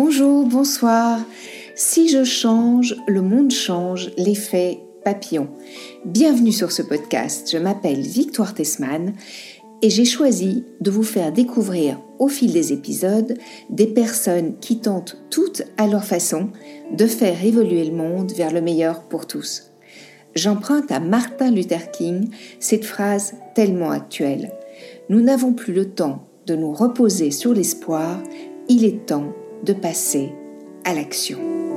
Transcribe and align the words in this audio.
Bonjour, 0.00 0.46
bonsoir. 0.46 1.18
Si 1.74 2.08
je 2.08 2.22
change, 2.22 2.94
le 3.08 3.20
monde 3.20 3.50
change, 3.50 4.12
l'effet 4.16 4.78
papillon. 5.04 5.48
Bienvenue 6.04 6.52
sur 6.52 6.70
ce 6.70 6.82
podcast. 6.82 7.48
Je 7.50 7.58
m'appelle 7.58 8.02
Victoire 8.02 8.54
Tessman 8.54 9.14
et 9.82 9.90
j'ai 9.90 10.04
choisi 10.04 10.64
de 10.80 10.92
vous 10.92 11.02
faire 11.02 11.32
découvrir 11.32 11.98
au 12.20 12.28
fil 12.28 12.52
des 12.52 12.72
épisodes 12.72 13.36
des 13.70 13.88
personnes 13.88 14.56
qui 14.60 14.78
tentent 14.78 15.16
toutes 15.30 15.62
à 15.78 15.88
leur 15.88 16.04
façon 16.04 16.50
de 16.96 17.06
faire 17.08 17.44
évoluer 17.44 17.84
le 17.84 17.96
monde 17.96 18.30
vers 18.30 18.52
le 18.52 18.60
meilleur 18.60 19.02
pour 19.02 19.26
tous. 19.26 19.72
J'emprunte 20.36 20.92
à 20.92 21.00
Martin 21.00 21.50
Luther 21.50 21.90
King 21.90 22.30
cette 22.60 22.84
phrase 22.84 23.34
tellement 23.56 23.90
actuelle. 23.90 24.52
Nous 25.08 25.22
n'avons 25.22 25.54
plus 25.54 25.72
le 25.72 25.90
temps 25.90 26.28
de 26.46 26.54
nous 26.54 26.72
reposer 26.72 27.32
sur 27.32 27.52
l'espoir, 27.52 28.22
il 28.68 28.84
est 28.84 29.04
temps 29.04 29.34
de 29.62 29.72
passer 29.72 30.32
à 30.84 30.94
l'action. 30.94 31.67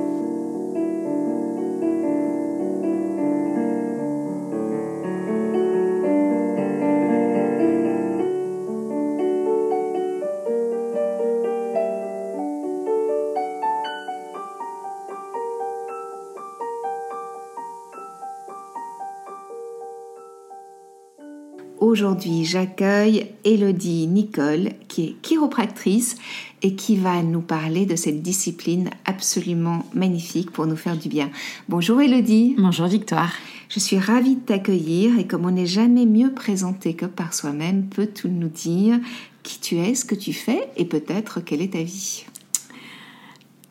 Aujourd'hui, 21.92 22.46
j'accueille 22.46 23.26
Elodie 23.44 24.06
Nicole, 24.06 24.70
qui 24.88 25.04
est 25.04 25.16
chiropractrice 25.20 26.16
et 26.62 26.74
qui 26.74 26.96
va 26.96 27.22
nous 27.22 27.42
parler 27.42 27.84
de 27.84 27.96
cette 27.96 28.22
discipline 28.22 28.88
absolument 29.04 29.84
magnifique 29.92 30.52
pour 30.52 30.66
nous 30.66 30.76
faire 30.76 30.96
du 30.96 31.10
bien. 31.10 31.28
Bonjour 31.68 32.00
Elodie. 32.00 32.54
Bonjour 32.56 32.86
Victoire. 32.86 33.34
Je 33.68 33.78
suis 33.78 33.98
ravie 33.98 34.36
de 34.36 34.40
t'accueillir 34.40 35.18
et 35.18 35.26
comme 35.26 35.44
on 35.44 35.50
n'est 35.50 35.66
jamais 35.66 36.06
mieux 36.06 36.32
présenté 36.32 36.94
que 36.94 37.04
par 37.04 37.34
soi-même, 37.34 37.84
peux-tu 37.94 38.30
nous 38.30 38.48
dire 38.48 38.98
qui 39.42 39.60
tu 39.60 39.76
es, 39.76 39.94
ce 39.94 40.06
que 40.06 40.14
tu 40.14 40.32
fais 40.32 40.70
et 40.78 40.86
peut-être 40.86 41.40
quelle 41.40 41.60
est 41.60 41.74
ta 41.74 41.82
vie? 41.82 42.24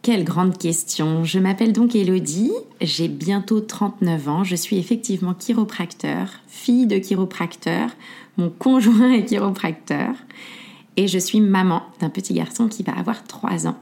Quelle 0.02 0.24
grande 0.24 0.58
question. 0.58 1.24
Je 1.24 1.40
m'appelle 1.40 1.74
donc 1.74 1.96
Elodie, 1.96 2.52
j'ai 2.80 3.08
bientôt 3.08 3.62
39 3.62 4.30
ans, 4.30 4.44
je 4.44 4.56
suis 4.56 4.78
effectivement 4.78 5.34
chiropracteur, 5.34 6.30
fille 6.48 6.88
de 6.88 6.98
chiropracteur, 6.98 7.90
mon 8.38 8.50
conjoint 8.50 9.12
est 9.12 9.26
chiropracteur 9.26 10.16
et 10.98 11.08
je 11.08 11.20
suis 11.20 11.40
maman 11.40 11.84
d'un 12.00 12.10
petit 12.10 12.34
garçon 12.34 12.68
qui 12.68 12.84
va 12.84 12.94
avoir 12.94 13.24
3 13.24 13.68
ans. 13.68 13.78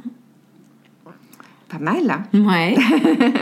Pas 1.70 1.80
mal. 1.80 2.10
Hein? 2.10 2.24
Ouais. 2.34 2.76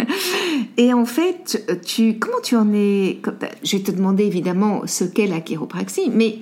et 0.77 0.93
en 0.93 1.05
fait, 1.05 1.65
tu, 1.85 2.19
comment 2.19 2.41
tu 2.43 2.57
en 2.57 2.73
es 2.73 3.19
Je 3.63 3.77
vais 3.77 3.83
te 3.83 3.91
demander 3.91 4.25
évidemment 4.25 4.81
ce 4.85 5.05
qu'est 5.05 5.27
la 5.27 5.39
chiropraxie, 5.39 6.11
mais 6.13 6.39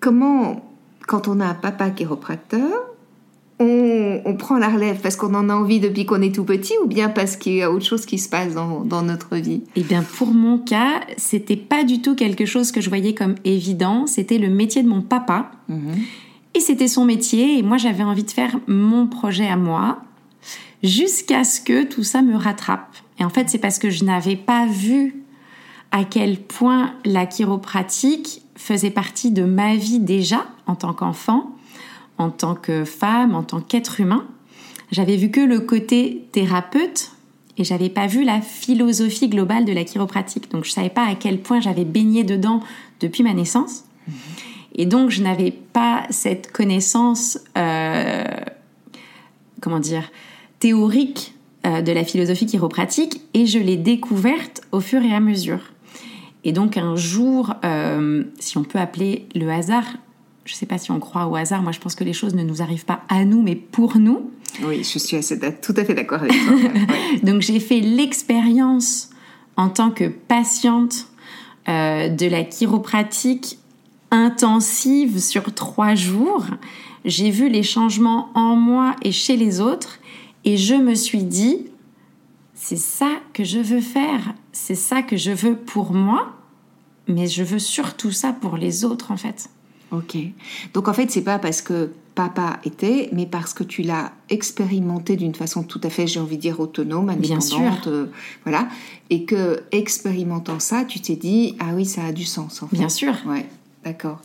comment, 0.00 0.68
quand 1.06 1.28
on 1.28 1.38
a 1.38 1.46
un 1.46 1.54
papa 1.54 1.90
chiropracteur, 1.90 2.89
on, 3.62 4.34
prend 4.38 4.58
la 4.58 4.68
relève 4.68 5.00
parce 5.00 5.16
qu'on 5.16 5.34
en 5.34 5.50
a 5.50 5.54
envie 5.54 5.80
depuis 5.80 6.06
qu'on 6.06 6.22
est 6.22 6.34
tout 6.34 6.44
petit 6.44 6.72
ou 6.82 6.86
bien 6.86 7.10
parce 7.10 7.36
qu'il 7.36 7.54
y 7.54 7.62
a 7.62 7.70
autre 7.70 7.84
chose 7.84 8.06
qui 8.06 8.18
se 8.18 8.28
passe 8.28 8.54
dans, 8.54 9.02
notre 9.02 9.36
vie? 9.36 9.62
Eh 9.76 9.82
bien, 9.82 10.02
pour 10.02 10.32
mon 10.32 10.58
cas, 10.58 11.02
c'était 11.18 11.56
pas 11.56 11.84
du 11.84 12.00
tout 12.00 12.14
quelque 12.14 12.46
chose 12.46 12.72
que 12.72 12.80
je 12.80 12.88
voyais 12.88 13.14
comme 13.14 13.34
évident. 13.44 14.06
C'était 14.06 14.38
le 14.38 14.48
métier 14.48 14.82
de 14.82 14.88
mon 14.88 15.02
papa. 15.02 15.50
Mhm. 15.68 15.94
Et 16.54 16.60
c'était 16.60 16.88
son 16.88 17.04
métier. 17.04 17.58
Et 17.58 17.62
moi, 17.62 17.76
j'avais 17.76 18.02
envie 18.02 18.24
de 18.24 18.30
faire 18.30 18.58
mon 18.66 19.06
projet 19.06 19.46
à 19.46 19.56
moi 19.56 19.98
jusqu'à 20.82 21.44
ce 21.44 21.60
que 21.60 21.84
tout 21.84 22.02
ça 22.02 22.22
me 22.22 22.36
rattrape. 22.36 22.96
Et 23.18 23.24
en 23.24 23.30
fait, 23.30 23.50
c'est 23.50 23.58
parce 23.58 23.78
que 23.78 23.90
je 23.90 24.04
n'avais 24.04 24.36
pas 24.36 24.66
vu 24.66 25.22
à 25.92 26.04
quel 26.04 26.38
point 26.38 26.94
la 27.04 27.26
chiropratique 27.26 28.42
faisait 28.56 28.90
partie 28.90 29.32
de 29.32 29.44
ma 29.44 29.76
vie 29.76 29.98
déjà 29.98 30.46
en 30.66 30.76
tant 30.76 30.94
qu'enfant 30.94 31.54
en 32.20 32.30
tant 32.30 32.54
que 32.54 32.84
femme, 32.84 33.34
en 33.34 33.42
tant 33.42 33.60
qu'être 33.60 33.98
humain. 33.98 34.26
J'avais 34.92 35.16
vu 35.16 35.30
que 35.30 35.40
le 35.40 35.60
côté 35.60 36.26
thérapeute 36.32 37.12
et 37.56 37.64
j'avais 37.64 37.88
pas 37.88 38.06
vu 38.06 38.24
la 38.24 38.42
philosophie 38.42 39.28
globale 39.28 39.64
de 39.64 39.72
la 39.72 39.84
chiropratique. 39.84 40.50
Donc 40.50 40.64
je 40.64 40.70
savais 40.70 40.90
pas 40.90 41.06
à 41.06 41.14
quel 41.14 41.40
point 41.40 41.60
j'avais 41.60 41.84
baigné 41.84 42.22
dedans 42.22 42.60
depuis 43.00 43.22
ma 43.22 43.32
naissance. 43.32 43.84
Et 44.74 44.84
donc 44.84 45.10
je 45.10 45.22
n'avais 45.22 45.50
pas 45.50 46.04
cette 46.10 46.52
connaissance, 46.52 47.38
euh, 47.56 48.24
comment 49.62 49.80
dire, 49.80 50.10
théorique 50.58 51.34
euh, 51.66 51.80
de 51.80 51.92
la 51.92 52.04
philosophie 52.04 52.46
chiropratique 52.46 53.22
et 53.32 53.46
je 53.46 53.58
l'ai 53.58 53.76
découverte 53.76 54.60
au 54.72 54.80
fur 54.80 55.02
et 55.02 55.14
à 55.14 55.20
mesure. 55.20 55.60
Et 56.44 56.52
donc 56.52 56.76
un 56.76 56.96
jour, 56.96 57.54
euh, 57.64 58.24
si 58.38 58.58
on 58.58 58.64
peut 58.64 58.78
appeler 58.78 59.26
le 59.34 59.48
hasard, 59.50 59.86
je 60.50 60.56
ne 60.56 60.58
sais 60.58 60.66
pas 60.66 60.78
si 60.78 60.90
on 60.90 60.98
croit 60.98 61.28
au 61.28 61.36
hasard, 61.36 61.62
moi 61.62 61.70
je 61.70 61.78
pense 61.78 61.94
que 61.94 62.02
les 62.02 62.12
choses 62.12 62.34
ne 62.34 62.42
nous 62.42 62.60
arrivent 62.60 62.84
pas 62.84 63.02
à 63.08 63.24
nous, 63.24 63.40
mais 63.40 63.54
pour 63.54 63.98
nous. 63.98 64.32
Oui, 64.64 64.78
je 64.78 64.98
suis 64.98 65.22
tout 65.62 65.74
à 65.76 65.84
fait 65.84 65.94
d'accord 65.94 66.22
avec 66.22 66.32
toi. 66.32 66.56
Donc 67.22 67.40
j'ai 67.40 67.60
fait 67.60 67.78
l'expérience 67.78 69.10
en 69.56 69.68
tant 69.68 69.92
que 69.92 70.08
patiente 70.08 71.06
euh, 71.68 72.08
de 72.08 72.26
la 72.26 72.42
chiropratique 72.42 73.60
intensive 74.10 75.20
sur 75.20 75.54
trois 75.54 75.94
jours. 75.94 76.44
J'ai 77.04 77.30
vu 77.30 77.48
les 77.48 77.62
changements 77.62 78.30
en 78.34 78.56
moi 78.56 78.96
et 79.02 79.12
chez 79.12 79.36
les 79.36 79.60
autres 79.60 80.00
et 80.44 80.56
je 80.56 80.74
me 80.74 80.96
suis 80.96 81.22
dit, 81.22 81.66
c'est 82.54 82.74
ça 82.74 83.20
que 83.34 83.44
je 83.44 83.60
veux 83.60 83.80
faire, 83.80 84.34
c'est 84.50 84.74
ça 84.74 85.02
que 85.02 85.16
je 85.16 85.30
veux 85.30 85.54
pour 85.54 85.92
moi, 85.92 86.32
mais 87.06 87.28
je 87.28 87.44
veux 87.44 87.60
surtout 87.60 88.10
ça 88.10 88.32
pour 88.32 88.56
les 88.56 88.84
autres 88.84 89.12
en 89.12 89.16
fait. 89.16 89.48
Ok. 89.92 90.16
Donc 90.74 90.88
en 90.88 90.92
fait, 90.92 91.10
c'est 91.10 91.22
pas 91.22 91.38
parce 91.38 91.62
que 91.62 91.90
papa 92.14 92.60
était, 92.64 93.08
mais 93.12 93.26
parce 93.26 93.54
que 93.54 93.64
tu 93.64 93.82
l'as 93.82 94.12
expérimenté 94.28 95.16
d'une 95.16 95.34
façon 95.34 95.62
tout 95.62 95.80
à 95.82 95.90
fait, 95.90 96.06
j'ai 96.06 96.20
envie 96.20 96.36
de 96.36 96.42
dire, 96.42 96.60
autonome, 96.60 97.08
indépendante. 97.08 97.28
Bien 97.28 97.40
sûr. 97.40 97.88
Euh, 97.88 98.06
voilà. 98.44 98.68
Et 99.10 99.24
que, 99.24 99.62
expérimentant 99.72 100.60
ça, 100.60 100.84
tu 100.84 101.00
t'es 101.00 101.16
dit, 101.16 101.56
ah 101.58 101.74
oui, 101.74 101.86
ça 101.86 102.04
a 102.04 102.12
du 102.12 102.24
sens, 102.24 102.62
en 102.62 102.68
fait. 102.68 102.76
Bien 102.76 102.88
sûr. 102.88 103.14
Ouais, 103.26 103.46
d'accord. 103.84 104.20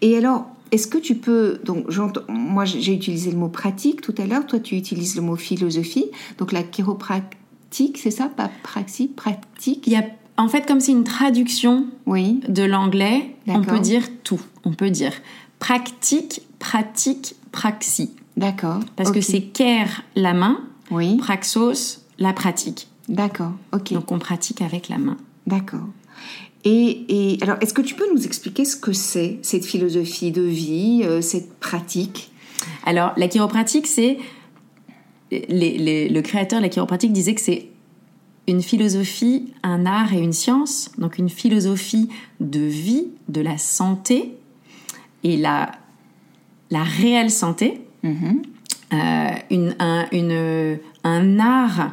Et 0.00 0.16
alors, 0.16 0.46
est-ce 0.70 0.86
que 0.86 0.98
tu 0.98 1.16
peux, 1.16 1.60
donc 1.64 1.86
moi 2.28 2.64
j'ai 2.64 2.94
utilisé 2.94 3.30
le 3.30 3.36
mot 3.36 3.48
pratique 3.48 4.00
tout 4.00 4.14
à 4.16 4.24
l'heure, 4.24 4.46
toi 4.46 4.58
tu 4.58 4.74
utilises 4.74 5.16
le 5.16 5.20
mot 5.20 5.36
philosophie, 5.36 6.06
donc 6.38 6.50
la 6.50 6.62
chiropratique, 6.62 7.98
c'est 7.98 8.10
ça, 8.10 8.30
pas 8.34 8.50
praxis, 8.62 9.10
pratique? 9.14 9.86
Il 9.86 9.92
y 9.92 9.96
a 9.96 10.06
en 10.42 10.48
fait, 10.48 10.66
comme 10.66 10.80
c'est 10.80 10.90
une 10.90 11.04
traduction 11.04 11.86
oui. 12.06 12.40
de 12.48 12.64
l'anglais, 12.64 13.36
on 13.46 13.62
peut 13.62 13.78
dire 13.78 14.02
tout. 14.24 14.40
On 14.64 14.72
peut 14.72 14.90
dire 14.90 15.12
pratique, 15.60 16.42
pratique, 16.58 17.36
praxis. 17.52 18.10
D'accord. 18.36 18.80
Parce 18.96 19.12
que 19.12 19.20
c'est 19.20 19.42
care 19.42 20.02
la 20.16 20.34
main, 20.34 20.60
oui. 20.90 21.16
praxos 21.16 22.00
la 22.18 22.32
pratique. 22.32 22.88
D'accord. 23.08 23.52
Ok. 23.72 23.92
Donc 23.92 24.10
on 24.10 24.18
pratique 24.18 24.62
avec 24.62 24.88
la 24.88 24.98
main. 24.98 25.16
D'accord. 25.46 25.86
Et, 26.64 27.38
alors, 27.40 27.56
est-ce 27.60 27.74
que 27.74 27.82
tu 27.82 27.94
peux 27.94 28.12
nous 28.12 28.24
expliquer 28.24 28.64
ce 28.64 28.76
que 28.76 28.92
c'est 28.92 29.38
cette 29.42 29.64
philosophie 29.64 30.32
de 30.32 30.42
vie, 30.42 31.02
euh, 31.04 31.20
cette 31.20 31.52
pratique? 31.60 32.32
Alors, 32.84 33.12
la 33.16 33.28
chiropratique, 33.28 33.86
c'est 33.86 34.18
le 35.30 36.20
créateur 36.20 36.58
de 36.58 36.64
la 36.64 36.68
chiropratique 36.68 37.12
disait 37.12 37.34
que 37.34 37.40
c'est 37.40 37.71
une 38.48 38.62
philosophie, 38.62 39.52
un 39.62 39.86
art 39.86 40.12
et 40.12 40.18
une 40.18 40.32
science, 40.32 40.90
donc 40.98 41.18
une 41.18 41.28
philosophie 41.28 42.08
de 42.40 42.60
vie, 42.60 43.08
de 43.28 43.40
la 43.40 43.58
santé 43.58 44.34
et 45.22 45.36
la, 45.36 45.70
la 46.70 46.82
réelle 46.82 47.30
santé, 47.30 47.82
mm-hmm. 48.04 48.42
euh, 48.94 49.30
une, 49.50 49.76
un, 49.78 50.06
une, 50.10 50.78
un, 51.04 51.38
art 51.38 51.92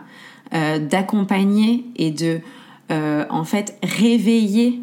euh, 0.54 0.80
d'accompagner 0.80 1.86
et 1.96 2.10
de 2.10 2.40
euh, 2.92 3.26
en 3.30 3.44
fait 3.44 3.78
réveiller 3.84 4.80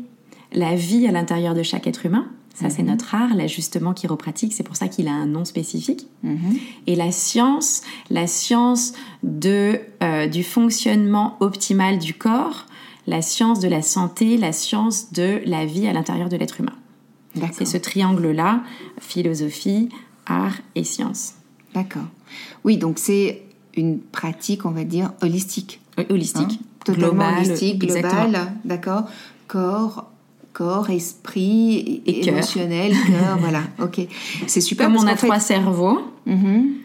la 0.53 0.77
vie 0.77 1.07
à 1.09 1.13
l'intérieur 1.13 1.55
de 1.55 1.65
chaque 1.65 1.89
être 1.89 2.07
humain 2.07 2.29
ça, 2.57 2.71
c'est 2.71 2.83
notre 2.83 3.15
art, 3.15 3.35
l'ajustement 3.35 3.93
chiropratique. 3.93 4.55
C'est 4.55 4.63
pour 4.63 4.77
ça 4.77 4.89
qu'il 4.89 5.09
a 5.09 5.13
un 5.13 5.27
nom 5.27 5.45
spécifique. 5.45 6.07
Mhm. 6.23 6.57
Et 6.87 6.97
la 6.97 7.13
science, 7.13 7.83
la 8.09 8.27
science 8.27 8.95
de, 9.23 9.79
euh, 10.03 10.27
du 10.27 10.43
fonctionnement 10.43 11.37
optimal 11.41 11.99
du 11.99 12.15
corps, 12.15 12.65
la 13.07 13.21
science 13.21 13.61
de 13.61 13.69
la 13.69 13.83
santé, 13.83 14.39
la 14.39 14.53
science 14.53 15.13
de 15.13 15.43
la 15.45 15.67
vie 15.67 15.87
à 15.87 15.93
l'intérieur 15.93 16.31
de 16.31 16.37
l'être 16.37 16.59
humain. 16.61 16.73
C'est 17.53 17.67
ce 17.67 17.77
triangle-là, 17.77 18.63
philosophie, 18.99 19.91
art 20.25 20.57
et 20.75 20.85
science. 20.85 21.35
D'accord. 21.75 22.07
Oui, 22.65 22.79
donc 22.79 22.99
c'est 22.99 23.43
une 23.77 24.01
pratique, 24.01 24.65
on 24.65 24.71
va 24.71 24.85
dire, 24.85 25.13
holistique. 25.21 25.83
holistique. 26.09 26.59
Hein 26.63 26.65
Totalement 26.87 27.37
holistique, 27.37 27.81
globale, 27.81 28.53
d'accord 28.65 29.05
Corps, 29.49 30.11
corps, 30.57 30.89
esprit, 30.89 32.03
et 32.07 32.27
émotionnel, 32.27 32.93
cœur, 33.07 33.37
voilà. 33.39 33.63
Ok, 33.79 34.01
c'est 34.47 34.63
super. 34.63 34.87
Comme 34.87 34.97
on 34.97 35.07
a 35.07 35.15
trois 35.15 35.39
cerveaux, 35.39 36.01
mhm. 36.25 36.77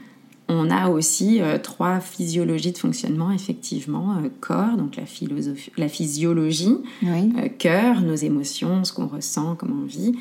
on 0.49 0.69
a 0.69 0.89
aussi 0.89 1.41
euh, 1.41 1.57
trois 1.57 2.01
physiologies 2.01 2.73
de 2.73 2.77
fonctionnement, 2.77 3.31
effectivement. 3.31 4.17
Euh, 4.17 4.27
corps, 4.41 4.75
donc 4.75 4.97
la, 4.97 5.05
philosophie, 5.05 5.71
la 5.77 5.87
physiologie, 5.87 6.75
euh, 7.05 7.47
cœur, 7.57 8.01
nos 8.01 8.15
émotions, 8.15 8.83
ce 8.83 8.91
qu'on 8.91 9.07
ressent, 9.07 9.55
comment 9.55 9.83
on 9.83 9.85
vit, 9.85 10.15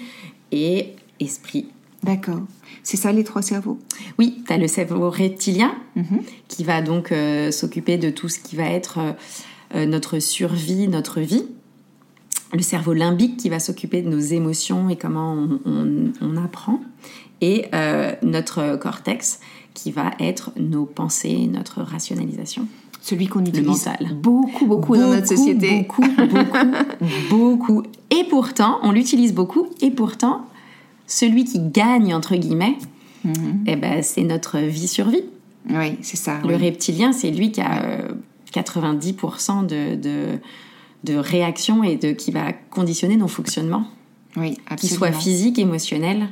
et 0.52 0.94
esprit. 1.18 1.66
D'accord. 2.04 2.42
C'est 2.84 2.96
ça 2.96 3.10
les 3.10 3.24
trois 3.24 3.42
cerveaux? 3.42 3.80
Oui, 4.20 4.44
tu 4.46 4.52
as 4.52 4.58
le 4.58 4.68
cerveau 4.68 5.10
reptilien 5.10 5.74
mhm. 5.96 6.20
qui 6.46 6.62
va 6.62 6.82
donc 6.82 7.12
s'occuper 7.50 7.98
de 7.98 8.10
tout 8.10 8.28
ce 8.28 8.38
qui 8.38 8.54
va 8.54 8.70
être 8.70 9.00
notre 9.74 10.20
survie, 10.20 10.86
notre 10.86 11.20
vie. 11.20 11.46
Le 12.52 12.62
cerveau 12.62 12.92
limbique 12.92 13.36
qui 13.36 13.48
va 13.48 13.60
s'occuper 13.60 14.02
de 14.02 14.08
nos 14.08 14.18
émotions 14.18 14.88
et 14.88 14.96
comment 14.96 15.48
on 15.66 16.36
apprend. 16.36 16.80
Et 17.40 17.66
notre 18.22 18.76
cortex 18.76 19.40
qui 19.74 19.92
va 19.92 20.10
être 20.18 20.50
nos 20.58 20.84
pensées, 20.84 21.48
notre 21.50 21.82
rationalisation. 21.82 22.66
Celui 23.02 23.28
qu'on 23.28 23.44
utilise 23.44 23.88
beaucoup, 24.12 24.66
beaucoup, 24.66 24.96
dans 24.96 25.08
notre 25.08 25.28
société. 25.28 25.86
Beaucoup, 25.88 26.02
beaucoup, 26.02 26.66
beaucoup. 27.30 27.82
Et 28.10 28.24
pourtant, 28.28 28.78
on 28.82 28.92
l'utilise 28.92 29.32
beaucoup, 29.32 29.68
et 29.80 29.90
pourtant, 29.90 30.44
celui 31.06 31.44
qui 31.44 31.60
gagne, 31.60 32.14
entre 32.14 32.36
guillemets, 32.36 32.76
eh 33.66 33.76
ben, 33.76 34.02
c'est 34.02 34.22
notre 34.22 34.58
vie-survie. 34.58 35.24
Oui, 35.68 35.96
c'est 36.02 36.16
ça. 36.16 36.38
Le 36.46 36.56
reptilien, 36.56 37.12
c'est 37.12 37.30
lui 37.30 37.52
qui 37.52 37.60
a 37.60 38.08
90% 38.52 39.64
euh, 39.64 39.96
de, 39.96 40.00
de, 40.00 40.38
de 41.04 41.14
réaction 41.14 41.82
et 41.82 41.96
de, 41.96 42.12
qui 42.12 42.30
va 42.30 42.52
conditionner 42.52 43.16
nos 43.16 43.28
fonctionnements. 43.28 43.86
Oui. 44.36 44.56
Qu'ils 44.76 44.90
soient 44.90 45.12
physiques, 45.12 45.58
émotionnels 45.58 46.28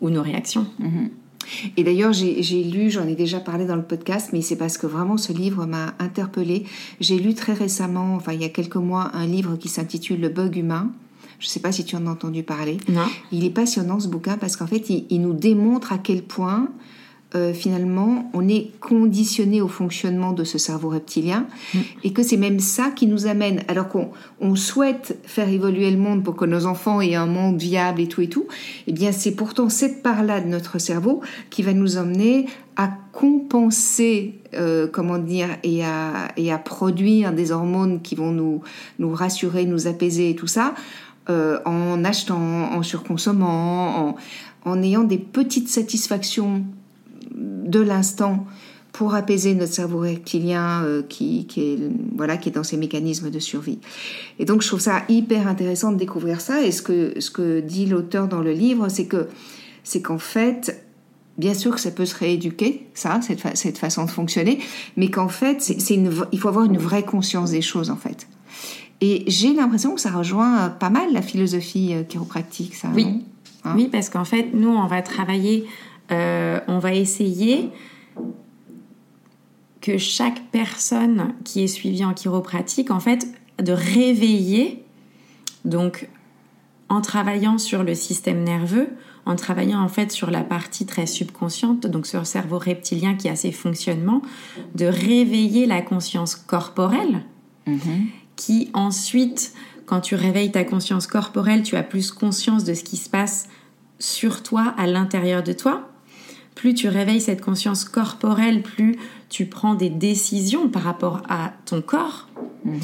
ou 0.00 0.10
nos 0.10 0.22
réactions. 0.22 0.66
Mhm. 0.78 1.10
Et 1.76 1.84
d'ailleurs, 1.84 2.12
j'ai 2.12 2.64
lu, 2.64 2.90
j'en 2.90 3.06
ai 3.06 3.14
déjà 3.14 3.40
parlé 3.40 3.66
dans 3.66 3.76
le 3.76 3.82
podcast, 3.82 4.30
mais 4.32 4.42
c'est 4.42 4.56
parce 4.56 4.78
que 4.78 4.86
vraiment 4.86 5.16
ce 5.16 5.32
livre 5.32 5.66
m'a 5.66 5.94
interpellée. 5.98 6.64
J'ai 7.00 7.18
lu 7.18 7.34
très 7.34 7.54
récemment, 7.54 8.14
enfin 8.14 8.32
il 8.32 8.40
y 8.40 8.44
a 8.44 8.48
quelques 8.48 8.76
mois, 8.76 9.10
un 9.14 9.26
livre 9.26 9.56
qui 9.56 9.68
s'intitule 9.68 10.20
Le 10.20 10.28
bug 10.28 10.56
humain. 10.56 10.90
Je 11.38 11.46
ne 11.46 11.50
sais 11.50 11.60
pas 11.60 11.72
si 11.72 11.84
tu 11.84 11.96
en 11.96 12.06
as 12.06 12.10
entendu 12.10 12.42
parler. 12.42 12.76
Non. 12.88 13.06
Il 13.32 13.44
est 13.44 13.50
passionnant 13.50 13.98
ce 13.98 14.08
bouquin 14.08 14.36
parce 14.36 14.56
qu'en 14.56 14.66
fait, 14.66 14.90
il, 14.90 15.20
nous 15.22 15.32
démontre 15.32 15.92
à 15.92 15.98
quel 15.98 16.22
point 16.22 16.68
euh, 17.36 17.52
finalement, 17.52 18.28
on 18.34 18.48
est 18.48 18.72
conditionné 18.80 19.60
au 19.60 19.68
fonctionnement 19.68 20.32
de 20.32 20.42
ce 20.42 20.58
cerveau 20.58 20.88
reptilien 20.88 21.46
mm. 21.72 21.78
et 22.02 22.12
que 22.12 22.24
c'est 22.24 22.36
même 22.36 22.58
ça 22.58 22.90
qui 22.90 23.06
nous 23.06 23.26
amène, 23.26 23.62
alors 23.68 23.88
qu'on 23.88 24.56
souhaite 24.56 25.16
faire 25.24 25.48
évoluer 25.48 25.92
le 25.92 25.96
monde 25.96 26.24
pour 26.24 26.34
que 26.34 26.44
nos 26.44 26.66
enfants 26.66 27.00
aient 27.00 27.14
un 27.14 27.26
monde 27.26 27.60
viable 27.60 28.00
et 28.00 28.08
tout 28.08 28.20
et 28.20 28.28
tout, 28.28 28.46
eh 28.88 28.92
bien 28.92 29.12
c'est 29.12 29.30
pourtant 29.30 29.68
cette 29.68 30.02
part-là 30.02 30.40
de 30.40 30.48
notre 30.48 30.78
cerveau 30.78 31.20
qui 31.50 31.62
va 31.62 31.72
nous 31.72 31.98
emmener 31.98 32.46
à 32.74 32.90
compenser, 33.12 34.40
euh, 34.54 34.88
comment 34.90 35.18
dire, 35.18 35.50
et 35.62 35.84
à, 35.84 36.32
et 36.36 36.50
à 36.50 36.58
produire 36.58 37.32
des 37.32 37.52
hormones 37.52 38.02
qui 38.02 38.16
vont 38.16 38.32
nous, 38.32 38.62
nous 38.98 39.12
rassurer, 39.12 39.66
nous 39.66 39.86
apaiser 39.86 40.30
et 40.30 40.34
tout 40.34 40.48
ça, 40.48 40.74
euh, 41.28 41.60
en 41.64 42.02
achetant, 42.02 42.72
en 42.72 42.82
surconsommant, 42.82 44.08
en, 44.08 44.16
en 44.64 44.82
ayant 44.82 45.04
des 45.04 45.18
petites 45.18 45.68
satisfactions 45.68 46.64
de 47.40 47.80
l'instant 47.80 48.46
pour 48.92 49.14
apaiser 49.14 49.54
notre 49.54 49.72
cerveau 49.72 50.00
reptilien 50.00 50.82
euh, 50.82 51.02
qui, 51.02 51.46
est, 51.56 51.78
voilà, 52.16 52.36
qui 52.36 52.48
est 52.48 52.52
dans 52.52 52.64
ses 52.64 52.76
mécanismes 52.76 53.30
de 53.30 53.38
survie. 53.38 53.78
Et 54.38 54.44
donc 54.44 54.62
je 54.62 54.68
trouve 54.68 54.80
ça 54.80 55.02
hyper 55.08 55.46
intéressant 55.46 55.92
de 55.92 55.96
découvrir 55.96 56.40
ça. 56.40 56.62
Et 56.62 56.72
ce 56.72 56.82
que, 56.82 57.18
ce 57.20 57.30
que 57.30 57.60
dit 57.60 57.86
l'auteur 57.86 58.28
dans 58.28 58.40
le 58.40 58.52
livre, 58.52 58.88
c'est 58.88 59.06
que 59.06 59.28
c'est 59.84 60.02
qu'en 60.02 60.18
fait, 60.18 60.84
bien 61.38 61.54
sûr 61.54 61.74
que 61.74 61.80
ça 61.80 61.90
peut 61.90 62.04
se 62.04 62.16
rééduquer, 62.16 62.86
ça, 62.94 63.20
cette, 63.22 63.56
cette 63.56 63.78
façon 63.78 64.04
de 64.04 64.10
fonctionner, 64.10 64.58
mais 64.96 65.10
qu'en 65.10 65.28
fait, 65.28 65.62
c'est 65.62 65.94
une, 65.94 66.12
il 66.32 66.38
faut 66.38 66.48
avoir 66.48 66.64
une 66.64 66.78
vraie 66.78 67.04
conscience 67.04 67.52
des 67.52 67.62
choses, 67.62 67.90
en 67.90 67.96
fait. 67.96 68.26
Et 69.00 69.24
j'ai 69.26 69.54
l'impression 69.54 69.94
que 69.94 70.00
ça 70.00 70.10
rejoint 70.10 70.68
pas 70.68 70.90
mal 70.90 71.12
la 71.12 71.22
philosophie 71.22 71.94
euh, 71.94 72.02
chiropractique, 72.02 72.74
ça. 72.74 72.88
Oui, 72.94 73.24
hein? 73.64 73.74
Oui 73.76 73.88
parce 73.90 74.10
qu'en 74.10 74.26
fait, 74.26 74.48
nous, 74.52 74.68
on 74.68 74.86
va 74.86 75.00
travailler 75.00 75.64
euh, 76.10 76.60
on 76.66 76.78
va 76.78 76.94
essayer 76.94 77.70
que 79.80 79.98
chaque 79.98 80.42
personne 80.50 81.34
qui 81.44 81.62
est 81.62 81.68
suivie 81.68 82.04
en 82.04 82.12
chiropratique, 82.12 82.90
en 82.90 83.00
fait, 83.00 83.26
de 83.62 83.72
réveiller, 83.72 84.84
donc 85.64 86.08
en 86.88 87.00
travaillant 87.00 87.58
sur 87.58 87.82
le 87.82 87.94
système 87.94 88.42
nerveux, 88.42 88.88
en 89.26 89.36
travaillant 89.36 89.80
en 89.80 89.88
fait 89.88 90.10
sur 90.10 90.30
la 90.30 90.42
partie 90.42 90.86
très 90.86 91.06
subconsciente, 91.06 91.86
donc 91.86 92.06
sur 92.06 92.20
le 92.20 92.24
cerveau 92.24 92.58
reptilien 92.58 93.14
qui 93.14 93.28
a 93.28 93.36
ses 93.36 93.52
fonctionnements, 93.52 94.22
de 94.74 94.86
réveiller 94.86 95.66
la 95.66 95.82
conscience 95.82 96.34
corporelle, 96.34 97.22
mm-hmm. 97.66 98.06
qui 98.36 98.70
ensuite, 98.74 99.54
quand 99.86 100.00
tu 100.00 100.14
réveilles 100.14 100.52
ta 100.52 100.64
conscience 100.64 101.06
corporelle, 101.06 101.62
tu 101.62 101.76
as 101.76 101.82
plus 101.82 102.10
conscience 102.10 102.64
de 102.64 102.74
ce 102.74 102.82
qui 102.82 102.96
se 102.96 103.08
passe 103.08 103.48
sur 103.98 104.42
toi, 104.42 104.74
à 104.76 104.86
l'intérieur 104.86 105.42
de 105.42 105.52
toi 105.52 105.89
plus 106.60 106.74
tu 106.74 106.88
réveilles 106.88 107.22
cette 107.22 107.40
conscience 107.40 107.84
corporelle, 107.84 108.60
plus 108.60 108.98
tu 109.30 109.46
prends 109.46 109.74
des 109.74 109.88
décisions 109.88 110.68
par 110.68 110.82
rapport 110.82 111.22
à 111.26 111.54
ton 111.64 111.80
corps. 111.80 112.28
Mhm. 112.66 112.80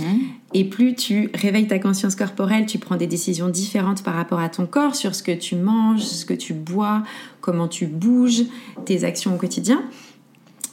Et 0.55 0.65
plus 0.65 0.95
tu 0.95 1.29
réveilles 1.35 1.67
ta 1.67 1.79
conscience 1.79 2.17
corporelle, 2.17 2.65
tu 2.65 2.79
prends 2.79 2.97
des 2.97 3.07
décisions 3.07 3.51
différentes 3.51 4.03
par 4.03 4.15
rapport 4.15 4.41
à 4.41 4.49
ton 4.49 4.65
corps 4.65 4.97
sur 4.97 5.15
ce 5.15 5.23
que 5.23 5.33
tu 5.33 5.57
manges, 5.57 6.01
ce 6.01 6.25
que 6.25 6.33
tu 6.33 6.55
bois, 6.55 7.03
comment 7.43 7.69
tu 7.69 7.87
bouges, 7.87 8.45
tes 8.87 9.05
actions 9.05 9.35
au 9.35 9.37
quotidien. 9.37 9.83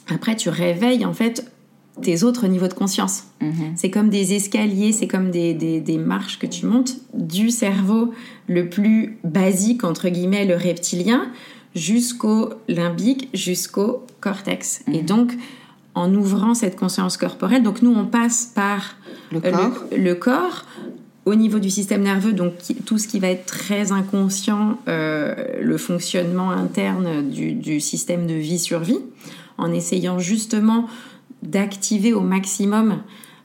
Après, 0.08 0.34
tu 0.34 0.48
réveilles 0.48 1.04
en 1.04 1.12
fait 1.12 1.52
tes 2.00 2.22
autres 2.22 2.46
niveaux 2.46 2.68
de 2.68 2.72
conscience. 2.72 3.24
Mhm. 3.42 3.74
C'est 3.76 3.90
comme 3.90 4.08
des 4.08 4.32
escaliers, 4.32 4.92
c'est 4.92 5.08
comme 5.08 5.30
des, 5.30 5.52
des, 5.52 5.98
marches 5.98 6.38
que 6.38 6.46
tu 6.46 6.64
montes 6.64 6.96
du 7.12 7.50
cerveau 7.50 8.14
le 8.48 8.70
plus 8.70 9.18
basique, 9.24 9.84
entre 9.84 10.08
guillemets, 10.08 10.46
le 10.46 10.56
reptilien, 10.56 11.30
jusqu'au 11.74 12.50
limbique, 12.68 13.28
jusqu'au 13.34 14.04
cortex. 14.20 14.82
Et 14.92 15.00
mhm. 15.00 15.06
donc, 15.06 15.32
en 15.94 16.12
ouvrant 16.14 16.54
cette 16.54 16.76
conscience 16.76 17.16
corporelle, 17.16 17.62
donc 17.62 17.82
nous, 17.82 17.92
on 17.94 18.06
passe 18.06 18.50
par 18.54 18.96
le 19.32 19.40
corps, 19.40 19.84
le, 19.96 20.14
corps 20.14 20.64
au 21.24 21.34
niveau 21.34 21.58
du 21.58 21.70
système 21.70 22.02
nerveux, 22.02 22.32
donc 22.32 22.54
tout 22.84 22.98
ce 22.98 23.08
qui 23.08 23.18
va 23.18 23.28
être 23.28 23.46
très 23.46 23.92
inconscient, 23.92 24.78
euh, 24.88 25.34
le 25.62 25.76
fonctionnement 25.78 26.50
interne 26.50 27.28
du, 27.30 27.52
du, 27.52 27.80
système 27.80 28.26
de 28.26 28.34
vie-survie, 28.34 28.98
en 29.56 29.72
essayant 29.72 30.18
justement 30.18 30.88
d'activer 31.42 32.12
au 32.12 32.20
maximum 32.20 32.98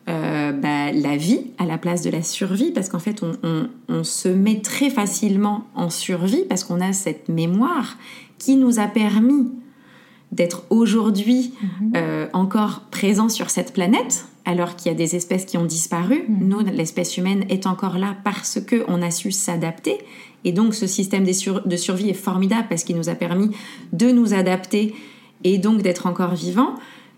euh, 0.09 0.51
bah, 0.51 0.91
la 0.91 1.17
vie 1.17 1.41
à 1.59 1.65
la 1.65 1.77
place 1.77 2.01
de 2.01 2.09
la 2.09 2.23
survie, 2.23 2.71
parce 2.71 2.89
qu'en 2.89 2.99
fait, 2.99 3.21
on, 3.21 4.03
se 4.03 4.29
met 4.29 4.61
très 4.61 4.89
facilement 4.89 5.65
en 5.75 5.89
survie 5.89 6.43
parce 6.47 6.63
qu'on 6.63 6.81
a 6.81 6.93
cette 6.93 7.29
mémoire 7.29 7.97
qui 8.37 8.55
nous 8.55 8.79
a 8.79 8.87
permis 8.87 9.51
d'être 10.31 10.63
aujourd'hui 10.69 11.53
mhm. 11.61 11.93
euh, 11.95 12.27
encore 12.33 12.85
présent 12.91 13.29
sur 13.29 13.49
cette 13.49 13.73
planète, 13.73 14.25
alors 14.45 14.75
qu'il 14.75 14.91
y 14.91 14.95
a 14.95 14.97
des 14.97 15.15
espèces 15.15 15.45
qui 15.45 15.57
ont 15.57 15.65
disparu. 15.65 16.23
Mhm. 16.27 16.47
Nous, 16.47 16.59
l'espèce 16.59 17.17
humaine 17.17 17.45
est 17.49 17.67
encore 17.67 17.99
là 17.99 18.15
parce 18.23 18.59
que 18.59 18.83
on 18.87 19.01
a 19.01 19.11
su 19.11 19.31
s'adapter. 19.31 19.97
Et 20.43 20.53
donc, 20.53 20.73
ce 20.73 20.87
système 20.87 21.25
de 21.25 21.75
survie 21.75 22.09
est 22.09 22.13
formidable 22.13 22.67
parce 22.67 22.83
qu'il 22.83 22.95
nous 22.95 23.09
a 23.09 23.15
permis 23.15 23.51
de 23.93 24.09
nous 24.09 24.33
adapter 24.33 24.95
et 25.43 25.57
donc 25.57 25.81
d'être 25.81 26.07
encore 26.07 26.33
vivants, 26.33 26.75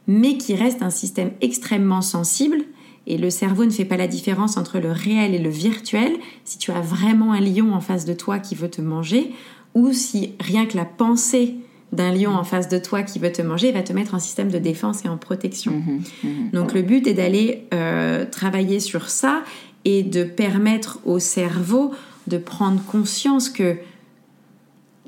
mais 0.07 0.38
qui 0.38 0.55
reste 0.55 0.81
un 0.81 0.89
système 0.89 1.31
extrêmement 1.41 2.01
sensible 2.01 2.65
et 3.08 3.17
le 3.17 3.29
cerveau 3.29 3.65
ne 3.65 3.72
fait 3.72 3.86
pas 3.86 3.98
la 3.98 4.08
différence 4.08 4.58
entre 4.58 4.79
le 4.79 4.91
réel 4.91 5.34
et 5.34 5.39
le 5.39 5.50
virtuel. 5.50 6.13
Si 6.46 6.58
tu 6.58 6.72
as 6.72 6.81
vraiment 6.81 7.34
un 7.34 7.39
lion 7.39 7.74
en 7.74 7.81
face 7.81 8.05
de 8.05 8.13
toi 8.13 8.39
qui 8.39 8.55
veut 8.55 8.70
te 8.70 8.81
manger, 8.81 9.31
ou 9.74 9.91
si 9.93 10.34
rien 10.39 10.65
que 10.65 10.77
la 10.77 10.86
pensée 10.86 11.55
d'un 11.91 12.13
lion 12.13 12.31
en 12.31 12.43
face 12.43 12.70
de 12.70 12.77
toi 12.77 13.03
qui 13.03 13.20
veut 13.20 13.31
te 13.31 13.41
manger 13.41 13.72
va 13.72 13.84
te 13.84 13.91
mettre 13.91 14.13
en 14.13 14.20
système 14.20 14.50
de 14.50 14.60
défense 14.60 15.03
et 15.03 15.10
en 15.10 15.17
protection. 15.17 15.74
Mhm, 15.74 16.01
mhm. 16.24 16.50
Donc 16.51 16.74
le 16.74 16.81
but 16.81 17.05
est 17.08 17.13
d'aller 17.13 17.67
euh, 17.74 18.25
travailler 18.25 18.79
sur 18.79 19.10
ça 19.10 19.43
et 19.84 20.03
de 20.03 20.24
permettre 20.24 21.00
au 21.05 21.20
cerveau 21.20 21.91
de 22.27 22.38
prendre 22.38 22.81
conscience 22.86 23.50
que 23.50 23.77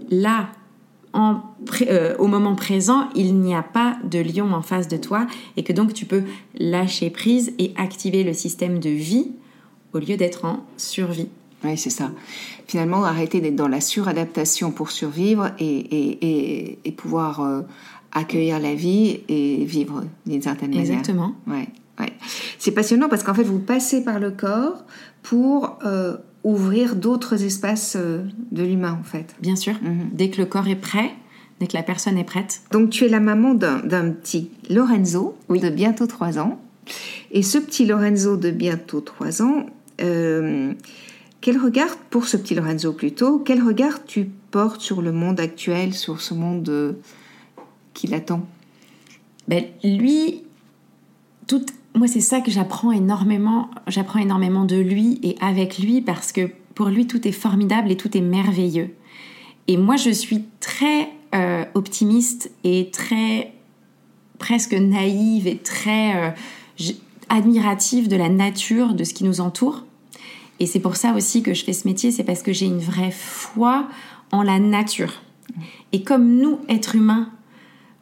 là, 0.10 0.50
euh, 1.16 2.16
au 2.18 2.28
moment 2.28 2.56
présent, 2.56 3.10
il 3.16 3.36
n'y 3.36 3.54
a 3.54 3.64
pas 3.64 3.98
de 4.04 4.20
lion 4.20 4.52
en 4.54 4.62
face 4.62 4.88
de 4.88 4.98
toi 4.98 5.28
et 5.58 5.64
que 5.64 5.74
donc 5.74 5.94
tu 5.94 6.06
peux 6.06 6.24
lâcher 6.58 7.10
prise 7.10 7.54
et 7.60 7.74
activer 7.78 8.24
le 8.24 8.34
système 8.34 8.80
de 8.80 8.90
vie 8.90 9.32
au 9.94 10.00
lieu 10.00 10.18
d'être 10.18 10.46
en 10.46 10.66
survie. 10.78 11.30
Oui, 11.64 11.78
c'est 11.78 11.92
ça. 11.92 12.12
Finalement, 12.68 13.04
arrêter 13.04 13.40
d'être 13.40 13.56
dans 13.56 13.68
la 13.68 13.80
suradaptation 13.80 14.72
pour 14.72 14.92
survivre 14.92 15.52
et, 15.60 16.78
et, 16.84 16.92
pouvoir 16.92 17.42
euh, 17.42 17.62
accueillir 18.12 18.60
la 18.60 18.76
vie 18.76 19.22
et 19.30 19.64
vivre 19.64 20.04
d'une 20.26 20.42
certaine 20.42 20.72
manière. 20.72 20.92
Exactement. 20.92 21.34
Ouais, 21.48 21.70
ouais. 22.00 22.14
C'est 22.58 22.72
passionnant 22.72 23.08
parce 23.08 23.24
qu'en 23.24 23.34
fait, 23.34 23.44
vous 23.44 23.60
passez 23.60 24.04
par 24.04 24.20
le 24.20 24.32
corps 24.32 24.84
pour 25.22 25.80
euh, 25.86 26.18
ouvrir 26.44 26.96
d'autres 26.96 27.44
espaces 27.44 27.96
euh, 28.00 28.24
de 28.52 28.64
l'humain, 28.64 28.98
en 29.00 29.04
fait. 29.04 29.36
Bien 29.42 29.56
sûr. 29.56 29.74
Mhm. 29.82 30.10
Dès 30.12 30.30
que 30.30 30.40
le 30.42 30.46
corps 30.46 30.68
est 30.68 30.76
prêt, 30.76 31.12
dès 31.60 31.68
que 31.68 31.78
la 31.78 31.84
personne 31.84 32.18
est 32.18 32.24
prête. 32.24 32.62
Donc 32.72 32.90
tu 32.90 33.06
es 33.06 33.10
la 33.10 33.20
maman 33.20 33.54
d'un 33.54 34.12
petit 34.12 34.52
Lorenzo 34.70 35.38
de 35.50 35.70
bientôt 35.70 36.08
3 36.08 36.40
ans. 36.40 36.60
Et 37.32 37.44
ce 37.44 37.58
petit 37.58 37.86
Lorenzo 37.86 38.38
de 38.38 38.52
bientôt 38.52 39.02
3 39.02 39.42
ans, 39.42 39.66
euh, 40.02 40.74
quel 41.42 41.58
regard, 41.58 41.98
pour 42.10 42.28
ce 42.28 42.38
petit 42.38 42.56
Lorenzo 42.56 42.94
plutôt, 42.94 43.40
quel 43.40 43.62
regard 43.62 44.06
tu 44.06 44.30
portes 44.52 44.82
sur 44.82 45.02
le 45.02 45.12
monde 45.12 45.40
actuel, 45.40 45.94
sur 45.94 46.22
ce 46.22 46.34
monde 46.34 46.68
euh, 46.70 46.94
qui 47.94 48.08
l'attend 48.08 48.46
ben, 49.48 49.64
Lui, 49.84 50.44
tout, 51.48 51.66
moi 51.96 52.08
c'est 52.08 52.22
ça 52.22 52.42
que 52.42 52.52
j'apprends 52.52 52.92
énormément, 52.92 53.70
j'apprends 53.88 54.20
énormément 54.20 54.66
de 54.66 54.78
lui 54.78 55.20
et 55.24 55.36
avec 55.42 55.78
lui 55.78 56.02
parce 56.02 56.32
que 56.32 56.50
pour 56.76 56.88
lui 56.88 57.08
tout 57.08 57.28
est 57.28 57.32
formidable 57.32 57.92
et 57.92 57.98
tout 57.98 58.16
est 58.18 58.22
merveilleux. 58.22 58.96
Et 59.68 59.78
moi 59.78 59.96
je 59.96 60.10
suis 60.10 60.46
très 60.60 61.10
euh, 61.36 61.66
optimiste 61.74 62.52
et 62.64 62.90
très 62.92 63.54
presque 64.40 64.74
naïve 64.74 65.48
et 65.48 65.58
très 65.58 66.16
euh, 66.16 66.32
admirative 67.30 68.08
de 68.08 68.16
la 68.16 68.30
nature, 68.30 68.94
de 68.94 69.04
ce 69.04 69.14
qui 69.14 69.24
nous 69.24 69.40
entoure. 69.40 69.86
Et 70.60 70.66
c'est 70.66 70.80
pour 70.80 70.96
ça 70.96 71.14
aussi 71.14 71.44
que 71.44 71.54
je 71.54 71.64
fais 71.64 71.74
ce 71.74 71.88
métier, 71.88 72.12
c'est 72.12 72.24
parce 72.24 72.44
que 72.44 72.54
j'ai 72.54 72.66
une 72.66 72.80
vraie 72.80 73.12
foi 73.12 73.88
en 74.32 74.44
la 74.44 74.60
nature. 74.60 75.22
Et 75.92 76.04
comme 76.04 76.38
nous, 76.38 76.60
êtres 76.68 76.96
humains, 76.96 77.30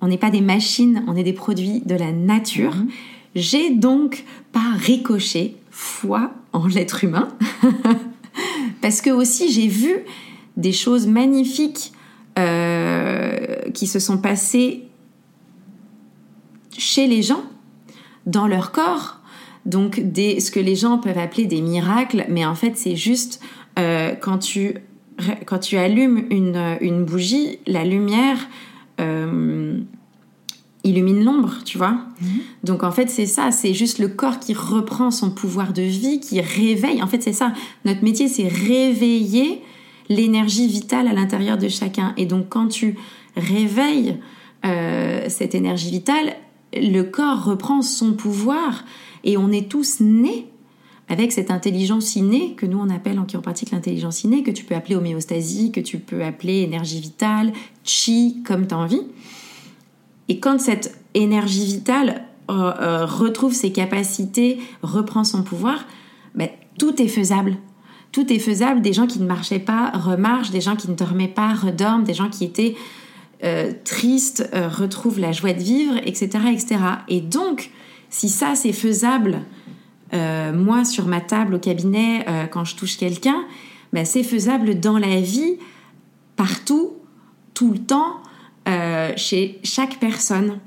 on 0.02 0.08
n'est 0.08 0.18
pas 0.18 0.32
des 0.32 0.42
machines, 0.42 1.04
on 1.08 1.16
est 1.16 1.24
des 1.24 1.34
produits 1.34 1.82
de 1.82 1.96
la 1.96 2.12
nature, 2.12 2.76
mhm. 2.76 2.90
J'ai 3.36 3.72
donc 3.72 4.24
pas 4.52 4.74
ricochet 4.76 5.56
foi 5.70 6.32
en 6.54 6.68
l'être 6.68 7.04
humain. 7.04 7.30
parce 8.82 9.02
que 9.02 9.10
aussi 9.10 9.52
j'ai 9.52 9.68
vu 9.68 9.94
des 10.58 10.74
choses 10.74 11.08
magnifiques 11.08 11.94
euh, 12.38 13.70
qui 13.74 13.88
se 13.88 14.00
sont 14.00 14.18
passées 14.18 14.84
chez 16.78 17.08
les 17.08 17.22
gens, 17.22 17.44
dans 18.26 18.48
leur 18.48 18.72
corps, 18.72 19.20
donc 19.66 20.00
des, 20.00 20.40
ce 20.40 20.52
que 20.52 20.60
les 20.60 20.76
gens 20.76 20.98
peuvent 20.98 21.18
appeler 21.18 21.46
des 21.46 21.62
miracles, 21.62 22.26
mais 22.30 22.46
en 22.46 22.56
fait 22.56 22.78
c'est 22.78 22.96
juste 22.96 23.42
euh, 23.78 24.16
quand, 24.16 24.40
tu, 24.40 24.76
quand 25.46 25.60
tu 25.60 25.78
allumes 25.78 26.26
une, 26.30 26.78
une 26.82 27.06
bougie, 27.06 27.60
la 27.68 27.84
lumière 27.84 28.38
euh, 29.00 29.80
illumine 30.84 31.24
l'ombre, 31.24 31.60
tu 31.66 31.78
vois. 31.78 31.92
Mhm. 31.92 32.28
Donc 32.64 32.84
en 32.84 32.92
fait 32.92 33.10
c'est 33.10 33.26
ça, 33.26 33.52
c'est 33.52 33.74
juste 33.74 34.00
le 34.00 34.08
corps 34.08 34.40
qui 34.40 34.54
reprend 34.54 35.12
son 35.12 35.32
pouvoir 35.32 35.74
de 35.74 35.82
vie, 35.82 36.20
qui 36.20 36.42
réveille. 36.42 37.02
En 37.02 37.08
fait 37.08 37.22
c'est 37.22 37.34
ça, 37.34 37.54
notre 37.86 38.04
métier 38.04 38.28
c'est 38.28 38.48
réveiller 38.48 39.62
l'énergie 40.10 40.68
vitale 40.68 41.08
à 41.08 41.14
l'intérieur 41.14 41.58
de 41.58 41.68
chacun. 41.68 42.14
Et 42.18 42.26
donc 42.26 42.50
quand 42.50 42.68
tu 42.68 42.96
réveilles 43.36 44.18
euh, 44.66 45.26
cette 45.30 45.56
énergie 45.56 45.92
vitale, 45.92 46.36
le 46.74 47.04
corps 47.04 47.44
reprend 47.44 47.82
son 47.82 48.14
pouvoir 48.14 48.86
et 49.24 49.38
on 49.38 49.52
est 49.52 49.70
tous 49.70 50.00
nés 50.00 50.48
avec 51.10 51.34
cette 51.34 51.52
intelligence 51.52 52.16
innée 52.16 52.54
que 52.56 52.66
nous 52.66 52.80
on 52.80 52.90
appelle 52.90 53.20
en 53.20 53.26
chiropratique 53.26 53.72
l'intelligence 53.72 54.24
innée, 54.24 54.44
que 54.44 54.52
tu 54.52 54.64
peux 54.64 54.76
appeler 54.76 54.96
homéostasie, 54.96 55.72
que 55.72 55.82
tu 55.82 56.00
peux 56.00 56.24
appeler 56.24 56.62
énergie 56.62 57.02
vitale, 57.02 57.52
chi, 57.84 58.42
comme 58.46 58.66
tu 58.66 58.74
as 58.74 58.78
envie. 58.78 59.02
Et 60.32 60.40
quand 60.40 60.62
cette 60.62 60.98
énergie 61.14 61.66
vitale 61.66 62.24
euh, 62.50 62.54
euh, 62.54 63.06
retrouve 63.06 63.54
ses 63.54 63.74
capacités, 63.74 64.60
reprend 64.82 65.26
son 65.26 65.44
pouvoir, 65.44 65.84
ben, 66.36 66.48
tout 66.80 67.02
est 67.02 67.10
faisable. 67.10 67.58
Tout 68.14 68.32
est 68.32 68.40
faisable. 68.40 68.82
Des 68.82 68.94
gens 68.94 69.08
qui 69.08 69.20
ne 69.20 69.28
marchaient 69.28 69.60
pas 69.60 69.90
remarchent, 69.90 70.52
des 70.52 70.62
gens 70.62 70.78
qui 70.78 70.90
ne 70.90 70.96
dormaient 70.96 71.28
pas 71.28 71.54
redorment, 71.54 72.06
des 72.06 72.14
gens 72.14 72.30
qui 72.30 72.46
étaient 72.46 72.78
euh, 73.44 73.74
tristes 73.84 74.50
retrouvent 74.54 75.20
la 75.20 75.34
joie 75.34 75.52
de 75.52 75.62
vivre, 75.62 75.98
etc., 75.98 76.30
etc. 76.50 76.78
Et 77.10 77.20
donc, 77.20 77.70
si 78.10 78.30
ça, 78.30 78.56
c'est 78.56 78.72
faisable, 78.72 79.42
moi, 80.14 80.86
sur 80.86 81.08
ma 81.08 81.20
table 81.20 81.56
au 81.56 81.60
cabinet, 81.60 82.26
quand 82.52 82.64
je 82.64 82.78
touche 82.78 82.98
quelqu'un, 82.98 83.44
ben, 83.92 84.06
c'est 84.06 84.24
faisable 84.24 84.80
dans 84.80 84.98
la 84.98 85.20
vie, 85.20 85.58
partout, 86.38 86.94
tout 87.54 87.74
le 87.74 87.80
temps, 87.80 88.22
euh, 88.68 89.12
chez 89.16 89.60
chaque 89.64 90.00
personne. 90.00 90.60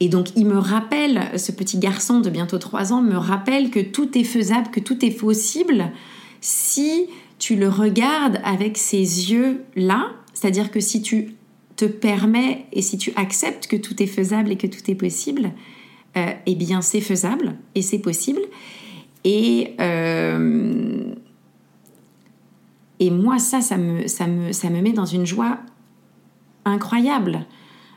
Et 0.00 0.08
donc, 0.08 0.28
il 0.36 0.46
me 0.46 0.58
rappelle, 0.58 1.38
ce 1.38 1.52
petit 1.52 1.78
garçon 1.78 2.20
de 2.20 2.30
bientôt 2.30 2.58
3 2.58 2.92
ans 2.92 3.02
me 3.02 3.16
rappelle 3.16 3.70
que 3.70 3.80
tout 3.80 4.16
est 4.16 4.24
faisable, 4.24 4.70
que 4.70 4.80
tout 4.80 5.04
est 5.04 5.10
possible 5.10 5.92
si 6.40 7.06
tu 7.38 7.56
le 7.56 7.68
regardes 7.68 8.40
avec 8.44 8.78
ces 8.78 9.30
yeux-là, 9.30 10.10
c'est-à-dire 10.32 10.70
que 10.70 10.80
si 10.80 11.02
tu 11.02 11.34
te 11.76 11.84
permets 11.84 12.66
et 12.72 12.82
si 12.82 12.98
tu 12.98 13.12
acceptes 13.16 13.66
que 13.66 13.76
tout 13.76 14.02
est 14.02 14.06
faisable 14.06 14.52
et 14.52 14.56
que 14.56 14.66
tout 14.66 14.90
est 14.90 14.94
possible, 14.94 15.52
euh, 16.16 16.32
eh 16.46 16.54
bien 16.54 16.82
c'est 16.82 17.00
faisable 17.00 17.56
et 17.74 17.82
c'est 17.82 17.98
possible. 17.98 18.40
Et, 19.24 19.74
euh, 19.80 21.14
et 22.98 23.10
moi, 23.10 23.38
ça, 23.38 23.60
ça 23.60 23.76
me, 23.76 24.06
ça, 24.06 24.26
me, 24.26 24.52
ça 24.52 24.70
me 24.70 24.80
met 24.80 24.92
dans 24.92 25.06
une 25.06 25.26
joie 25.26 25.58
incroyable. 26.64 27.46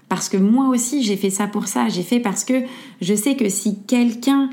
Parce 0.09 0.29
que 0.29 0.37
moi 0.37 0.67
aussi, 0.67 1.03
j'ai 1.03 1.17
fait 1.17 1.29
ça 1.29 1.47
pour 1.47 1.67
ça. 1.67 1.89
J'ai 1.89 2.03
fait 2.03 2.19
parce 2.19 2.43
que 2.43 2.63
je 3.01 3.13
sais 3.13 3.35
que 3.35 3.49
si 3.49 3.79
quelqu'un, 3.83 4.49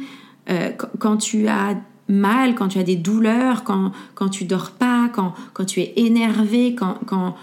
euh, 0.48 0.70
quand 0.98 1.16
tu 1.16 1.48
as 1.48 1.76
mal, 2.08 2.54
quand 2.54 2.68
tu 2.68 2.78
as 2.78 2.82
des 2.82 2.96
douleurs, 2.96 3.64
quand, 3.64 3.92
quand 4.14 4.28
tu 4.28 4.44
dors 4.44 4.72
pas, 4.72 5.08
quand, 5.12 5.34
quand 5.52 5.64
tu 5.64 5.80
es 5.80 5.92
énervé, 5.96 6.74
quand, 6.74 6.98
quand, 7.06 7.36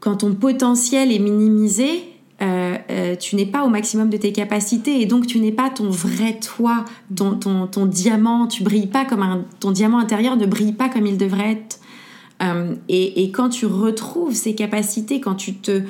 quand 0.00 0.16
ton 0.16 0.34
potentiel 0.34 1.12
est 1.12 1.18
minimisé, 1.18 2.02
euh, 2.42 2.76
euh, 2.90 3.16
tu 3.16 3.36
n'es 3.36 3.44
pas 3.44 3.64
au 3.64 3.68
maximum 3.68 4.08
de 4.08 4.16
tes 4.16 4.32
capacités 4.32 5.02
et 5.02 5.06
donc 5.06 5.26
tu 5.26 5.38
n'es 5.40 5.52
pas 5.52 5.68
ton 5.68 5.90
vrai 5.90 6.40
toi, 6.40 6.86
ton, 7.14 7.36
ton, 7.36 7.86
diamant, 7.86 8.46
tu 8.46 8.62
brilles 8.62 8.86
pas 8.86 9.04
comme 9.04 9.22
un, 9.22 9.44
ton 9.60 9.72
diamant 9.72 9.98
intérieur 9.98 10.36
ne 10.36 10.46
brille 10.46 10.72
pas 10.72 10.88
comme 10.88 11.06
il 11.06 11.18
devrait 11.18 11.52
être. 11.52 11.79
Euh, 12.42 12.74
et, 12.88 13.30
quand 13.32 13.50
tu 13.50 13.66
retrouves 13.66 14.34
ces 14.34 14.54
capacités, 14.54 15.20
quand 15.20 15.34
tu 15.34 15.54
te, 15.54 15.82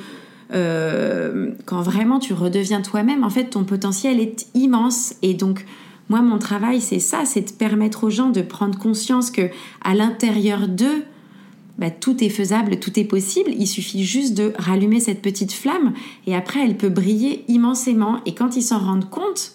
quand 0.51 1.81
vraiment 1.81 2.19
tu 2.19 2.33
redeviens 2.33 2.81
toi-même, 2.81 3.23
en 3.23 3.29
fait 3.29 3.51
ton 3.51 3.63
potentiel 3.63 4.19
est 4.19 4.47
immense 4.53 5.15
et 5.21 5.33
donc 5.33 5.65
moi 6.09 6.21
mon 6.21 6.39
travail 6.39 6.81
c'est 6.81 6.99
ça, 6.99 7.23
c'est 7.23 7.53
de 7.53 7.57
permettre 7.57 8.03
aux 8.03 8.09
gens 8.09 8.31
de 8.31 8.41
prendre 8.41 8.77
conscience 8.77 9.31
que 9.31 9.49
à 9.81 9.95
l'intérieur 9.95 10.67
d'eux 10.67 11.03
bah, 11.81 11.89
tout 11.89 12.23
est 12.23 12.29
faisable, 12.29 12.79
tout 12.79 12.99
est 12.99 13.05
possible. 13.05 13.51
Il 13.57 13.65
suffit 13.65 14.03
juste 14.03 14.35
de 14.35 14.53
rallumer 14.57 14.99
cette 14.99 15.21
petite 15.21 15.51
flamme 15.51 15.93
et 16.27 16.35
après 16.35 16.63
elle 16.63 16.77
peut 16.77 16.89
briller 16.89 17.43
immensément. 17.47 18.19
Et 18.27 18.35
quand 18.35 18.55
ils 18.55 18.61
s'en 18.61 18.77
rendent 18.77 19.09
compte, 19.09 19.53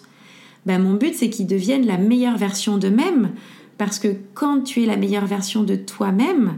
bah, 0.65 0.77
mon 0.77 0.95
but 0.95 1.15
c'est 1.15 1.29
qu'ils 1.29 1.47
deviennent 1.47 1.85
la 1.85 1.97
meilleure 1.97 2.37
version 2.37 2.77
d'eux-mêmes. 2.77 3.31
Parce 3.77 3.97
que 3.97 4.09
quand 4.33 4.61
tu 4.61 4.83
es 4.83 4.85
la 4.85 4.97
meilleure 4.97 5.25
version 5.25 5.63
de 5.63 5.77
toi-même, 5.77 6.57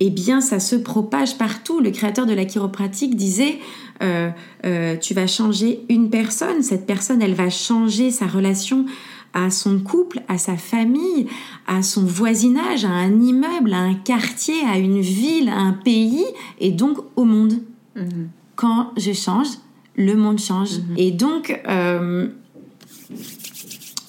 eh 0.00 0.10
bien 0.10 0.40
ça 0.40 0.60
se 0.60 0.76
propage 0.76 1.38
partout. 1.38 1.80
Le 1.80 1.90
créateur 1.90 2.26
de 2.26 2.32
la 2.32 2.44
chiropratique 2.44 3.16
disait 3.16 3.58
euh, 4.02 4.30
euh, 4.64 4.96
tu 4.96 5.14
vas 5.14 5.26
changer 5.26 5.84
une 5.88 6.10
personne, 6.10 6.62
cette 6.62 6.86
personne 6.86 7.22
elle 7.22 7.34
va 7.34 7.50
changer 7.50 8.10
sa 8.10 8.26
relation 8.26 8.86
à 9.32 9.50
son 9.50 9.80
couple, 9.80 10.22
à 10.28 10.38
sa 10.38 10.56
famille, 10.56 11.26
à 11.66 11.82
son 11.82 12.04
voisinage, 12.04 12.84
à 12.84 12.90
un 12.90 13.20
immeuble, 13.20 13.74
à 13.74 13.78
un 13.78 13.94
quartier, 13.94 14.54
à 14.66 14.78
une 14.78 15.00
ville, 15.00 15.50
à 15.50 15.58
un 15.58 15.72
pays 15.72 16.24
et 16.58 16.70
donc 16.70 16.98
au 17.16 17.24
monde. 17.24 17.54
Mhm. 17.96 18.28
Quand 18.54 18.92
je 18.96 19.12
change, 19.12 19.48
le 19.96 20.14
monde 20.14 20.38
change. 20.38 20.78
Mhm. 20.78 20.94
Et 20.96 21.10
donc, 21.10 21.60
euh, 21.68 22.28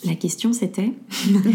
la 0.08 0.16
question 0.16 0.54
c'était 0.54 0.94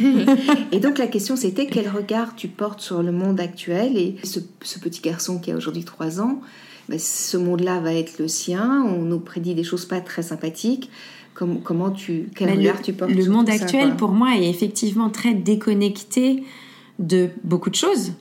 Et 0.73 0.81
donc 0.81 0.99
la 0.99 1.07
question 1.07 1.37
c'était 1.37 1.67
quel 1.67 1.89
regard 1.89 2.37
tu 2.37 2.49
portes 2.49 2.81
sur 2.81 3.03
le 3.03 3.13
monde 3.13 3.41
actuel 3.41 3.97
et 3.97 4.17
ce, 4.23 4.41
petit 4.79 5.01
garçon 5.01 5.39
qui 5.39 5.51
a 5.51 5.57
aujourd'hui 5.57 5.85
3 5.85 6.21
ans, 6.21 6.41
ben, 6.89 6.99
ce 6.99 7.37
monde-là 7.37 7.81
va 7.81 7.95
être 7.95 8.19
le 8.19 8.29
sien, 8.29 8.85
on 8.87 9.03
nous 9.03 9.21
prédit 9.21 9.55
des 9.55 9.65
choses 9.65 9.87
pas 9.87 10.01
très 10.01 10.23
sympathiques 10.23 10.91
comment 11.35 11.91
tu, 11.91 12.29
quel 12.35 12.49
bah, 12.49 12.55
regard 12.55 12.83
tu 12.83 12.93
portes 12.93 13.11
Le 13.11 13.27
monde 13.27 13.49
actuel, 13.49 13.97
pour 13.97 14.11
moi, 14.11 14.37
est 14.37 14.49
effectivement 14.49 15.11
très 15.11 15.35
déconnecté 15.35 16.45
de 16.99 17.31
beaucoup 17.45 17.71
de 17.71 17.75
choses. 17.75 18.13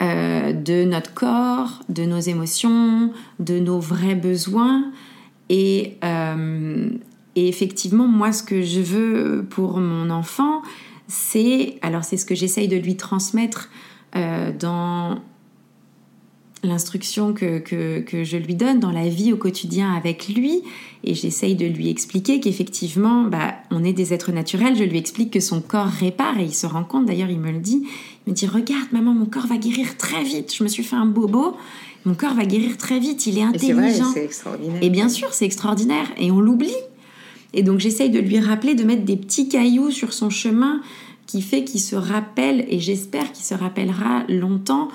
Euh, 0.00 0.52
de 0.52 0.84
notre 0.84 1.12
corps, 1.12 1.80
de 1.88 2.04
nos 2.04 2.20
émotions, 2.20 3.12
de 3.40 3.58
nos 3.58 3.80
vrais 3.80 4.14
besoins. 4.14 4.92
Et, 5.48 5.96
euh, 6.04 6.88
et, 7.38 7.48
effectivement, 7.48 8.06
moi, 8.06 8.32
ce 8.32 8.42
que 8.42 8.62
je 8.62 8.80
veux 8.80 9.46
pour 9.48 9.78
mon 9.78 10.10
enfant, 10.10 10.62
c'est, 11.06 11.78
alors 11.82 12.04
c'est 12.04 12.16
ce 12.16 12.26
que 12.26 12.34
j'essaye 12.34 12.68
de 12.68 12.76
lui 12.76 12.96
transmettre 12.96 13.70
euh, 14.16 14.52
dans, 14.52 15.18
l'instruction 16.62 17.32
que, 17.32 17.58
que, 17.58 18.24
je 18.24 18.36
lui 18.36 18.54
donne 18.54 18.80
dans 18.80 18.90
la 18.90 19.08
vie 19.08 19.32
au 19.32 19.36
quotidien 19.36 19.92
avec 19.94 20.28
lui. 20.28 20.62
Et 21.04 21.14
j'essaye 21.14 21.54
de 21.54 21.66
lui 21.66 21.88
expliquer 21.88 22.40
qu'effectivement, 22.40 23.24
bah, 23.24 23.54
on 23.70 23.84
est 23.84 23.92
des 23.92 24.12
êtres 24.12 24.32
naturels. 24.32 24.76
Je 24.76 24.84
lui 24.84 24.98
explique 24.98 25.32
que 25.32 25.40
son 25.40 25.60
corps 25.60 25.86
répare 25.86 26.38
et 26.38 26.44
il 26.44 26.54
se 26.54 26.66
rend 26.66 26.84
compte, 26.84 27.06
d'ailleurs, 27.06 27.30
il 27.30 27.38
me 27.38 27.52
le 27.52 27.60
dit. 27.60 27.86
Il 28.26 28.30
me 28.30 28.34
dit 28.34 28.46
Regarde, 28.46 28.88
maman, 28.92 29.14
mon 29.14 29.26
corps 29.26 29.46
va 29.46 29.56
guérir 29.56 29.96
très 29.96 30.22
vite. 30.22 30.54
Je 30.54 30.62
me 30.62 30.68
suis 30.68 30.82
fait 30.82 30.96
un 30.96 31.06
bobo. 31.06 31.56
Mon 32.04 32.14
corps 32.14 32.34
va 32.34 32.44
guérir 32.44 32.76
très 32.76 32.98
vite. 32.98 33.26
Il 33.26 33.38
est 33.38 33.42
intelligent. 33.42 34.10
C'est 34.12 34.24
extraordinaire. 34.24 34.82
Et 34.82 34.90
bien 34.90 35.08
sûr, 35.08 35.32
c'est 35.32 35.44
extraordinaire. 35.44 36.06
Et 36.16 36.30
on 36.30 36.40
l'oublie. 36.40 36.74
Et 37.54 37.62
donc, 37.62 37.80
j'essaye 37.80 38.10
de 38.10 38.18
lui 38.18 38.38
rappeler 38.38 38.74
de 38.74 38.84
mettre 38.84 39.04
des 39.04 39.16
petits 39.16 39.48
cailloux 39.48 39.90
sur 39.90 40.12
son 40.12 40.30
chemin 40.30 40.80
qui 41.26 41.42
fait 41.42 41.64
qu'il 41.64 41.80
se 41.80 41.94
rappelle, 41.94 42.64
et 42.68 42.80
j'espère 42.80 43.32
qu'il 43.32 43.44
se 43.44 43.54
rappellera 43.54 44.24
longtemps, 44.28 44.88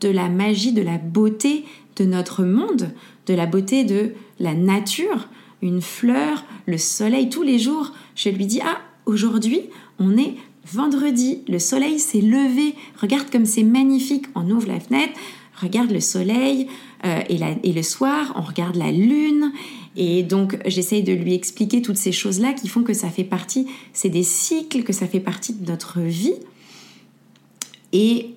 de 0.00 0.08
la 0.08 0.28
magie, 0.28 0.72
de 0.72 0.82
la 0.82 0.98
beauté 0.98 1.64
de 1.96 2.04
notre 2.04 2.44
monde, 2.44 2.92
de 3.26 3.34
la 3.34 3.46
beauté 3.46 3.84
de 3.84 4.12
la 4.40 4.54
nature, 4.54 5.28
une 5.62 5.80
fleur, 5.80 6.44
le 6.66 6.76
soleil, 6.76 7.28
tous 7.28 7.42
les 7.42 7.58
jours. 7.58 7.92
Je 8.16 8.28
lui 8.28 8.46
dis, 8.46 8.60
ah, 8.62 8.78
aujourd'hui, 9.06 9.60
on 9.98 10.18
est 10.18 10.34
vendredi, 10.70 11.42
le 11.48 11.58
soleil 11.58 11.98
s'est 11.98 12.20
levé, 12.20 12.74
regarde 13.00 13.30
comme 13.30 13.46
c'est 13.46 13.62
magnifique, 13.62 14.26
on 14.34 14.50
ouvre 14.50 14.68
la 14.68 14.80
fenêtre, 14.80 15.18
regarde 15.60 15.90
le 15.90 16.00
soleil, 16.00 16.66
euh, 17.04 17.20
et, 17.28 17.40
et 17.62 17.72
le 17.72 17.82
soir, 17.82 18.32
on 18.36 18.42
regarde 18.42 18.76
la 18.76 18.92
lune, 18.92 19.52
et 19.96 20.22
donc, 20.22 20.58
j'essaye 20.66 21.02
de 21.02 21.12
lui 21.12 21.34
expliquer 21.34 21.82
toutes 21.82 21.98
ces 21.98 22.12
choses-là 22.12 22.54
qui 22.54 22.68
font 22.68 22.82
que 22.82 22.94
ça 22.94 23.10
fait 23.10 23.24
partie, 23.24 23.66
c'est 23.92 24.08
des 24.08 24.22
cycles, 24.22 24.84
que 24.84 24.92
ça 24.92 25.06
fait 25.06 25.20
partie 25.20 25.52
de 25.52 25.70
notre 25.70 26.00
vie. 26.00 26.34
Et, 27.92 28.30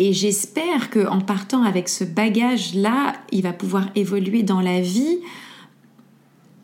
et 0.00 0.12
j'espère 0.12 0.90
qu'en 0.90 1.20
partant 1.20 1.62
avec 1.62 1.88
ce 1.88 2.02
bagage-là, 2.02 3.14
il 3.30 3.42
va 3.42 3.52
pouvoir 3.52 3.88
évoluer 3.94 4.42
dans 4.42 4.60
la 4.60 4.80
vie 4.80 5.18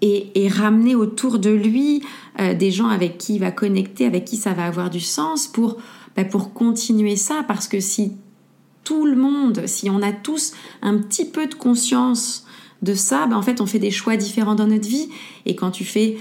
et, 0.01 0.27
et 0.35 0.49
ramener 0.49 0.97
autour 0.97 1.39
de 1.39 1.51
lui 1.51 2.03
euh, 2.41 2.55
des 2.55 2.73
gens 2.73 2.89
avec 2.89 3.19
qui 3.19 3.37
il 3.37 3.41
va 3.41 3.53
connecter, 3.53 4.07
avec 4.07 4.25
qui 4.25 4.37
ça 4.37 4.55
va 4.55 4.67
avoir 4.67 4.91
du 4.91 4.99
sens 4.99 5.47
pour, 5.47 5.77
bah, 6.17 6.25
pour 6.25 6.53
continuer 6.53 7.15
ça. 7.15 7.45
Parce 7.47 7.69
que 7.69 7.79
si 7.79 8.17
tout 8.83 9.07
le 9.07 9.15
monde, 9.15 9.63
si 9.67 9.89
on 9.89 10.03
a 10.03 10.11
tous 10.11 10.53
un 10.83 10.99
petit 10.99 11.27
peu 11.27 11.47
de 11.47 11.55
conscience 11.55 12.45
de 12.83 12.95
ça, 12.95 13.27
ben 13.27 13.37
en 13.37 13.43
fait, 13.43 13.61
on 13.61 13.67
fait 13.67 13.79
des 13.79 13.91
choix 13.91 14.17
différents 14.17 14.55
dans 14.55 14.67
notre 14.67 14.89
vie. 14.89 15.09
Et 15.47 15.55
quand 15.55 15.71
tu 15.71 15.85
fais 15.85 16.19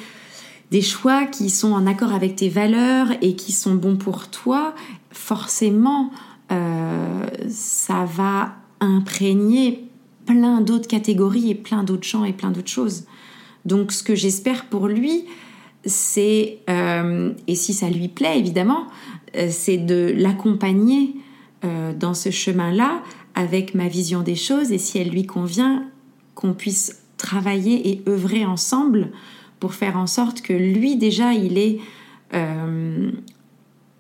des 0.70 0.82
choix 0.82 1.26
qui 1.26 1.50
sont 1.50 1.74
en 1.74 1.86
accord 1.86 2.14
avec 2.14 2.36
tes 2.36 2.50
valeurs 2.50 3.08
et 3.22 3.36
qui 3.36 3.52
sont 3.52 3.76
bons 3.76 3.98
pour 3.98 4.30
toi, 4.30 4.74
forcément, 5.12 6.12
euh, 6.52 7.26
ça 7.50 8.06
va 8.06 8.54
imprégner 8.80 9.86
plein 10.26 10.62
d'autres 10.62 10.88
catégories 10.88 11.50
et 11.50 11.56
plein 11.56 11.84
d'autres 11.84 12.06
champs 12.06 12.24
et 12.24 12.34
plein 12.34 12.52
d'autres 12.52 12.70
choses. 12.70 13.06
Donc, 13.66 13.92
ce 13.92 14.02
que 14.02 14.16
j'espère 14.16 14.66
pour 14.66 14.88
lui, 14.88 15.26
c'est, 15.84 16.60
euh, 16.70 17.34
et 17.48 17.56
si 17.56 17.74
ça 17.74 17.90
lui 17.90 18.08
plaît 18.08 18.40
évidemment, 18.40 18.88
euh, 19.36 19.48
c'est 19.50 19.78
de 19.78 20.14
l'accompagner 20.16 21.16
dans 22.00 22.16
ce 22.16 22.32
chemin-là 22.32 23.04
avec 23.36 23.76
ma 23.76 23.88
vision 23.88 24.24
des 24.24 24.34
choses 24.34 24.72
et 24.72 24.80
si 24.80 24.98
elle 24.98 25.10
lui 25.10 25.28
convient, 25.28 25.86
qu'on 26.42 26.54
puisse 26.54 26.98
travailler 27.18 27.90
et 27.92 28.02
œuvrer 28.08 28.46
ensemble 28.46 29.12
pour 29.60 29.76
faire 29.76 29.96
en 29.96 30.08
sorte 30.08 30.42
que 30.42 30.54
lui 30.54 30.96
déjà 30.96 31.34
il 31.34 31.60
ait 31.60 31.80
euh, 32.34 33.12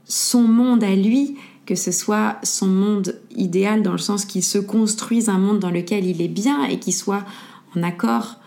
son 0.05 0.41
monde 0.41 0.83
à 0.83 0.95
lui, 0.95 1.37
que 1.67 1.75
ce 1.75 1.91
soit 1.91 2.37
son 2.43 2.67
monde 2.67 3.19
idéal 3.35 3.83
dans 3.83 3.91
le 3.91 3.99
sens 3.99 4.25
qu'il 4.25 4.43
se 4.43 4.57
construise 4.57 5.29
un 5.29 5.37
monde 5.37 5.59
dans 5.59 5.69
lequel 5.69 6.05
il 6.05 6.21
est 6.21 6.27
bien 6.27 6.63
et 6.63 6.79
qu'il 6.79 6.93
soit 6.93 7.23
en 7.75 7.83
accord 7.83 8.37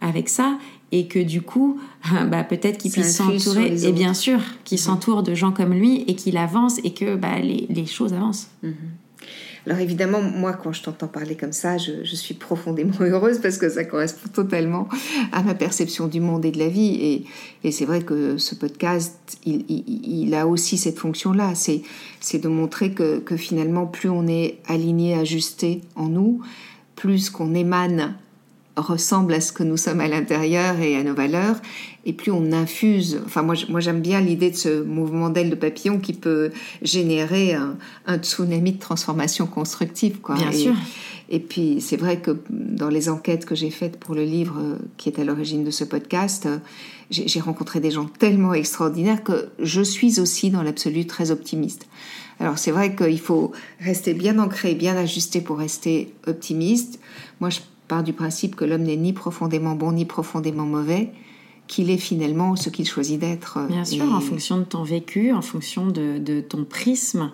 avec 0.00 0.28
ça 0.28 0.58
et 0.92 1.06
que 1.08 1.18
du 1.18 1.42
coup, 1.42 1.80
bah, 2.30 2.44
peut-être 2.44 2.78
qu'il 2.78 2.92
puisse 2.92 3.16
s'entourer, 3.16 3.74
et 3.82 3.92
bien 3.92 4.14
sûr, 4.14 4.40
qu'il 4.64 4.78
mhm. 4.78 4.84
s'entoure 4.84 5.22
de 5.22 5.34
gens 5.34 5.52
comme 5.52 5.72
lui 5.72 6.02
et 6.06 6.14
qu'il 6.14 6.36
avance 6.36 6.78
et 6.84 6.92
que 6.92 7.16
bah, 7.16 7.38
les, 7.38 7.86
choses 7.86 8.12
avancent. 8.12 8.48
Mhm. 8.62 8.74
Alors 9.68 9.80
évidemment, 9.80 10.22
moi, 10.22 10.54
quand 10.54 10.72
je 10.72 10.82
t'entends 10.82 11.08
parler 11.08 11.36
comme 11.36 11.52
ça, 11.52 11.76
je, 11.76 12.02
suis 12.02 12.32
profondément 12.32 12.94
heureuse 13.00 13.38
parce 13.38 13.58
que 13.58 13.68
ça 13.68 13.84
correspond 13.84 14.30
totalement 14.30 14.88
à 15.30 15.42
ma 15.42 15.54
perception 15.54 16.06
du 16.06 16.20
monde 16.20 16.46
et 16.46 16.50
de 16.50 16.58
la 16.58 16.68
vie. 16.68 17.26
Et, 17.62 17.70
c'est 17.70 17.84
vrai 17.84 18.00
que 18.00 18.38
ce 18.38 18.54
podcast, 18.54 19.38
il, 19.44 20.34
a 20.34 20.46
aussi 20.46 20.78
cette 20.78 20.98
fonction-là. 20.98 21.52
C'est, 21.54 21.82
de 22.38 22.48
montrer 22.48 22.92
que, 22.92 23.18
que 23.18 23.36
finalement, 23.36 23.86
plus 23.86 24.08
on 24.08 24.26
est 24.26 24.56
aligné, 24.66 25.12
ajusté 25.12 25.82
en 25.96 26.06
nous, 26.06 26.40
plus 26.96 27.28
qu'on 27.28 27.54
émane 27.54 28.14
ressemble 28.80 29.34
à 29.34 29.40
ce 29.40 29.52
que 29.52 29.62
nous 29.62 29.76
sommes 29.76 30.00
à 30.00 30.08
l'intérieur 30.08 30.80
et 30.80 30.96
à 30.96 31.02
nos 31.02 31.14
valeurs, 31.14 31.56
et 32.04 32.12
plus 32.12 32.30
on 32.30 32.52
infuse. 32.52 33.20
Enfin, 33.26 33.42
moi, 33.42 33.54
moi 33.68 33.80
j'aime 33.80 34.00
bien 34.00 34.20
l'idée 34.20 34.50
de 34.50 34.56
ce 34.56 34.82
mouvement 34.82 35.30
d'aile 35.30 35.50
de 35.50 35.54
papillon 35.54 35.98
qui 35.98 36.12
peut 36.12 36.50
générer 36.82 37.54
un, 37.54 38.18
tsunami 38.18 38.72
de 38.72 38.78
transformation 38.78 39.46
constructive. 39.46 40.20
Quoi. 40.20 40.36
Bien 40.36 40.52
sûr. 40.52 40.74
Et 41.30 41.40
puis, 41.40 41.80
c'est 41.80 41.98
vrai 41.98 42.20
que 42.20 42.38
dans 42.48 42.88
les 42.88 43.10
enquêtes 43.10 43.44
que 43.44 43.54
j'ai 43.54 43.70
faites 43.70 43.98
pour 43.98 44.14
le 44.14 44.24
livre 44.24 44.78
qui 44.96 45.10
est 45.10 45.18
à 45.18 45.24
l'origine 45.24 45.62
de 45.62 45.70
ce 45.70 45.84
podcast, 45.84 46.48
j'ai 47.10 47.40
rencontré 47.40 47.80
des 47.80 47.90
gens 47.90 48.06
tellement 48.06 48.54
extraordinaires 48.54 49.22
que 49.22 49.48
je 49.58 49.82
suis 49.82 50.20
aussi 50.20 50.50
dans 50.50 50.62
l'absolu 50.62 51.06
très 51.06 51.30
optimiste. 51.30 51.86
Alors 52.40 52.58
c'est 52.58 52.70
vrai 52.70 52.94
qu'il 52.94 53.20
faut 53.20 53.52
rester 53.80 54.14
bien 54.14 54.38
ancré, 54.38 54.74
bien 54.74 54.96
ajusté 54.96 55.40
pour 55.40 55.58
rester 55.58 56.12
optimiste. 56.26 57.00
Moi, 57.40 57.50
je 57.50 57.60
part 57.88 58.04
du 58.04 58.12
principe 58.12 58.54
que 58.54 58.64
l'homme 58.64 58.82
n'est 58.82 58.96
ni 58.96 59.12
profondément 59.12 59.74
bon 59.74 59.92
ni 59.92 60.04
profondément 60.04 60.66
mauvais, 60.66 61.10
qu'il 61.68 61.90
est 61.90 61.98
finalement 61.98 62.56
ce 62.56 62.70
qu'il 62.70 62.86
choisit 62.86 63.20
d'être. 63.20 63.58
Bien 63.68 63.84
sûr, 63.84 64.12
en 64.12 64.20
fonction 64.20 64.58
de 64.58 64.64
ton 64.64 64.82
vécu, 64.82 65.32
en 65.32 65.42
fonction 65.42 65.86
de, 65.86 66.40
ton 66.40 66.64
prisme 66.64 67.30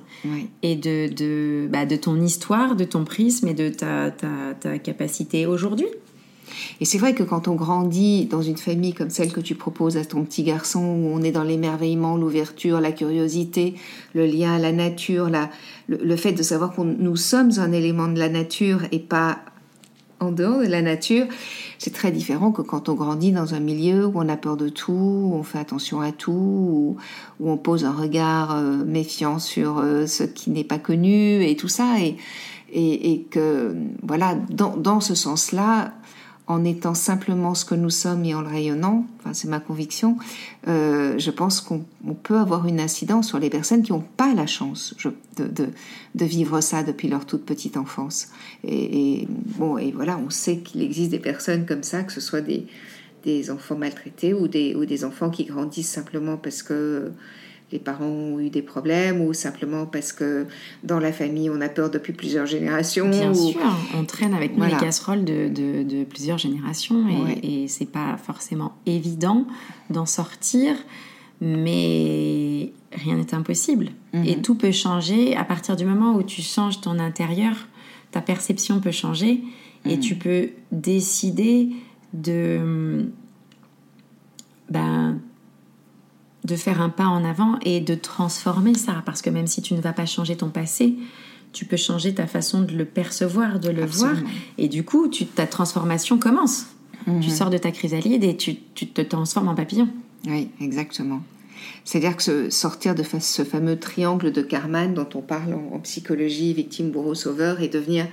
et 0.62 0.76
de, 0.76 1.08
de, 1.12 1.68
bah, 1.70 1.86
de, 1.86 1.96
ton 1.96 2.20
histoire, 2.20 2.76
de 2.76 2.84
ton 2.84 3.04
prisme 3.04 3.48
et 3.48 3.54
de 3.54 3.68
ta, 3.68 4.10
ta, 4.10 4.54
ta 4.58 4.78
capacité 4.78 5.46
aujourd'hui. 5.46 5.86
Et 6.80 6.84
c'est 6.84 6.98
vrai 6.98 7.14
que 7.14 7.22
quand 7.22 7.48
on 7.48 7.54
grandit 7.54 8.26
dans 8.26 8.42
une 8.42 8.56
famille 8.56 8.92
comme 8.92 9.10
celle 9.10 9.32
que 9.32 9.40
tu 9.40 9.54
proposes 9.54 9.96
à 9.96 10.04
ton 10.04 10.24
petit 10.24 10.42
garçon, 10.42 10.80
où 10.80 11.10
on 11.12 11.22
est 11.22 11.32
dans 11.32 11.42
l'émerveillement, 11.42 12.16
l'ouverture, 12.16 12.80
la 12.80 12.92
curiosité, 12.92 13.74
le 14.14 14.26
lien 14.26 14.54
à 14.54 14.58
la 14.58 14.72
nature, 14.72 15.30
la, 15.30 15.50
le, 15.88 15.98
le 16.02 16.16
fait 16.16 16.32
de 16.32 16.42
savoir 16.42 16.74
que 16.74 16.82
nous 16.82 17.16
sommes 17.16 17.52
un 17.58 17.72
élément 17.72 18.08
de 18.08 18.18
la 18.18 18.28
nature 18.28 18.82
et 18.92 18.98
pas 18.98 19.40
en 20.20 20.30
dehors 20.30 20.60
de 20.60 20.66
la 20.66 20.82
nature, 20.82 21.26
c'est 21.78 21.92
très 21.92 22.10
différent 22.10 22.52
que 22.52 22.62
quand 22.62 22.88
on 22.88 22.94
grandit 22.94 23.32
dans 23.32 23.54
un 23.54 23.60
milieu 23.60 24.06
où 24.06 24.12
on 24.14 24.28
a 24.28 24.36
peur 24.36 24.56
de 24.56 24.68
tout, 24.68 24.92
où 24.92 25.34
on 25.34 25.42
fait 25.42 25.58
attention 25.58 26.00
à 26.00 26.12
tout, 26.12 26.96
où, 27.40 27.50
on 27.50 27.56
pose 27.56 27.84
un 27.84 27.92
regard 27.92 28.56
euh, 28.56 28.84
méfiant 28.84 29.38
sur 29.38 29.78
euh, 29.78 30.06
ce 30.06 30.24
qui 30.24 30.50
n'est 30.50 30.64
pas 30.64 30.78
connu 30.78 31.44
et 31.44 31.56
tout 31.56 31.68
ça. 31.68 31.96
Et, 32.00 32.16
et, 32.72 33.22
que, 33.30 33.76
voilà, 34.02 34.34
dans, 34.34 34.76
dans 34.76 35.00
ce 35.00 35.14
sens-là, 35.14 35.92
en 36.46 36.64
étant 36.64 36.94
simplement 36.94 37.54
ce 37.54 37.64
que 37.64 37.74
nous 37.74 37.90
sommes 37.90 38.24
et 38.24 38.34
en 38.34 38.42
le 38.42 38.48
rayonnant, 38.48 39.06
enfin, 39.18 39.32
c'est 39.32 39.48
ma 39.48 39.60
conviction, 39.60 40.18
euh, 40.68 41.18
je 41.18 41.30
pense 41.30 41.62
qu'on 41.62 41.84
peut 42.22 42.38
avoir 42.38 42.66
une 42.66 42.80
incidence 42.80 43.28
sur 43.28 43.38
les 43.38 43.48
personnes 43.48 43.82
qui 43.82 43.92
n'ont 43.92 44.04
pas 44.16 44.34
la 44.34 44.46
chance 44.46 44.94
de, 45.36 46.24
vivre 46.24 46.60
ça 46.60 46.82
depuis 46.82 47.08
leur 47.08 47.24
toute 47.24 47.46
petite 47.46 47.76
enfance. 47.78 48.28
Et, 48.62 49.26
bon, 49.56 49.78
et 49.78 49.90
voilà, 49.92 50.18
on 50.18 50.28
sait 50.28 50.58
qu'il 50.58 50.82
existe 50.82 51.10
des 51.10 51.18
personnes 51.18 51.64
comme 51.64 51.82
ça, 51.82 52.02
que 52.02 52.12
ce 52.12 52.20
soit 52.20 52.42
des, 52.42 52.66
enfants 53.50 53.76
maltraités 53.76 54.34
ou 54.34 54.46
des 54.48 55.04
enfants 55.04 55.30
qui 55.30 55.44
grandissent 55.44 55.90
simplement 55.90 56.36
parce 56.36 56.62
que 56.62 57.10
les 57.74 57.80
parents 57.80 58.06
ont 58.06 58.38
eu 58.38 58.50
des 58.50 58.62
problèmes 58.62 59.20
ou 59.20 59.34
simplement 59.34 59.84
parce 59.84 60.12
que 60.12 60.46
dans 60.84 61.00
la 61.00 61.12
famille 61.12 61.50
on 61.50 61.60
a 61.60 61.68
peur 61.68 61.90
depuis 61.90 62.12
plusieurs 62.12 62.46
générations. 62.46 63.10
Bien 63.10 63.34
sûr, 63.34 63.60
on 63.94 64.04
traîne 64.04 64.32
avec 64.32 64.56
nous 64.56 64.64
les 64.64 64.76
casseroles 64.76 65.24
de, 65.24 65.48
de, 65.48 66.04
plusieurs 66.04 66.38
générations 66.38 67.04
et, 67.42 67.64
et 67.64 67.68
c'est 67.68 67.90
pas 67.90 68.16
forcément 68.16 68.76
évident 68.86 69.44
d'en 69.90 70.06
sortir, 70.06 70.76
mais 71.40 72.72
rien 72.92 73.16
n'est 73.16 73.34
impossible 73.34 73.90
mhm. 74.12 74.24
et 74.24 74.40
tout 74.40 74.54
peut 74.54 74.70
changer 74.70 75.34
à 75.34 75.42
partir 75.42 75.74
du 75.74 75.84
moment 75.84 76.14
où 76.14 76.22
tu 76.22 76.42
changes 76.42 76.80
ton 76.80 77.00
intérieur, 77.00 77.56
ta 78.12 78.20
perception 78.20 78.78
peut 78.78 78.92
changer 78.92 79.42
et 79.84 79.96
mhm. 79.96 80.00
tu 80.00 80.14
peux 80.14 80.50
décider 80.70 81.70
de 82.12 83.10
ben, 84.70 85.18
de 86.44 86.56
faire 86.56 86.80
un 86.80 86.90
pas 86.90 87.06
en 87.06 87.24
avant 87.24 87.58
et 87.62 87.80
de 87.80 87.94
transformer 87.94 88.74
ça. 88.74 89.02
Parce 89.06 89.22
que 89.22 89.30
même 89.30 89.46
si 89.46 89.62
tu 89.62 89.74
ne 89.74 89.80
vas 89.80 89.92
pas 89.92 90.06
changer 90.06 90.36
ton 90.36 90.50
passé, 90.50 90.94
tu 91.52 91.64
peux 91.64 91.76
changer 91.76 92.14
ta 92.14 92.26
façon 92.26 92.62
de 92.62 92.74
le 92.74 92.84
percevoir, 92.84 93.60
de 93.60 93.70
le 93.70 93.86
voir. 93.86 94.16
Et 94.58 94.68
du 94.68 94.84
coup, 94.84 95.08
tu, 95.08 95.24
ta 95.26 95.46
transformation 95.46 96.18
commence. 96.18 96.66
Tu 97.06 97.10
mhm. 97.10 97.22
sors 97.22 97.50
de 97.50 97.58
ta 97.58 97.70
chrysalide 97.70 98.24
et 98.24 98.36
tu, 98.36 98.56
tu, 98.74 98.88
te 98.88 99.00
transformes 99.00 99.48
en 99.48 99.54
papillon. 99.54 99.88
Oui, 100.26 100.48
exactement. 100.60 101.22
C'est-à-dire 101.84 102.16
que 102.16 102.50
sortir 102.50 102.94
de 102.94 103.02
ce 103.20 103.44
fameux 103.44 103.78
triangle 103.78 104.32
de 104.32 104.42
Karman 104.42 104.94
dont 104.94 105.08
on 105.14 105.20
parle 105.20 105.54
en, 105.54 105.78
psychologie, 105.80 106.54
victime, 106.54 106.90
bourreau, 106.90 107.14
sauveur, 107.14 107.60
et 107.60 107.68
devenir 107.68 108.06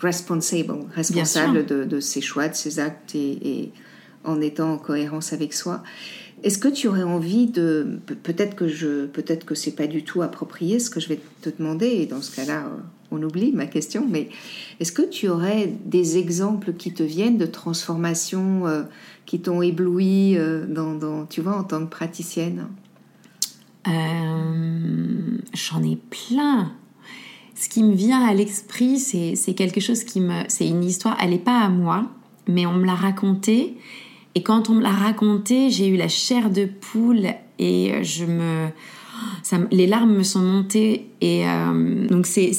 responsable, 0.00 0.74
responsable 0.94 1.64
de, 1.64 2.00
ses 2.00 2.20
choix, 2.20 2.48
de 2.48 2.54
ses 2.54 2.80
actes 2.80 3.14
et, 3.14 3.70
en 4.24 4.40
étant 4.40 4.72
en 4.72 4.78
cohérence 4.78 5.32
avec 5.32 5.52
soi. 5.52 5.82
Est-ce 6.42 6.58
que 6.58 6.68
tu 6.68 6.88
aurais 6.88 7.02
envie 7.02 7.46
de 7.46 8.00
peut-être 8.22 8.56
que 8.56 8.66
je 8.66 9.06
peut-être 9.06 9.44
que 9.44 9.54
c'est 9.54 9.76
pas 9.76 9.86
du 9.86 10.02
tout 10.02 10.22
approprié 10.22 10.78
ce 10.78 10.90
que 10.90 11.00
je 11.00 11.08
vais 11.08 11.20
te 11.40 11.50
demander 11.56 11.86
et 11.86 12.06
dans 12.06 12.20
ce 12.20 12.34
cas-là 12.34 12.64
on 13.12 13.22
oublie 13.22 13.52
ma 13.52 13.66
question 13.66 14.06
mais 14.10 14.28
est-ce 14.80 14.90
que 14.90 15.02
tu 15.02 15.28
aurais 15.28 15.72
des 15.84 16.16
exemples 16.18 16.72
qui 16.72 16.92
te 16.92 17.02
viennent 17.02 17.38
de 17.38 17.46
transformations 17.46 18.66
euh, 18.66 18.82
qui 19.26 19.40
t'ont 19.40 19.62
ébloui 19.62 20.36
euh, 20.36 20.66
dans, 20.66 21.26
tu 21.26 21.40
vois 21.40 21.56
en 21.56 21.64
tant 21.64 21.84
que 21.84 21.90
praticienne? 21.90 22.66
Euh, 23.86 25.38
J'en 25.54 25.82
ai 25.82 25.96
plein. 25.96 26.72
Ce 27.54 27.68
qui 27.68 27.82
me 27.82 27.94
vient 27.94 28.24
à 28.24 28.34
l'esprit, 28.34 28.98
c'est 28.98 29.54
quelque 29.54 29.80
chose 29.80 30.04
qui 30.04 30.20
me. 30.20 30.42
C'est 30.48 30.66
une 30.66 30.82
histoire, 30.82 31.16
elle 31.20 31.30
n'est 31.30 31.38
pas 31.38 31.60
à 31.60 31.68
moi, 31.68 32.10
mais 32.48 32.66
on 32.66 32.72
me 32.72 32.86
l'a 32.86 32.94
racontée. 32.94 33.76
Et 34.34 34.42
quand 34.42 34.70
on 34.70 34.74
me 34.74 34.82
l'a 34.82 34.90
racontée, 34.90 35.70
j'ai 35.70 35.88
eu 35.88 35.96
la 35.96 36.08
chair 36.08 36.50
de 36.50 36.64
poule 36.64 37.28
et 37.58 38.02
je 38.02 38.24
me. 38.24 38.68
Les 39.70 39.86
larmes 39.86 40.14
me 40.14 40.22
sont 40.22 40.40
montées. 40.40 41.10
Et 41.20 41.46
euh, 41.46 42.06
donc, 42.08 42.26
c'est 42.26 42.52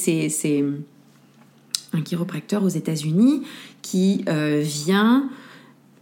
un 1.94 2.02
chiropracteur 2.02 2.64
aux 2.64 2.70
États-Unis 2.70 3.44
qui 3.82 4.24
euh, 4.28 4.62
vient 4.64 5.30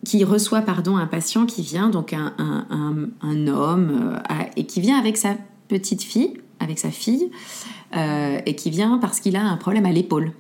qui 0.04 0.24
reçoit 0.24 0.62
pardon 0.62 0.98
un 0.98 1.06
patient 1.06 1.46
qui 1.46 1.62
vient 1.62 1.90
donc 1.90 2.14
un, 2.14 2.34
un, 2.40 3.10
un, 3.22 3.48
homme 3.48 4.20
et 4.56 4.66
qui 4.66 4.82
vient 4.82 4.98
avec 4.98 5.16
sa 5.16 5.36
petite 5.68 6.02
fille 6.02 6.34
avec 6.62 6.80
sa 6.80 6.92
fille 6.92 7.30
euh, 7.96 8.40
et 8.46 8.56
qui 8.56 8.70
vient 8.70 8.98
parce 9.00 9.20
qu'il 9.20 9.36
a 9.36 9.44
un 9.44 9.58
problème 9.58 9.86
à 9.86 9.92
l'épaule. 9.92 10.32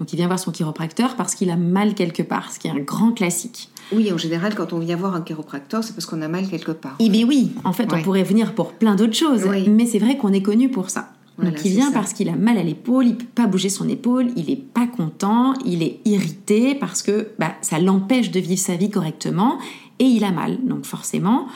Donc 0.00 0.12
il 0.12 0.16
vient 0.16 0.26
voir 0.26 0.38
son 0.38 0.50
chiropracteur 0.50 1.14
parce 1.14 1.34
qu'il 1.34 1.50
a 1.50 1.56
mal 1.56 1.94
quelque 1.94 2.22
part, 2.22 2.50
ce 2.50 2.58
qui 2.58 2.66
est 2.66 2.70
un 2.70 2.78
grand 2.78 3.12
classique. 3.12 3.68
Oui, 3.92 4.10
en 4.12 4.18
général, 4.18 4.54
quand 4.54 4.72
on 4.72 4.78
vient 4.78 4.96
voir 4.96 5.14
un 5.14 5.20
chiropracteur, 5.20 5.84
c'est 5.84 5.92
parce 5.92 6.06
qu'on 6.06 6.22
a 6.22 6.28
mal 6.28 6.48
quelque 6.48 6.72
part. 6.72 6.96
Eh 6.98 7.08
bien 7.08 7.26
oui, 7.26 7.52
en 7.64 7.72
fait, 7.72 7.92
on 7.92 8.02
pourrait 8.02 8.22
venir 8.22 8.54
pour 8.54 8.72
plein 8.72 8.94
d'autres 8.94 9.14
choses, 9.14 9.44
mais 9.68 9.86
c'est 9.86 9.98
vrai 9.98 10.16
qu'on 10.16 10.32
est 10.32 10.42
connu 10.42 10.70
pour 10.70 10.90
ça. 10.90 11.10
Donc 11.38 11.64
il 11.64 11.72
vient 11.72 11.90
parce 11.92 12.12
qu'il 12.12 12.28
a 12.28 12.36
mal 12.36 12.58
à 12.58 12.62
l'épaule, 12.62 13.06
il 13.06 13.16
peut 13.16 13.24
pas 13.34 13.46
bouger 13.46 13.68
son 13.68 13.88
épaule, 13.88 14.28
il 14.36 14.50
est 14.50 14.62
pas 14.62 14.86
content, 14.86 15.54
il 15.64 15.82
est 15.82 16.00
irrité 16.04 16.74
parce 16.74 17.02
que 17.02 17.28
bah, 17.38 17.54
ça 17.62 17.78
l'empêche 17.78 18.30
de 18.30 18.40
vivre 18.40 18.60
sa 18.60 18.76
vie 18.76 18.90
correctement 18.90 19.58
et 19.98 20.04
il 20.04 20.24
a 20.24 20.32
mal. 20.32 20.58
Donc 20.64 20.84
forcément, 20.84 21.46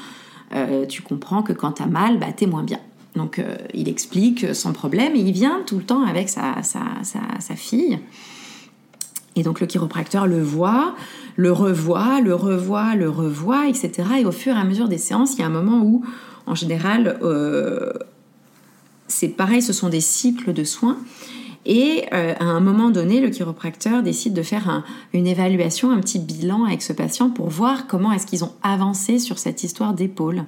euh, 0.54 0.86
tu 0.86 1.02
comprends 1.02 1.42
que 1.42 1.52
quand 1.52 1.72
tu 1.72 1.82
as 1.82 1.86
mal, 1.86 2.18
bah, 2.18 2.28
tu 2.34 2.44
es 2.44 2.46
moins 2.46 2.62
bien. 2.62 2.78
Donc 3.14 3.38
euh, 3.38 3.56
il 3.74 3.88
explique 3.88 4.54
son 4.54 4.72
problème 4.72 5.14
et 5.14 5.20
il 5.20 5.32
vient 5.32 5.62
tout 5.66 5.76
le 5.76 5.84
temps 5.84 6.04
avec 6.04 6.28
sa, 6.28 6.62
sa, 6.62 7.56
fille. 7.56 7.98
Et 9.36 9.42
donc 9.42 9.60
le 9.60 9.66
chiropracteur 9.66 10.26
le 10.26 10.42
voit, 10.42 10.94
le 11.36 11.52
revoit, 11.52 12.20
le 12.20 12.34
revoit, 12.34 12.94
le 12.94 13.10
revoit, 13.10 13.68
etc. 13.68 13.92
Et 14.20 14.24
au 14.24 14.32
fur 14.32 14.54
et 14.54 14.58
à 14.58 14.64
mesure 14.64 14.88
des 14.88 14.98
séances, 14.98 15.34
il 15.34 15.40
y 15.40 15.42
a 15.42 15.46
un 15.46 15.50
moment 15.50 15.80
où, 15.82 16.04
en 16.46 16.54
général, 16.54 17.18
euh, 17.22 17.92
c'est 19.08 19.28
pareil, 19.28 19.62
ce 19.62 19.72
sont 19.72 19.88
des 19.88 20.00
cycles 20.00 20.52
de 20.52 20.64
soins. 20.64 20.98
Et 21.66 22.04
euh, 22.12 22.34
à 22.38 22.44
un 22.44 22.60
moment 22.60 22.90
donné, 22.90 23.20
le 23.20 23.30
chiropracteur 23.30 24.02
décide 24.02 24.34
de 24.34 24.42
faire 24.42 24.84
une 25.14 25.26
évaluation, 25.26 25.90
un 25.90 25.98
petit 25.98 26.18
bilan 26.18 26.64
avec 26.64 26.82
ce 26.82 26.92
patient 26.92 27.30
pour 27.30 27.48
voir 27.48 27.86
comment 27.86 28.12
est-ce 28.12 28.26
qu'ils 28.26 28.44
ont 28.44 28.52
avancé 28.62 29.18
sur 29.18 29.38
cette 29.38 29.64
histoire 29.64 29.94
d'épaule. 29.94 30.44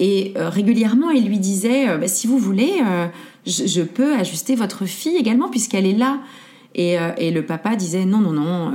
Et 0.00 0.34
euh, 0.36 0.50
régulièrement, 0.50 1.10
il 1.10 1.26
lui 1.26 1.38
disait, 1.38 1.96
bah, 1.96 2.08
si 2.08 2.26
vous 2.26 2.38
voulez, 2.38 2.82
je, 3.46 3.82
peux 3.82 4.14
ajuster 4.14 4.54
votre 4.54 4.84
fille 4.84 5.16
également 5.16 5.48
puisqu'elle 5.48 5.86
est 5.86 5.94
là. 5.94 6.20
Et, 6.74 6.96
le 7.30 7.40
papa 7.42 7.76
disait, 7.76 8.04
non, 8.04 8.18
non, 8.18 8.32
non, 8.32 8.72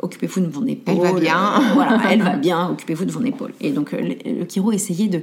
occupez-vous 0.00 0.40
de 0.40 0.52
mon 0.52 0.66
épaule. 0.66 0.94
Elle 0.94 1.12
va 1.12 1.20
bien. 1.20 1.60
voilà, 1.74 2.00
elle 2.10 2.22
va 2.22 2.36
bien, 2.36 2.70
occupez-vous 2.70 3.04
de 3.04 3.12
mon 3.12 3.24
épaule. 3.24 3.52
Et 3.60 3.70
donc 3.70 3.92
le, 3.92 4.14
le 4.24 4.46
chiro 4.48 4.72
essayait 4.72 5.08
de 5.08 5.22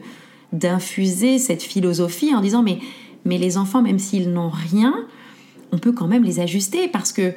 d'infuser 0.52 1.38
cette 1.38 1.62
philosophie 1.62 2.34
en 2.34 2.42
disant, 2.42 2.64
mais, 2.64 2.80
mais 3.26 3.38
les 3.38 3.58
enfants, 3.58 3.82
même 3.82 4.00
s'ils 4.00 4.32
n'ont 4.32 4.50
rien, 4.50 5.06
on 5.72 5.78
peut 5.78 5.92
quand 5.92 6.08
même 6.08 6.24
les 6.24 6.40
ajuster 6.40 6.88
parce 6.88 7.14
que 7.14 7.34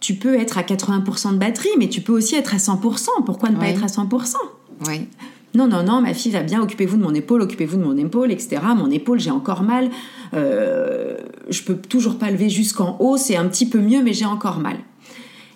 tu 0.00 0.14
peux 0.14 0.38
être 0.38 0.58
à 0.58 0.62
80% 0.62 1.32
de 1.32 1.38
batterie, 1.38 1.70
mais 1.78 1.88
tu 1.88 2.00
peux 2.00 2.12
aussi 2.12 2.36
être 2.36 2.54
à 2.54 2.58
100%. 2.58 3.08
Pourquoi 3.24 3.50
ne 3.50 3.56
pas 3.56 3.68
être 3.68 3.82
à 3.82 3.88
100% 3.88 4.34
Oui 4.86 5.08
non, 5.56 5.68
non, 5.68 5.82
non, 5.82 6.02
ma 6.02 6.12
fille 6.12 6.32
va 6.32 6.42
bien, 6.42 6.62
occupez-vous 6.62 6.98
de 6.98 7.02
mon 7.02 7.14
épaule, 7.14 7.40
occupez-vous 7.42 7.78
de 7.78 7.82
mon 7.82 7.96
épaule, 7.96 8.30
etc. 8.30 8.60
Mon 8.76 8.90
épaule, 8.90 9.18
j'ai 9.18 9.30
encore 9.30 9.62
mal. 9.62 9.90
Euh, 10.34 11.16
je 11.48 11.62
peux 11.62 11.76
toujours 11.76 12.18
pas 12.18 12.30
lever 12.30 12.50
jusqu'en 12.50 12.96
haut, 13.00 13.16
c'est 13.16 13.36
un 13.36 13.48
petit 13.48 13.66
peu 13.66 13.80
mieux, 13.80 14.02
mais 14.02 14.12
j'ai 14.12 14.26
encore 14.26 14.58
mal. 14.58 14.76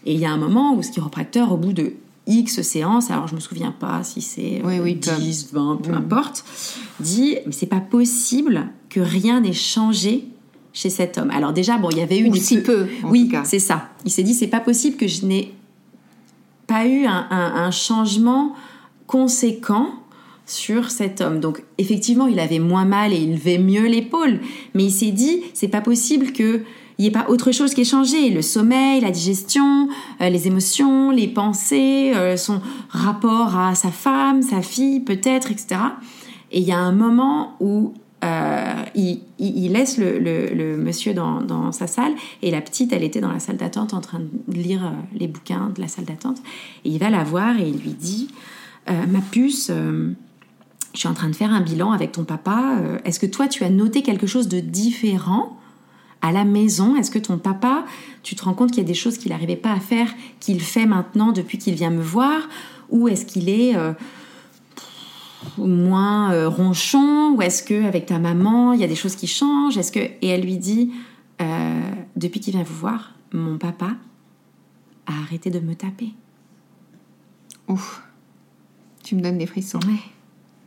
Et 0.06 0.14
il 0.14 0.18
y 0.18 0.24
a 0.24 0.30
un 0.30 0.38
moment 0.38 0.74
où 0.74 0.82
ce 0.82 0.90
chiropracteur, 0.90 1.52
au 1.52 1.58
bout 1.58 1.74
de 1.74 1.92
X 2.26 2.62
séances, 2.62 3.10
alors 3.10 3.28
je 3.28 3.34
me 3.34 3.40
souviens 3.40 3.72
pas 3.72 4.02
si 4.02 4.22
c'est 4.22 4.62
10, 4.62 5.52
20, 5.52 5.80
peu 5.82 5.92
importe, 5.92 6.44
dit 7.00 7.36
mais 7.44 7.52
c'est 7.52 7.66
pas 7.66 7.80
possible 7.80 8.68
que 8.88 9.00
rien 9.00 9.40
n'ait 9.40 9.52
changé 9.52 10.24
chez 10.72 10.88
cet 10.88 11.18
homme. 11.18 11.30
Alors 11.30 11.52
déjà, 11.52 11.76
bon, 11.76 11.90
il 11.90 11.98
y 11.98 12.02
avait 12.02 12.18
eu 12.18 12.28
un 12.28 12.32
petit 12.32 12.60
peu. 12.60 12.86
oui, 13.04 13.30
c'est 13.44 13.58
ça. 13.58 13.90
Il 14.06 14.10
s'est 14.10 14.22
dit 14.22 14.32
c'est 14.32 14.46
pas 14.46 14.60
possible 14.60 14.96
que 14.96 15.08
je 15.08 15.26
n'ai 15.26 15.52
pas 16.66 16.86
eu 16.86 17.04
un 17.06 17.70
changement 17.72 18.54
conséquent 19.10 19.90
sur 20.46 20.90
cet 20.90 21.20
homme. 21.20 21.40
Donc 21.40 21.64
effectivement, 21.78 22.28
il 22.28 22.38
avait 22.38 22.60
moins 22.60 22.84
mal 22.84 23.12
et 23.12 23.16
il 23.16 23.32
levait 23.32 23.58
mieux 23.58 23.86
l'épaule, 23.86 24.38
mais 24.74 24.84
il 24.84 24.92
s'est 24.92 25.10
dit 25.10 25.42
c'est 25.52 25.68
pas 25.68 25.80
possible 25.80 26.32
que 26.32 26.62
il 26.98 27.04
n'y 27.04 27.08
ait 27.08 27.12
pas 27.12 27.26
autre 27.28 27.50
chose 27.50 27.74
qui 27.74 27.80
ait 27.80 27.84
changé. 27.84 28.28
Le 28.28 28.42
sommeil, 28.42 29.00
la 29.00 29.10
digestion, 29.10 29.88
euh, 30.20 30.28
les 30.28 30.46
émotions, 30.46 31.10
les 31.10 31.28
pensées, 31.28 32.12
euh, 32.14 32.36
son 32.36 32.60
rapport 32.90 33.56
à 33.56 33.74
sa 33.74 33.90
femme, 33.90 34.42
sa 34.42 34.60
fille, 34.60 35.00
peut-être, 35.00 35.50
etc. 35.50 35.80
Et 36.52 36.60
il 36.60 36.68
y 36.68 36.72
a 36.72 36.78
un 36.78 36.92
moment 36.92 37.56
où 37.58 37.94
euh, 38.22 38.74
il, 38.94 39.72
laisse 39.72 39.96
le, 39.96 40.76
monsieur 40.76 41.14
dans, 41.14 41.40
dans, 41.40 41.72
sa 41.72 41.86
salle 41.86 42.12
et 42.42 42.50
la 42.50 42.60
petite, 42.60 42.92
elle 42.92 43.02
était 43.02 43.22
dans 43.22 43.32
la 43.32 43.40
salle 43.40 43.56
d'attente 43.56 43.94
en 43.94 44.02
train 44.02 44.20
de 44.20 44.54
lire 44.54 44.92
les 45.18 45.26
bouquins 45.26 45.72
de 45.74 45.80
la 45.80 45.88
salle 45.88 46.04
d'attente. 46.04 46.36
Et 46.84 46.90
il 46.90 46.98
va 46.98 47.08
la 47.08 47.24
voir 47.24 47.58
et 47.58 47.66
il 47.66 47.78
lui 47.78 47.94
dit 47.98 48.28
ma 49.06 49.20
puce, 49.20 49.68
euh, 49.70 50.12
je 50.94 50.98
suis 50.98 51.08
en 51.08 51.14
train 51.14 51.28
de 51.28 51.36
faire 51.36 51.52
un 51.52 51.60
bilan 51.60 51.92
avec 51.92 52.12
ton 52.12 52.24
papa. 52.24 52.76
Euh, 52.80 52.98
est-ce 53.04 53.20
que 53.20 53.26
toi, 53.26 53.48
tu 53.48 53.64
as 53.64 53.70
noté 53.70 54.02
quelque 54.02 54.26
chose 54.26 54.48
de 54.48 54.60
différent 54.60 55.56
à 56.22 56.32
la 56.32 56.44
maison? 56.44 56.96
Est-ce 56.96 57.10
que 57.10 57.18
ton 57.18 57.38
papa, 57.38 57.84
tu 58.22 58.34
te 58.34 58.44
rends 58.44 58.54
compte 58.54 58.70
qu'il 58.70 58.82
y 58.82 58.86
a 58.86 58.88
des 58.88 58.94
choses 58.94 59.18
qu'il 59.18 59.32
n'arrivait 59.32 59.56
pas 59.56 59.72
à 59.72 59.80
faire, 59.80 60.08
qu'il 60.40 60.60
fait 60.60 60.86
maintenant 60.86 61.32
depuis 61.32 61.58
qu'il 61.58 61.74
vient 61.74 61.90
me 61.90 62.02
voir? 62.02 62.48
Ou 62.90 63.08
est-ce 63.08 63.24
qu'il 63.24 63.48
est, 63.48 63.76
moins 65.56 66.48
ronchon? 66.48 67.34
Ou 67.36 67.42
est-ce 67.42 67.62
que 67.62 67.86
avec 67.86 68.06
ta 68.06 68.18
maman, 68.18 68.72
il 68.72 68.80
y 68.80 68.84
a 68.84 68.88
des 68.88 68.96
choses 68.96 69.14
qui 69.14 69.28
changent? 69.28 69.78
Est-ce 69.78 69.92
que 69.92 70.00
Et 70.00 70.26
elle 70.26 70.42
lui 70.42 70.56
dit, 70.58 70.90
depuis 72.16 72.40
qu'il 72.40 72.52
vient 72.54 72.64
vous 72.64 72.74
voir, 72.74 73.14
mon 73.32 73.58
papa 73.58 73.92
a 75.06 75.12
arrêté 75.22 75.50
de 75.50 75.60
me 75.60 75.74
taper. 75.74 76.12
Ouf. 77.68 78.02
Tu 79.10 79.16
me 79.16 79.22
donnes 79.22 79.38
des 79.38 79.46
frissons. 79.46 79.80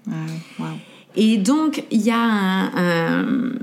Ouais. 0.06 0.66
Et 1.16 1.38
donc, 1.38 1.86
il 1.92 2.02
y 2.02 2.12
a 2.12 2.20
un, 2.20 3.54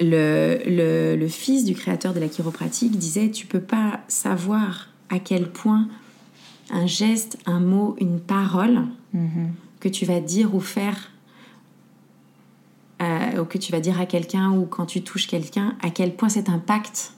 le, 0.00 1.14
le, 1.14 1.28
fils 1.28 1.66
du 1.66 1.74
créateur 1.74 2.14
de 2.14 2.20
la 2.20 2.28
chiropratique 2.28 2.96
disait 2.96 3.30
Tu 3.30 3.44
peux 3.44 3.60
pas 3.60 4.00
savoir 4.08 4.88
à 5.10 5.18
quel 5.18 5.50
point 5.50 5.88
un 6.70 6.86
geste, 6.86 7.36
un 7.44 7.60
mot, 7.60 7.96
une 8.00 8.18
parole 8.18 8.84
mm-hmm. 9.14 9.50
que 9.80 9.90
tu 9.90 10.06
vas 10.06 10.20
dire 10.20 10.54
ou 10.54 10.60
faire, 10.60 11.10
euh, 13.02 13.42
ou 13.42 13.44
que 13.44 13.58
tu 13.58 13.72
vas 13.72 13.80
dire 13.80 14.00
à 14.00 14.06
quelqu'un, 14.06 14.52
ou 14.52 14.64
quand 14.64 14.86
tu 14.86 15.02
touches 15.02 15.26
quelqu'un, 15.26 15.76
à 15.82 15.90
quel 15.90 16.16
point 16.16 16.30
cet 16.30 16.48
impact 16.48 17.12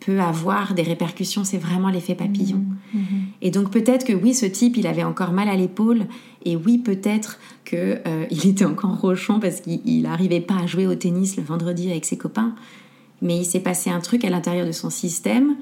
peut 0.00 0.20
avoir 0.20 0.74
des 0.74 0.82
répercussions, 0.82 1.42
c'est 1.42 1.56
vraiment 1.56 1.88
l'effet 1.88 2.14
papillon. 2.14 2.66
Mhm. 2.92 3.27
Et 3.40 3.50
donc 3.50 3.70
peut-être 3.70 4.04
que 4.04 4.12
oui, 4.12 4.34
ce 4.34 4.46
type, 4.46 4.76
il 4.76 4.86
avait 4.86 5.04
encore 5.04 5.32
mal 5.32 5.48
à 5.48 5.56
l'épaule, 5.56 6.06
et 6.44 6.56
oui, 6.56 6.78
peut-être 6.78 7.38
qu'il 7.64 8.00
euh, 8.06 8.26
était 8.30 8.64
encore 8.64 9.00
rochon 9.00 9.40
parce 9.40 9.60
qu'il 9.60 10.02
n'arrivait 10.02 10.40
pas 10.40 10.56
à 10.56 10.66
jouer 10.66 10.86
au 10.86 10.94
tennis 10.94 11.36
le 11.36 11.42
vendredi 11.42 11.90
avec 11.90 12.04
ses 12.04 12.18
copains, 12.18 12.54
mais 13.22 13.38
il 13.38 13.44
s'est 13.44 13.60
passé 13.60 13.90
un 13.90 14.00
truc 14.00 14.24
à 14.24 14.30
l'intérieur 14.30 14.66
de 14.66 14.72
son 14.72 14.90
système, 14.90 15.56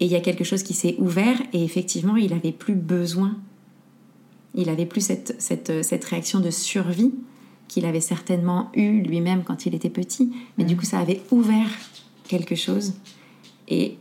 et 0.00 0.06
il 0.06 0.10
y 0.10 0.16
a 0.16 0.20
quelque 0.20 0.44
chose 0.44 0.62
qui 0.62 0.74
s'est 0.74 0.96
ouvert, 0.98 1.40
et 1.52 1.64
effectivement, 1.64 2.16
il 2.16 2.30
n'avait 2.30 2.52
plus 2.52 2.74
besoin, 2.74 3.36
il 4.54 4.66
n'avait 4.66 4.86
plus 4.86 5.00
cette, 5.00 5.34
cette, 5.38 5.82
cette 5.82 6.04
réaction 6.04 6.40
de 6.40 6.50
survie 6.50 7.12
qu'il 7.68 7.86
avait 7.86 8.00
certainement 8.00 8.70
eu 8.74 9.00
lui-même 9.00 9.44
quand 9.44 9.64
il 9.64 9.74
était 9.74 9.88
petit, 9.88 10.30
mais 10.58 10.64
du 10.64 10.74
mhm. 10.74 10.80
coup, 10.80 10.86
ça 10.86 10.98
avait 10.98 11.22
ouvert 11.30 11.68
quelque 12.28 12.54
chose 12.54 12.94
et 13.68 13.96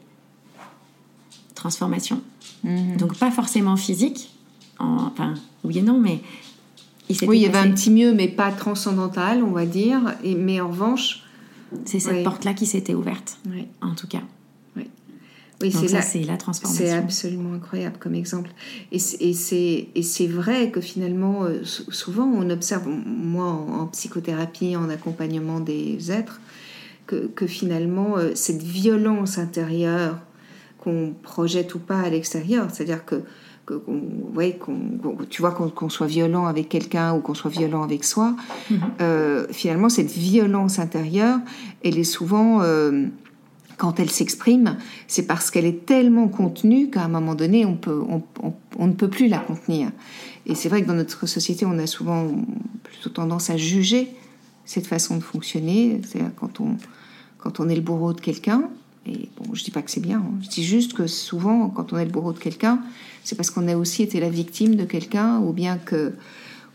transformation. 1.55 2.21
Mhm. 2.63 2.97
Donc 2.97 3.17
pas 3.17 3.31
forcément 3.31 3.75
physique, 3.75 4.31
enfin 4.79 5.33
oui 5.63 5.79
et 5.79 5.81
non, 5.81 5.99
mais 5.99 6.21
oui, 7.23 7.39
il 7.39 7.41
y 7.41 7.45
avait 7.45 7.57
un 7.57 7.71
petit 7.71 7.91
mieux, 7.91 8.13
mais 8.13 8.27
pas 8.27 8.51
transcendantal, 8.51 9.43
on 9.43 9.51
va 9.51 9.65
dire. 9.65 10.15
Et, 10.23 10.35
mais 10.35 10.61
en 10.61 10.69
revanche. 10.69 11.23
C'est 11.85 11.99
cette 11.99 12.23
porte-là 12.23 12.53
qui 12.53 12.65
s'était 12.65 12.93
ouverte, 12.93 13.37
en 13.81 13.95
tout 13.95 14.07
cas. 14.07 14.21
Oui, 15.61 15.71
c'est 15.71 15.89
ça, 15.89 16.01
c'est 16.01 16.23
la 16.23 16.37
transformation. 16.37 16.85
C'est 16.85 16.91
absolument 16.91 17.53
incroyable 17.53 17.97
comme 17.99 18.15
exemple. 18.15 18.49
Et 18.91 18.97
c'est 18.99 20.27
vrai 20.27 20.71
que 20.71 20.81
finalement, 20.81 21.43
euh, 21.43 21.63
souvent 21.63 22.25
on 22.25 22.49
observe, 22.49 22.87
moi 22.87 23.45
en, 23.45 23.85
psychothérapie, 23.87 24.75
en 24.75 24.89
accompagnement 24.89 25.59
des 25.59 26.11
êtres, 26.11 26.41
que, 27.05 27.27
que 27.27 27.45
finalement 27.45 28.17
euh, 28.17 28.31
cette 28.33 28.63
violence 28.63 29.37
intérieure 29.37 30.17
qu'on 30.81 31.13
projette 31.23 31.73
ou 31.75 31.79
pas 31.79 32.01
à 32.01 32.09
l'extérieur, 32.09 32.67
c'est-à-dire 32.71 33.05
que 33.05 33.23
ouais, 34.33 34.59
tu 35.29 35.41
vois, 35.41 35.51
qu'on 35.51 35.89
soit 35.89 36.07
violent 36.07 36.45
avec 36.45 36.69
quelqu'un 36.69 37.13
ou 37.13 37.19
qu'on 37.19 37.33
soit 37.33 37.51
violent 37.51 37.83
avec 37.83 38.03
soi, 38.03 38.35
mm-hmm. 38.69 38.77
euh, 39.01 39.47
finalement, 39.51 39.89
cette 39.89 40.11
violence 40.11 40.79
intérieure, 40.79 41.39
elle 41.83 41.97
est 41.97 42.03
souvent, 42.03 42.61
euh, 42.61 43.07
quand 43.77 43.99
elle 43.99 44.09
s'exprime, 44.09 44.77
c'est 45.07 45.27
parce 45.27 45.51
qu'elle 45.51 45.65
est 45.65 45.85
tellement 45.85 46.27
contenue 46.27 46.89
qu'à 46.89 47.03
un 47.03 47.07
moment 47.07 47.35
donné, 47.35 47.65
on, 47.65 47.75
peut, 47.75 48.01
on, 48.77 48.87
ne 48.87 48.93
peut 48.93 49.09
plus 49.09 49.27
la 49.27 49.39
contenir. 49.39 49.91
Et 50.45 50.55
c'est 50.55 50.69
vrai 50.69 50.81
que 50.81 50.87
dans 50.87 50.95
notre 50.95 51.27
société, 51.27 51.65
on 51.65 51.77
a 51.77 51.87
souvent 51.87 52.27
plutôt 52.83 53.09
tendance 53.09 53.49
à 53.49 53.57
juger 53.57 54.09
cette 54.65 54.87
façon 54.87 55.17
de 55.17 55.23
fonctionner, 55.23 56.01
c'est-à-dire 56.03 56.31
quand 56.35 56.59
on, 56.59 56.77
quand 57.37 57.59
on 57.59 57.69
est 57.69 57.75
le 57.75 57.81
bourreau 57.81 58.13
de 58.13 58.21
quelqu'un, 58.21 58.69
et 59.05 59.29
bon, 59.37 59.53
je 59.53 59.63
dis 59.63 59.71
pas 59.71 59.81
que 59.81 59.89
c'est 59.89 60.01
bien, 60.01 60.19
hein. 60.19 60.39
je 60.41 60.49
dis 60.49 60.63
juste 60.63 60.93
que 60.93 61.07
souvent, 61.07 61.69
quand 61.69 61.91
on 61.91 61.97
est 61.97 62.05
le 62.05 62.11
bourreau 62.11 62.33
de 62.33 62.39
quelqu'un, 62.39 62.81
c'est 63.23 63.35
parce 63.35 63.49
qu'on 63.49 63.67
a 63.67 63.75
aussi 63.75 64.03
été 64.03 64.19
la 64.19 64.29
victime 64.29 64.75
de 64.75 64.85
quelqu'un, 64.85 65.39
ou 65.39 65.53
bien 65.53 65.77
que, 65.77 66.13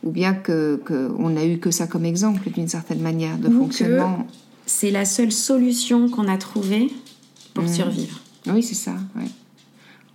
ou 0.02 0.10
bien 0.10 0.34
que, 0.34 0.80
on 1.18 1.36
a 1.36 1.44
eu 1.44 1.58
que 1.58 1.70
ça 1.70 1.86
comme 1.86 2.04
exemple 2.04 2.50
d'une 2.50 2.68
certaine 2.68 3.00
manière 3.00 3.38
de 3.38 3.48
fonctionnement. 3.48 4.26
C'est 4.66 4.90
la 4.90 5.04
seule 5.04 5.30
solution 5.30 6.08
qu'on 6.08 6.26
a 6.26 6.36
trouvée 6.36 6.90
pour 7.54 7.64
mmh. 7.64 7.68
survivre. 7.68 8.20
Oui, 8.48 8.62
c'est 8.62 8.74
ça. 8.74 8.94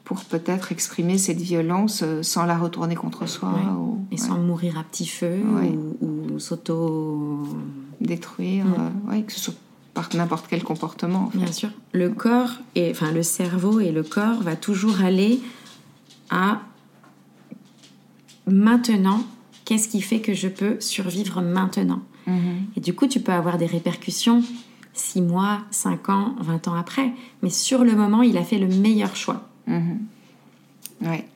Pour 0.04 0.26
peut-être 0.26 0.74
exprimer 0.74 1.18
cette 1.18 1.40
violence 1.40 2.02
euh, 2.04 2.22
sans 2.22 2.46
la 2.46 2.58
retourner 2.58 2.96
contre 2.96 3.28
soi. 3.28 3.54
Et 4.12 4.18
sans 4.18 4.38
mourir 4.38 4.78
à 4.78 4.84
petit 4.84 5.08
feu 5.08 5.40
ou, 6.02 6.38
s'auto 6.38 7.48
détruire. 8.02 8.66
Mmh. 8.66 9.14
Euh, 9.14 9.22
que 9.22 9.32
ce 9.32 9.40
soit 9.40 9.56
par 9.94 10.10
n'importe 10.14 10.46
quel 10.50 10.64
comportement. 10.64 11.32
Bien 11.34 11.52
sûr. 11.52 11.70
Le 11.92 12.10
corps, 12.10 12.52
et, 12.76 12.92
enfin 12.92 13.12
le 13.12 13.24
cerveau 13.24 13.80
et 13.80 13.92
le 13.92 14.04
corps 14.04 14.42
va 14.42 14.56
toujours 14.56 15.02
aller 15.02 15.42
à 16.30 16.62
maintenant, 18.48 19.24
qu'est-ce 19.66 19.88
qui 19.88 20.02
fait 20.02 20.20
que 20.20 20.34
je 20.34 20.48
peux 20.48 20.80
survivre 20.80 21.42
maintenant? 21.42 22.02
Mhm. 22.28 22.68
Et 22.76 22.80
du 22.80 22.94
coup, 22.94 23.08
tu 23.08 23.20
peux 23.20 23.32
avoir 23.32 23.58
des 23.58 23.66
répercussions 23.66 24.44
6 24.94 25.22
mois, 25.22 25.62
5 25.72 26.10
ans, 26.10 26.36
20 26.40 26.68
ans 26.68 26.76
après. 26.76 27.12
Mais 27.42 27.50
sur 27.50 27.84
le 27.84 27.96
moment, 27.96 28.22
il 28.22 28.38
a 28.38 28.44
fait 28.44 28.58
le 28.58 28.68
meilleur 28.68 29.16
choix. 29.16 29.50
Mhm. 29.68 30.00
Ouais. 31.02 31.28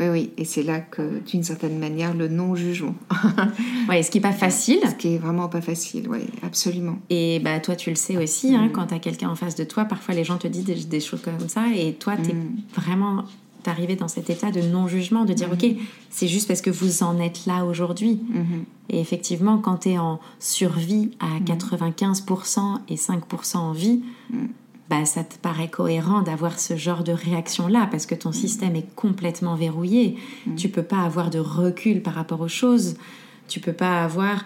Oui, 0.00 0.08
oui, 0.08 0.30
et 0.38 0.46
c'est 0.46 0.62
là 0.62 0.80
que, 0.80 1.20
d'une 1.26 1.42
certaine 1.42 1.78
manière, 1.78 2.14
le 2.14 2.26
non-jugement. 2.26 2.94
oui, 3.90 4.02
ce 4.02 4.10
qui 4.10 4.16
n'est 4.16 4.22
pas 4.22 4.32
facile. 4.32 4.80
Ce 4.88 4.94
qui 4.94 5.14
est 5.14 5.18
vraiment 5.18 5.48
pas 5.48 5.60
facile, 5.60 6.08
oui, 6.08 6.20
absolument. 6.42 6.98
Et 7.10 7.38
bah, 7.40 7.60
toi, 7.60 7.76
tu 7.76 7.90
le 7.90 7.96
sais 7.96 8.16
aussi, 8.16 8.54
hein, 8.54 8.68
mm. 8.68 8.72
quand 8.72 8.86
tu 8.86 8.94
as 8.94 8.98
quelqu'un 8.98 9.28
en 9.28 9.34
face 9.34 9.56
de 9.56 9.64
toi, 9.64 9.84
parfois 9.84 10.14
les 10.14 10.24
gens 10.24 10.38
te 10.38 10.48
disent 10.48 10.64
des, 10.88 11.00
choses 11.00 11.20
comme 11.20 11.48
ça, 11.48 11.66
et 11.74 11.92
toi, 11.92 12.16
tu 12.16 12.30
es 12.30 12.34
mm. 12.34 12.62
vraiment 12.74 13.24
arrivé 13.66 13.94
dans 13.94 14.08
cet 14.08 14.30
état 14.30 14.50
de 14.50 14.62
non-jugement, 14.62 15.26
de 15.26 15.34
dire, 15.34 15.48
mm. 15.48 15.52
OK, 15.52 15.66
c'est 16.08 16.28
juste 16.28 16.48
parce 16.48 16.62
que 16.62 16.70
vous 16.70 17.02
en 17.02 17.20
êtes 17.20 17.44
là 17.44 17.66
aujourd'hui. 17.66 18.22
Mm-hmm. 18.32 18.94
Et 18.94 19.00
effectivement, 19.00 19.58
quand 19.58 19.78
tu 19.78 19.90
es 19.90 19.98
en 19.98 20.18
survie 20.38 21.10
à 21.20 21.40
95% 21.40 22.78
et 22.88 22.94
5% 22.94 23.56
en 23.58 23.72
vie, 23.72 24.00
bah, 24.90 25.04
ça 25.04 25.22
te 25.22 25.38
paraît 25.38 25.70
cohérent 25.70 26.22
d'avoir 26.22 26.58
ce 26.58 26.76
genre 26.76 27.04
de 27.04 27.12
réaction-là 27.12 27.86
parce 27.92 28.06
que 28.06 28.16
ton 28.16 28.32
système 28.32 28.74
est 28.74 28.92
complètement 28.96 29.54
verrouillé. 29.54 30.16
Mm. 30.46 30.56
Tu 30.56 30.68
peux 30.68 30.82
pas 30.82 31.02
avoir 31.02 31.30
de 31.30 31.38
recul 31.38 32.02
par 32.02 32.14
rapport 32.14 32.40
aux 32.40 32.48
choses. 32.48 32.96
Tu 33.46 33.60
peux 33.60 33.72
pas 33.72 34.02
avoir. 34.02 34.44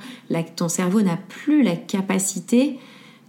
ton 0.54 0.68
cerveau 0.68 1.00
n'a 1.00 1.16
plus 1.16 1.62
la 1.62 1.76
capacité 1.76 2.78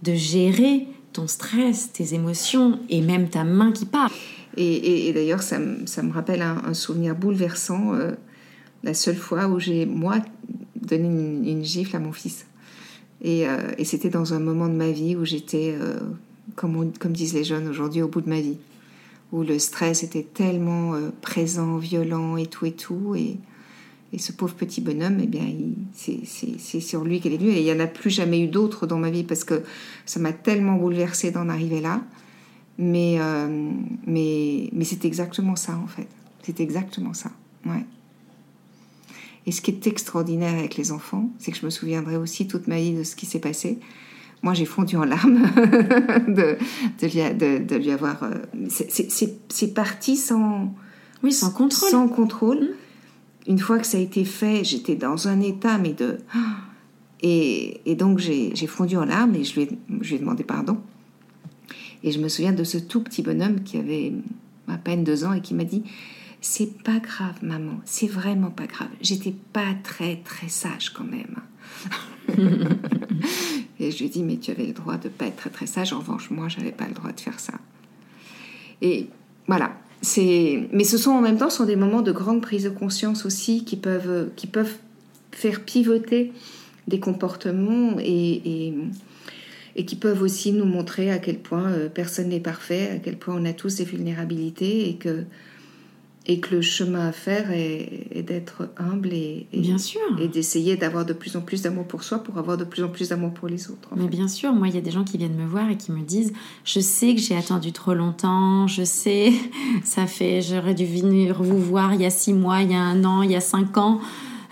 de 0.02 0.12
gérer 0.12 0.86
ton 1.14 1.26
stress, 1.26 1.90
tes 1.90 2.12
émotions 2.12 2.78
et 2.90 3.00
même 3.00 3.30
ta 3.30 3.44
main 3.44 3.72
qui 3.72 3.86
part. 3.86 4.12
Et, 4.58 5.12
d'ailleurs, 5.14 5.42
ça, 5.42 5.58
me 5.58 6.12
rappelle 6.12 6.42
un, 6.42 6.74
souvenir 6.74 7.14
bouleversant. 7.14 7.94
Euh, 7.94 8.12
la 8.84 8.94
seule 8.94 9.16
fois 9.16 9.48
où 9.48 9.58
j'ai, 9.58 9.86
moi, 9.86 10.18
donné 10.74 11.08
une, 11.50 11.64
gifle 11.64 11.96
à 11.96 11.98
mon 11.98 12.12
fils. 12.12 12.46
Euh, 13.24 13.72
et, 13.78 13.84
c'était 13.84 14.10
dans 14.10 14.34
un 14.34 14.38
moment 14.38 14.68
de 14.68 14.74
ma 14.74 14.90
vie 14.90 15.16
où 15.16 15.24
j'étais. 15.24 15.74
Euh, 15.80 15.98
comme, 16.54 16.92
disent 17.06 17.34
les 17.34 17.44
jeunes 17.44 17.68
aujourd'hui, 17.68 18.02
au 18.02 18.08
bout 18.08 18.20
de 18.20 18.28
ma 18.28 18.40
vie, 18.40 18.58
où 19.32 19.42
le 19.42 19.58
stress 19.58 20.02
était 20.02 20.22
tellement 20.22 20.94
euh, 20.94 21.10
présent, 21.20 21.76
violent 21.76 22.36
et 22.36 22.46
tout 22.46 22.66
et 22.66 22.72
tout. 22.72 23.14
Et, 23.16 23.36
et 24.12 24.18
ce 24.18 24.32
pauvre 24.32 24.54
petit 24.54 24.80
bonhomme, 24.80 25.18
eh 25.22 25.26
bien, 25.26 25.46
c'est 25.92 26.80
sur 26.80 27.04
lui 27.04 27.20
qu'elle 27.20 27.32
est 27.32 27.38
venue. 27.38 27.50
Et 27.50 27.60
il 27.60 27.64
n'y 27.64 27.72
en 27.72 27.80
a 27.80 27.88
plus 27.88 28.10
jamais 28.10 28.40
eu 28.40 28.46
d'autres 28.46 28.86
dans 28.86 28.98
ma 28.98 29.10
vie 29.10 29.24
parce 29.24 29.44
que 29.44 29.62
ça 30.04 30.20
m'a 30.20 30.32
tellement 30.32 30.76
bouleversée 30.76 31.30
d'en 31.32 31.48
arriver 31.48 31.80
là. 31.80 32.02
Mais, 32.78 33.16
euh, 33.18 33.70
mais, 34.06 34.70
mais 34.72 34.84
c'est 34.84 35.04
exactement 35.04 35.56
ça, 35.56 35.76
en 35.76 35.86
fait. 35.86 36.08
C'est 36.42 36.60
exactement 36.60 37.14
ça. 37.14 37.30
Ouais. 37.64 37.84
Et 39.46 39.52
ce 39.52 39.60
qui 39.60 39.70
est 39.70 39.86
extraordinaire 39.86 40.54
avec 40.54 40.76
les 40.76 40.92
enfants, 40.92 41.30
c'est 41.38 41.52
que 41.52 41.58
je 41.58 41.64
me 41.64 41.70
souviendrai 41.70 42.16
aussi 42.16 42.46
toute 42.46 42.66
ma 42.66 42.78
vie 42.78 42.94
de 42.94 43.04
ce 43.04 43.16
qui 43.16 43.26
s'est 43.26 43.38
passé 43.38 43.78
moi 44.42 44.54
j'ai 44.54 44.64
fondu 44.64 44.96
en 44.96 45.04
larmes 45.04 45.42
de, 46.28 46.56
de, 47.00 47.76
lui, 47.76 47.90
avoir. 47.90 48.22
Euh, 48.22 48.34
c'est 48.68 49.74
parti 49.74 50.16
sans. 50.16 50.74
Oui, 51.22 51.32
sans 51.32 51.50
contrôle. 51.50 51.90
Sans 51.90 52.08
contrôle. 52.08 52.60
Mmh. 52.60 53.48
Une 53.48 53.58
fois 53.58 53.78
que 53.78 53.86
ça 53.86 53.98
a 53.98 54.00
été 54.00 54.24
fait, 54.24 54.64
j'étais 54.64 54.96
dans 54.96 55.28
un 55.28 55.40
état, 55.40 55.78
mais 55.78 55.92
de. 55.92 56.18
Et, 57.22 57.80
et 57.86 57.94
donc 57.94 58.18
j'ai 58.18 58.54
fondu 58.66 58.98
en 58.98 59.06
larmes 59.06 59.34
et 59.36 59.42
je 59.42 59.54
lui, 59.54 59.62
ai, 59.62 59.78
je 60.02 60.10
lui 60.10 60.16
ai 60.16 60.18
demandé 60.18 60.44
pardon. 60.44 60.78
Et 62.04 62.12
je 62.12 62.20
me 62.20 62.28
souviens 62.28 62.52
de 62.52 62.62
ce 62.62 62.76
tout 62.76 63.00
petit 63.00 63.22
bonhomme 63.22 63.62
qui 63.62 63.78
avait 63.78 64.12
à 64.68 64.76
peine 64.76 65.02
deux 65.02 65.24
ans 65.24 65.32
et 65.32 65.40
qui 65.40 65.54
m'a 65.54 65.64
dit 65.64 65.82
C'est 66.40 66.82
pas 66.82 66.98
grave, 66.98 67.36
maman, 67.42 67.80
c'est 67.84 68.06
vraiment 68.06 68.50
pas 68.50 68.66
grave. 68.66 68.90
J'étais 69.00 69.34
pas 69.52 69.74
très 69.82 70.16
très 70.16 70.48
sage 70.48 70.90
quand 70.90 71.04
même. 71.04 71.36
et 73.80 73.90
je 73.90 73.98
lui 73.98 74.06
ai 74.06 74.08
dit, 74.08 74.22
mais 74.22 74.36
tu 74.38 74.50
avais 74.50 74.66
le 74.66 74.72
droit 74.72 74.96
de 74.96 75.08
pas 75.08 75.26
être 75.26 75.36
très 75.36 75.50
très 75.50 75.66
sage. 75.66 75.92
En 75.92 75.98
revanche, 75.98 76.30
moi, 76.30 76.48
j'avais 76.48 76.72
pas 76.72 76.86
le 76.86 76.94
droit 76.94 77.12
de 77.12 77.20
faire 77.20 77.40
ça. 77.40 77.54
Et 78.82 79.08
voilà. 79.46 79.78
C'est, 80.02 80.68
mais 80.72 80.84
ce 80.84 80.98
sont 80.98 81.12
en 81.12 81.22
même 81.22 81.38
temps 81.38 81.48
sont 81.48 81.64
des 81.64 81.74
moments 81.74 82.02
de 82.02 82.12
grande 82.12 82.42
prise 82.42 82.64
de 82.64 82.68
conscience 82.68 83.24
aussi 83.24 83.64
qui 83.64 83.76
peuvent, 83.76 84.30
qui 84.36 84.46
peuvent 84.46 84.76
faire 85.32 85.64
pivoter 85.64 86.32
des 86.86 87.00
comportements 87.00 87.96
et, 87.98 88.42
et, 88.44 88.74
et 89.74 89.84
qui 89.84 89.96
peuvent 89.96 90.22
aussi 90.22 90.52
nous 90.52 90.66
montrer 90.66 91.10
à 91.10 91.18
quel 91.18 91.38
point 91.38 91.70
euh, 91.70 91.88
personne 91.88 92.28
n'est 92.28 92.40
parfait, 92.40 92.90
à 92.94 92.98
quel 92.98 93.16
point 93.16 93.34
on 93.38 93.44
a 93.44 93.52
tous 93.52 93.76
des 93.76 93.84
vulnérabilités 93.84 94.88
et 94.88 94.96
que 94.96 95.24
et 96.28 96.40
que 96.40 96.56
le 96.56 96.60
chemin 96.60 97.08
à 97.08 97.12
faire 97.12 97.50
est, 97.52 98.22
d'être 98.22 98.68
humble 98.76 99.12
et, 99.12 99.46
bien 99.52 99.78
sûr 99.78 100.00
et 100.20 100.26
d'essayer 100.26 100.76
d'avoir 100.76 101.06
de 101.06 101.12
plus 101.12 101.36
en 101.36 101.40
plus 101.40 101.62
d'amour 101.62 101.86
pour 101.86 102.02
soi 102.02 102.18
pour 102.18 102.38
avoir 102.38 102.56
de 102.56 102.64
plus 102.64 102.82
en 102.82 102.88
plus 102.88 103.10
d'amour 103.10 103.32
pour 103.32 103.48
les 103.48 103.70
autres. 103.70 103.90
Mais 103.96 104.08
bien 104.08 104.26
sûr, 104.26 104.52
moi 104.52 104.68
il 104.68 104.74
y 104.74 104.78
a 104.78 104.80
des 104.80 104.90
gens 104.90 105.04
qui 105.04 105.18
viennent 105.18 105.36
me 105.36 105.46
voir 105.46 105.70
et 105.70 105.76
qui 105.76 105.92
me 105.92 106.02
disent 106.02 106.32
je 106.64 106.80
sais 106.80 107.14
que 107.14 107.20
j'ai 107.20 107.36
attendu 107.36 107.72
trop 107.72 107.94
longtemps, 107.94 108.66
je 108.66 108.82
sais, 108.82 109.32
ça 109.84 110.06
fait 110.06 110.42
j'aurais 110.42 110.74
dû 110.74 110.84
venir 110.84 111.42
vous 111.42 111.58
voir 111.58 111.94
il 111.94 112.00
y 112.00 112.06
a 112.06 112.10
six 112.10 112.32
mois, 112.32 112.62
il 112.62 112.72
y 112.72 112.74
a 112.74 112.80
un 112.80 113.04
an, 113.04 113.22
il 113.22 113.30
y 113.30 113.36
a 113.36 113.40
cinq 113.40 113.76
ans, 113.76 114.00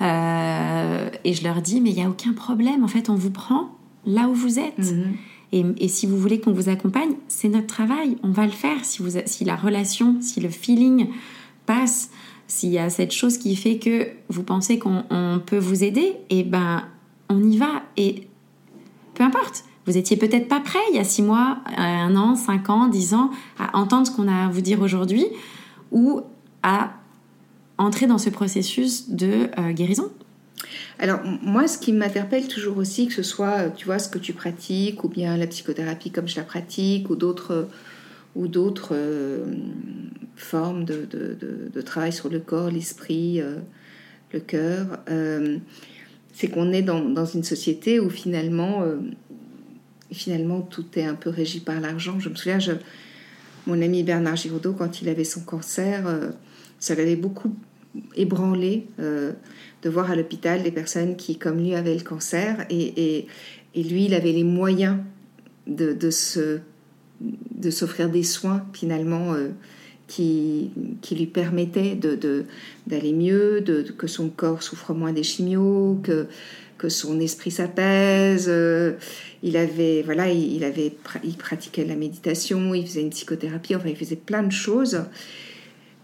euh, 0.01 1.11
et 1.25 1.35
je 1.35 1.43
leur 1.43 1.61
dis 1.61 1.81
mais 1.81 1.91
il 1.91 1.99
y 1.99 2.03
a 2.03 2.09
aucun 2.09 2.33
problème, 2.33 2.85
en 2.85 2.89
fait 2.89 3.11
on 3.11 3.17
vous 3.17 3.31
prend 3.31 3.77
là 4.07 4.29
où 4.29 4.35
vous 4.35 4.59
êtes. 4.59 4.79
Mhm. 4.79 5.15
Et, 5.53 5.65
et, 5.79 5.89
si 5.89 6.07
vous 6.07 6.19
voulez 6.19 6.41
qu'on 6.41 6.53
vous 6.53 6.69
accompagne, 6.69 7.13
c'est 7.29 7.49
notre 7.49 7.69
travail, 7.69 8.17
on 8.25 8.33
va 8.33 8.45
le 8.45 8.51
faire. 8.51 8.85
Si, 8.85 9.03
vous, 9.03 9.11
si 9.25 9.45
la 9.45 9.55
relation, 9.55 10.17
si 10.21 10.41
le 10.41 10.49
feeling 10.49 11.07
passe, 11.67 12.11
s'il 12.47 12.71
y 12.71 12.79
a 12.79 12.91
cette 12.91 13.13
chose 13.13 13.39
qui 13.39 13.57
fait 13.57 13.79
que 13.79 14.09
vous 14.29 14.43
pensez 14.43 14.79
qu'on 14.79 15.05
peut 15.45 15.59
vous 15.59 15.83
aider, 15.83 16.17
et 16.31 16.41
eh 16.41 16.45
ben 16.45 16.85
on 17.29 17.43
y 17.43 17.57
va. 17.57 17.83
Et 17.97 18.29
peu 19.15 19.25
importe, 19.25 19.65
vous 19.87 19.97
étiez 19.97 20.17
peut-être 20.17 20.49
pas 20.49 20.61
prêt 20.61 20.79
il 20.91 20.97
y 20.97 20.99
a 20.99 21.05
six 21.05 21.23
mois, 21.23 21.59
un 21.77 22.17
an, 22.17 22.37
cinq 22.37 22.71
ans, 22.71 22.89
dix 22.89 23.15
ans 23.15 23.31
à 23.59 23.77
entendre 23.77 24.07
ce 24.07 24.13
qu'on 24.13 24.29
a 24.29 24.47
à 24.47 24.49
vous 24.49 24.61
dire 24.61 24.81
aujourd'hui 24.81 25.27
ou 25.91 26.23
à 26.63 26.93
entrer 27.79 28.07
dans 28.07 28.19
ce 28.19 28.31
processus 28.31 29.11
de 29.11 29.49
euh, 29.59 29.73
guérison. 29.73 30.11
Alors 30.99 31.21
moi, 31.43 31.67
ce 31.67 31.77
qui 31.79 31.93
m'interpelle 31.93 32.49
toujours 32.49 32.79
aussi, 32.79 33.09
que 33.09 33.13
ce 33.13 33.23
soit, 33.23 33.71
tu 33.71 33.87
vois, 33.87 33.99
ce 33.99 34.09
que 34.09 34.19
tu 34.19 34.33
pratiques, 34.33 35.05
ou 35.05 35.09
bien 35.09 35.37
la 35.37 35.47
psychothérapie 35.47 36.11
comme 36.11 36.29
je 36.29 36.37
la 36.37 36.45
pratique, 36.45 37.11
ou 37.11 37.17
d'autres 37.17 37.69
ou 38.35 38.49
d'autres 38.49 38.93
euh, 38.93 39.45
formes 40.37 40.85
de, 40.85 41.07
de, 41.73 41.81
travail 41.81 42.13
sur 42.13 42.29
le 42.29 42.41
corps, 42.41 42.71
l'esprit, 42.71 43.41
euh, 43.41 43.59
le 44.33 44.41
cœur, 44.41 44.99
c'est 46.33 46.49
qu'on 46.49 46.73
est 46.73 46.83
dans, 46.83 47.01
dans, 47.01 47.27
une 47.27 47.45
société 47.45 48.01
où 48.01 48.11
finalement, 48.11 48.85
finalement 50.11 50.61
tout 50.61 50.87
est 50.97 51.05
un 51.05 51.15
peu 51.15 51.31
régi 51.31 51.61
par 51.61 51.81
l'argent. 51.81 52.19
Je 52.19 52.29
me 52.29 52.35
souviens, 52.35 52.59
mon 53.69 53.81
ami 53.81 54.03
Bernard 54.03 54.35
Giraudot, 54.35 54.73
quand 54.73 55.01
il 55.03 55.09
avait 55.09 55.23
son 55.23 55.43
cancer, 55.43 56.03
ça 56.81 56.97
l'avait 56.97 57.15
beaucoup 57.15 57.55
ébranlé 58.17 58.89
de 58.99 59.91
voir 59.91 60.11
à 60.11 60.17
l'hôpital 60.17 60.63
des 60.63 60.73
personnes 60.73 61.15
qui, 61.15 61.39
comme 61.39 61.59
lui, 61.59 61.75
avaient 61.75 61.95
le 61.95 62.03
cancer. 62.03 62.67
Et, 62.71 63.29
et, 63.75 63.83
lui, 63.83 64.07
il 64.07 64.15
avait 64.15 64.33
les 64.33 64.43
moyens 64.43 64.97
de, 65.67 65.93
de 65.93 66.11
se 66.11 66.61
de 67.21 67.71
s'offrir 67.71 68.11
des 68.11 68.23
soins 68.23 68.65
finalement 68.73 69.35
euh, 69.35 69.49
qui, 70.07 70.71
qui 71.01 71.15
lui 71.15 71.27
permettaient 71.27 71.99
d'aller 72.87 73.13
mieux, 73.13 73.61
de, 73.61 73.83
que 73.83 74.07
son 74.07 74.29
corps 74.29 74.63
souffre 74.63 74.93
moins 74.93 75.13
des 75.13 75.23
chimios, 75.23 75.99
que, 76.03 76.27
que 76.79 76.89
son 76.89 77.21
esprit 77.21 77.51
s'apaise. 77.51 78.47
Euh, 78.49 78.93
il 79.43 79.57
avait, 79.57 80.03
voilà, 80.03 80.31
il, 80.31 80.65
avait, 80.65 80.95
il 81.23 81.37
pratiquait 81.37 81.85
la 81.85 81.97
méditation, 81.97 82.75
il 82.75 82.87
faisait 82.87 83.03
une 83.03 83.11
psychothérapie, 83.11 83.75
enfin, 83.75 83.89
il 83.89 83.97
faisait 83.97 84.17
plein 84.17 84.43
de 84.43 84.53
choses. 84.53 85.01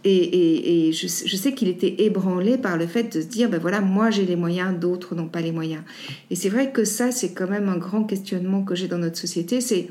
Et, 0.03 0.91
je, 0.95 1.07
sais 1.07 1.53
qu'il 1.53 1.69
était 1.69 2.03
ébranlé 2.05 2.57
par 2.57 2.79
le 2.79 2.87
fait 2.87 3.15
de 3.15 3.21
se 3.21 3.27
dire, 3.27 3.51
ben 3.51 3.59
voilà, 3.61 3.83
moi 3.83 4.11
j'ai 4.11 4.25
les 4.25 4.37
moyens, 4.37 4.79
d'autres 4.79 5.15
n'ont 5.15 5.29
pas 5.29 5.43
les 5.43 5.53
moyens. 5.53 5.83
Et 6.31 6.37
c'est 6.37 6.49
vrai 6.49 6.73
que 6.73 6.85
ça, 6.85 7.13
c'est 7.13 7.33
quand 7.33 7.49
même 7.49 7.69
un 7.69 7.77
grand 7.77 8.05
questionnement 8.05 8.63
que 8.63 8.75
j'ai 8.75 8.89
dans 8.89 8.97
notre 8.97 9.19
société. 9.19 9.61
C'est, 9.61 9.89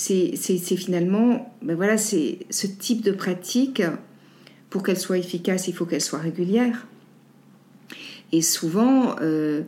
c'est, 0.00 0.76
finalement, 0.76 1.54
ben 1.60 1.76
voilà, 1.76 1.98
c'est 1.98 2.38
ce 2.48 2.66
type 2.66 3.02
de 3.02 3.12
pratique, 3.12 3.82
pour 4.70 4.82
qu'elle 4.82 4.98
soit 4.98 5.18
efficace, 5.18 5.68
il 5.68 5.74
faut 5.74 5.84
qu'elle 5.84 6.00
soit 6.00 6.20
régulière. 6.20 6.86
Et 8.32 8.40
souvent, 8.40 9.16
euh, 9.20 9.62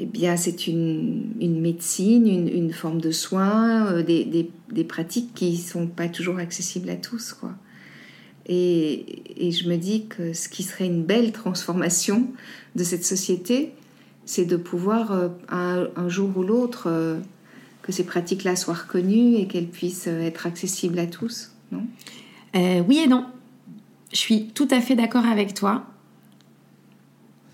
eh 0.00 0.04
bien, 0.04 0.36
c'est 0.36 0.66
une, 0.66 1.32
médecine, 1.40 2.26
une, 2.26 2.72
forme 2.72 3.00
de 3.00 3.10
soin, 3.10 3.86
euh, 3.92 4.02
des, 4.02 4.84
pratiques 4.84 5.32
qui 5.34 5.52
ne 5.52 5.56
sont 5.56 5.86
pas 5.86 6.08
toujours 6.08 6.38
accessibles 6.38 6.90
à 6.90 6.96
tous, 6.96 7.32
quoi. 7.32 7.54
Et, 8.46 9.22
je 9.38 9.68
me 9.68 9.76
dis 9.76 10.08
que 10.08 10.32
ce 10.34 10.48
qui 10.48 10.62
serait 10.62 10.86
une 10.86 11.04
belle 11.04 11.32
transformation 11.32 12.28
de 12.74 12.84
cette 12.84 13.04
société, 13.04 13.72
c'est 14.26 14.44
de 14.44 14.56
pouvoir 14.56 15.12
euh, 15.12 15.28
un, 15.48 16.08
jour 16.08 16.36
ou 16.36 16.42
l'autre 16.42 16.88
que 17.82 17.92
ces 17.92 18.04
pratiques-là 18.04 18.56
soient 18.56 18.74
reconnues 18.74 19.36
et 19.36 19.46
qu'elles 19.46 19.68
puissent 19.68 20.08
euh, 20.08 20.20
être 20.20 20.46
accessibles 20.46 20.98
à 20.98 21.06
tous, 21.06 21.52
non? 21.70 21.84
Oui 22.54 22.98
et 22.98 23.06
non. 23.06 23.24
Je 24.12 24.18
suis 24.18 24.48
tout 24.48 24.68
à 24.70 24.80
fait 24.80 24.94
d'accord 24.94 25.24
avec 25.24 25.54
toi. 25.54 25.86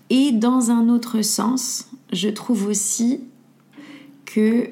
Et 0.09 0.33
dans 0.33 0.71
un 0.71 0.89
autre 0.89 1.21
sens, 1.21 1.89
je 2.11 2.27
trouve 2.27 2.67
aussi 2.67 3.21
que 4.25 4.69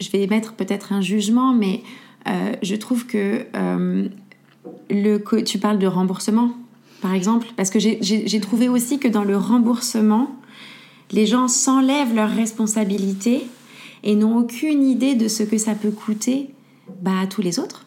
je 0.00 0.10
vais 0.10 0.22
émettre 0.22 0.54
peut-être 0.54 0.92
un 0.92 1.00
jugement, 1.00 1.52
mais 1.52 1.82
euh, 2.26 2.52
je 2.62 2.74
trouve 2.74 3.06
que 3.06 3.46
euh, 3.54 4.08
le, 4.88 5.42
tu 5.44 5.58
parles 5.58 5.78
de 5.78 5.86
remboursement, 5.86 6.52
par 7.02 7.14
exemple, 7.14 7.46
parce 7.56 7.70
que 7.70 7.78
j'ai 7.78 8.40
trouvé 8.40 8.68
aussi 8.68 8.98
que 8.98 9.08
dans 9.08 9.24
le 9.24 9.36
remboursement, 9.36 10.34
les 11.10 11.26
gens 11.26 11.48
s'enlèvent 11.48 12.14
leurs 12.14 12.30
responsabilités 12.30 13.46
et 14.02 14.14
n'ont 14.14 14.38
aucune 14.38 14.82
idée 14.82 15.14
de 15.14 15.28
ce 15.28 15.42
que 15.42 15.58
ça 15.58 15.74
peut 15.74 15.90
coûter 15.90 16.50
bah, 17.02 17.20
à 17.20 17.26
tous 17.26 17.42
les 17.42 17.58
autres, 17.58 17.86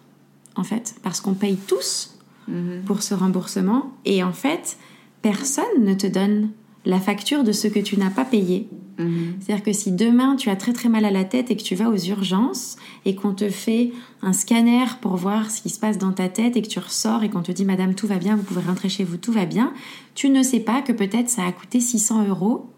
en 0.56 0.64
fait, 0.64 0.96
parce 1.04 1.22
qu'on 1.22 1.34
paye 1.34 1.58
tous 1.58 2.18
mm-hmm. 2.50 2.84
pour 2.86 3.02
ce 3.02 3.14
remboursement 3.14 3.92
et 4.06 4.24
en 4.24 4.34
fait, 4.34 4.78
personne 5.22 5.66
ne 5.84 5.94
te 5.94 6.08
donne 6.08 6.50
la 6.86 7.00
facture 7.00 7.44
de 7.44 7.52
ce 7.52 7.68
que 7.68 7.80
tu 7.80 7.98
n'as 7.98 8.10
pas 8.10 8.26
payé. 8.26 8.68
Mhm. 9.00 9.36
C'est-à-dire 9.40 9.64
que 9.64 9.74
si 9.74 9.92
demain 9.92 10.36
tu 10.36 10.50
as 10.50 10.56
très 10.56 10.74
très 10.74 10.90
mal 10.90 11.06
à 11.06 11.12
la 11.12 11.24
tête 11.24 11.50
et 11.50 11.56
que 11.56 11.64
tu 11.64 11.76
vas 11.76 11.90
aux 11.90 11.98
urgences 11.98 12.76
et 13.06 13.16
qu'on 13.16 13.34
te 13.34 13.50
fait 13.50 13.92
un 14.22 14.34
scanner 14.34 14.86
pour 15.02 15.16
voir 15.16 15.50
ce 15.50 15.62
qui 15.62 15.70
se 15.70 15.80
passe 15.80 15.98
dans 15.98 16.12
ta 16.12 16.30
tête 16.30 16.58
et 16.58 16.62
que 16.62 16.68
tu 16.68 16.80
ressors 16.80 17.24
et 17.24 17.30
qu'on 17.30 17.42
te 17.42 17.52
dit 17.52 17.66
Madame 17.66 17.96
tout 17.96 18.06
va 18.06 18.18
bien, 18.18 18.36
vous 18.36 18.44
pouvez 18.44 18.62
rentrer 18.62 18.90
chez 18.90 19.04
vous, 19.04 19.18
tout 19.18 19.32
va 19.32 19.46
bien, 19.46 19.74
tu 20.14 20.30
ne 20.30 20.44
sais 20.44 20.60
pas 20.60 20.82
que 20.82 20.92
peut-être 20.92 21.30
ça 21.30 21.44
a 21.44 21.52
coûté 21.52 21.80
600 21.80 22.28
euros 22.28 22.70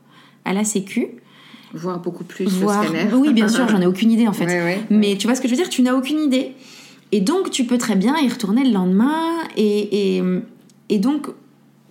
à 0.46 0.54
la 0.54 0.64
Sécu. 0.64 1.08
Voire 1.74 2.00
beaucoup 2.00 2.24
plus 2.24 2.46
le 2.46 2.52
scanner. 2.52 3.08
Oui, 3.14 3.34
bien 3.34 3.50
sûr, 3.50 3.68
j'en 3.68 3.82
ai 3.82 3.86
aucune 3.86 4.12
idée 4.12 4.28
en 4.28 4.34
fait. 4.34 4.86
Mais 4.90 5.18
tu 5.18 5.28
vois 5.28 5.36
ce 5.36 5.42
que 5.42 5.48
je 5.48 5.54
veux 5.54 5.58
dire 5.58 5.70
Tu 5.70 5.82
n'as 5.82 5.94
aucune 5.94 6.20
idée. 6.20 6.54
Et 7.12 7.22
donc 7.22 7.52
tu 7.52 7.66
peux 7.66 7.78
très 7.78 7.96
bien 7.96 8.18
y 8.18 8.30
retourner 8.30 8.64
le 8.64 8.72
lendemain 8.72 9.30
et, 9.56 10.18
et, 10.18 10.24
et 10.90 11.00
donc 11.00 11.28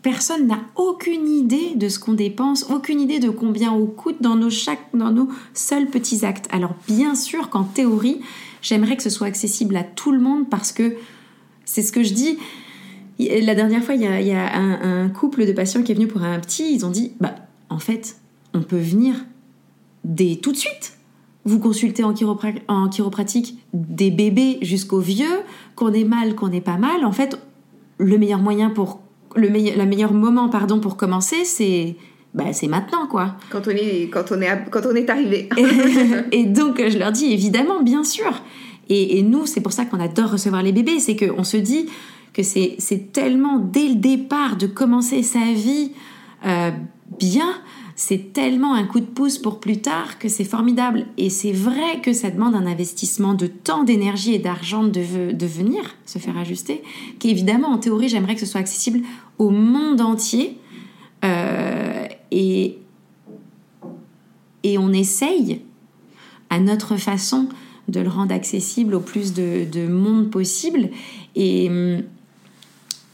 personne 0.05 0.47
n'a 0.47 0.61
aucune 0.77 1.27
idée 1.27 1.75
de 1.77 1.89
ce 1.89 1.99
qu'on 1.99 2.13
dépense, 2.13 2.67
aucune 2.71 3.01
idée 3.01 3.21
de 3.21 3.31
combien 3.31 3.73
on 3.73 3.87
coûte 3.87 4.17
dans 4.21 4.37
nos, 4.37 4.51
chaque, 4.51 4.87
dans 4.93 5.11
nos 5.11 5.29
seuls 5.55 5.87
petits 5.87 6.27
actes. 6.27 6.47
Alors 6.53 6.75
bien 6.87 7.15
sûr 7.15 7.49
qu'en 7.49 7.65
théorie, 7.65 8.21
j'aimerais 8.61 8.97
que 8.97 9.03
ce 9.03 9.09
soit 9.09 9.27
accessible 9.27 9.75
à 9.77 9.83
tout 9.83 10.13
le 10.13 10.21
monde 10.21 10.51
parce 10.51 10.73
que 10.73 10.95
c'est 11.65 11.81
ce 11.81 11.91
que 11.91 12.03
je 12.03 12.13
dis. 12.13 12.39
La 13.19 13.55
dernière 13.55 13.83
fois, 13.83 13.95
il 13.95 14.03
y 14.03 14.33
a, 14.33 14.55
un, 14.55 15.09
couple 15.09 15.47
de 15.47 15.53
patients 15.53 15.83
qui 15.83 15.93
est 15.93 15.95
venu 15.95 16.07
pour 16.07 16.23
un 16.23 16.39
petit, 16.39 16.75
ils 16.75 16.85
ont 16.85 16.91
dit, 16.91 17.13
bah 17.19 17.35
en 17.71 17.79
fait, 17.79 18.17
on 18.55 18.63
peut 18.63 18.79
venir 18.79 19.15
dès 20.05 20.37
tout 20.37 20.53
de 20.53 20.57
suite. 20.57 20.99
Vous 21.45 21.59
consultez 21.59 22.05
en, 22.05 22.15
en 22.69 22.89
chiropratique 22.89 23.59
des 23.75 24.11
bébés 24.11 24.59
jusqu'aux 24.63 25.01
vieux, 25.01 25.43
qu'on 25.77 25.93
est 25.93 26.05
mal, 26.05 26.35
qu'on 26.35 26.49
n'est 26.49 26.63
pas 26.63 26.79
mal. 26.79 27.05
En 27.05 27.13
fait, 27.13 27.39
le 27.99 28.17
meilleur 28.17 28.39
moyen 28.39 28.71
pour 28.71 29.01
le 29.37 29.51
meilleur, 29.51 29.85
meilleur 29.87 30.13
moment 30.13 30.49
pardon, 30.49 30.81
pour 30.81 30.97
commencer, 30.97 31.45
c'est 31.45 31.97
bah, 32.35 32.53
c'est 32.53 32.67
maintenant 32.67 33.07
quoi. 33.07 33.37
Quand 33.51 33.67
on 33.67 33.71
est, 33.71 34.09
quand 34.11 34.33
on 34.33 34.41
est, 34.41 34.71
quand 34.71 34.87
on 34.87 34.95
est 34.95 35.09
arrivé. 35.11 35.49
et, 36.33 36.45
donc 36.45 36.81
je 36.81 36.99
leur 36.99 37.13
dis 37.13 37.33
évidemment, 37.33 37.83
bien 37.83 38.05
sûr. 38.05 38.43
Et, 38.89 39.23
nous, 39.23 39.47
c'est 39.47 39.63
pour 39.63 39.73
ça 39.73 39.87
qu'on 39.87 39.99
adore 39.99 40.33
recevoir 40.33 40.63
les 40.63 40.73
bébés, 40.73 40.99
c'est 40.99 41.17
qu'on 41.17 41.43
se 41.43 41.57
dit 41.57 41.87
que 42.35 42.43
c'est 42.43 43.13
tellement 43.13 43.59
dès 43.59 43.89
le 43.89 43.95
départ 43.95 44.57
de 44.57 44.67
commencer 44.67 45.23
sa 45.23 45.53
vie 45.55 45.93
euh, 46.45 46.71
bien 47.19 47.55
c'est 47.97 48.33
tellement 48.33 48.75
un 48.75 48.85
coup 48.85 48.99
de 48.99 49.07
pouce 49.07 49.39
pour 49.39 49.61
plus 49.61 49.79
tard 49.79 50.19
que 50.19 50.29
c'est 50.29 50.45
formidable. 50.45 51.07
Et 51.17 51.31
c'est 51.31 51.53
vrai 51.53 52.01
que 52.03 52.13
ça 52.13 52.31
demande 52.31 52.55
un 52.55 52.67
investissement 52.67 53.35
de 53.35 53.47
temps, 53.47 53.85
d'énergie 53.85 54.35
et 54.35 54.39
d'argent 54.39 54.83
de, 54.83 55.01
venir 55.47 55.95
se 56.05 56.19
faire 56.19 56.37
ajuster, 56.37 56.83
qu'évidemment, 57.21 57.69
en 57.69 57.79
théorie, 57.79 58.09
j'aimerais 58.09 58.35
que 58.35 58.41
ce 58.41 58.47
soit 58.47 58.61
accessible 58.61 59.01
au 59.39 59.51
monde 59.51 60.01
entier. 60.01 60.59
Euh, 61.25 62.07
et, 62.33 62.79
et 64.65 64.79
on 64.79 64.93
essaye, 64.93 65.61
à 66.51 66.59
notre 66.59 66.97
façon, 66.97 67.49
de 67.87 68.01
le 68.01 68.09
rendre 68.09 68.35
accessible 68.35 68.95
au 68.95 69.01
plus 69.01 69.35
de, 69.35 69.87
monde 69.87 70.31
possible. 70.31 70.91
Et, 71.37 71.71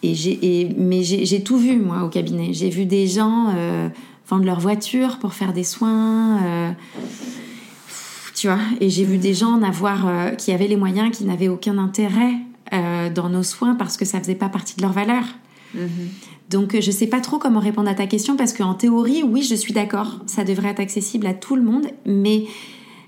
et 0.03 0.15
j'ai, 0.15 0.75
mais 0.79 1.03
j'ai, 1.03 1.43
tout 1.43 1.59
vu, 1.59 1.77
moi, 1.77 2.03
au 2.03 2.09
cabinet. 2.09 2.55
J'ai 2.55 2.71
vu 2.71 2.87
des 2.87 3.07
gens... 3.07 3.53
Euh, 3.55 3.91
vendre 4.31 4.45
leur 4.45 4.61
voiture 4.61 5.19
pour 5.19 5.35
faire 5.35 5.53
des 5.53 5.65
soins. 5.65 6.43
Euh, 6.43 6.71
tu 8.35 8.47
vois, 8.47 8.61
et 8.81 8.89
j'ai 8.89 9.05
vu 9.05 9.19
des 9.19 9.35
gens 9.35 9.61
avoir, 9.63 10.07
euh, 10.07 10.31
qui 10.31 10.53
avaient 10.53 10.69
les 10.69 10.77
moyens, 10.77 11.11
qui 11.17 11.25
n'avaient 11.25 11.49
aucun 11.49 11.77
intérêt 11.77 12.35
euh, 12.73 13.11
dans 13.11 13.29
nos 13.29 13.43
soins 13.43 13.75
parce 13.75 13.97
que 13.97 14.05
ça 14.05 14.21
faisait 14.21 14.37
pas 14.37 14.49
partie 14.49 14.77
de 14.77 14.83
leur 14.83 14.93
valeur. 14.93 15.25
Mm-hmm. 15.77 15.81
Donc 16.49 16.81
je 16.81 16.91
sais 16.91 17.07
pas 17.07 17.21
trop 17.21 17.39
comment 17.39 17.61
répondre 17.61 17.89
à 17.89 17.95
ta 17.95 18.07
question 18.07 18.37
parce 18.37 18.53
qu'en 18.53 18.75
théorie, 18.75 19.23
oui, 19.23 19.43
je 19.43 19.55
suis 19.55 19.73
d'accord, 19.73 20.21
ça 20.27 20.45
devrait 20.45 20.71
être 20.71 20.81
accessible 20.81 21.27
à 21.27 21.35
tout 21.35 21.57
le 21.57 21.63
monde, 21.63 21.87
mais 22.07 22.47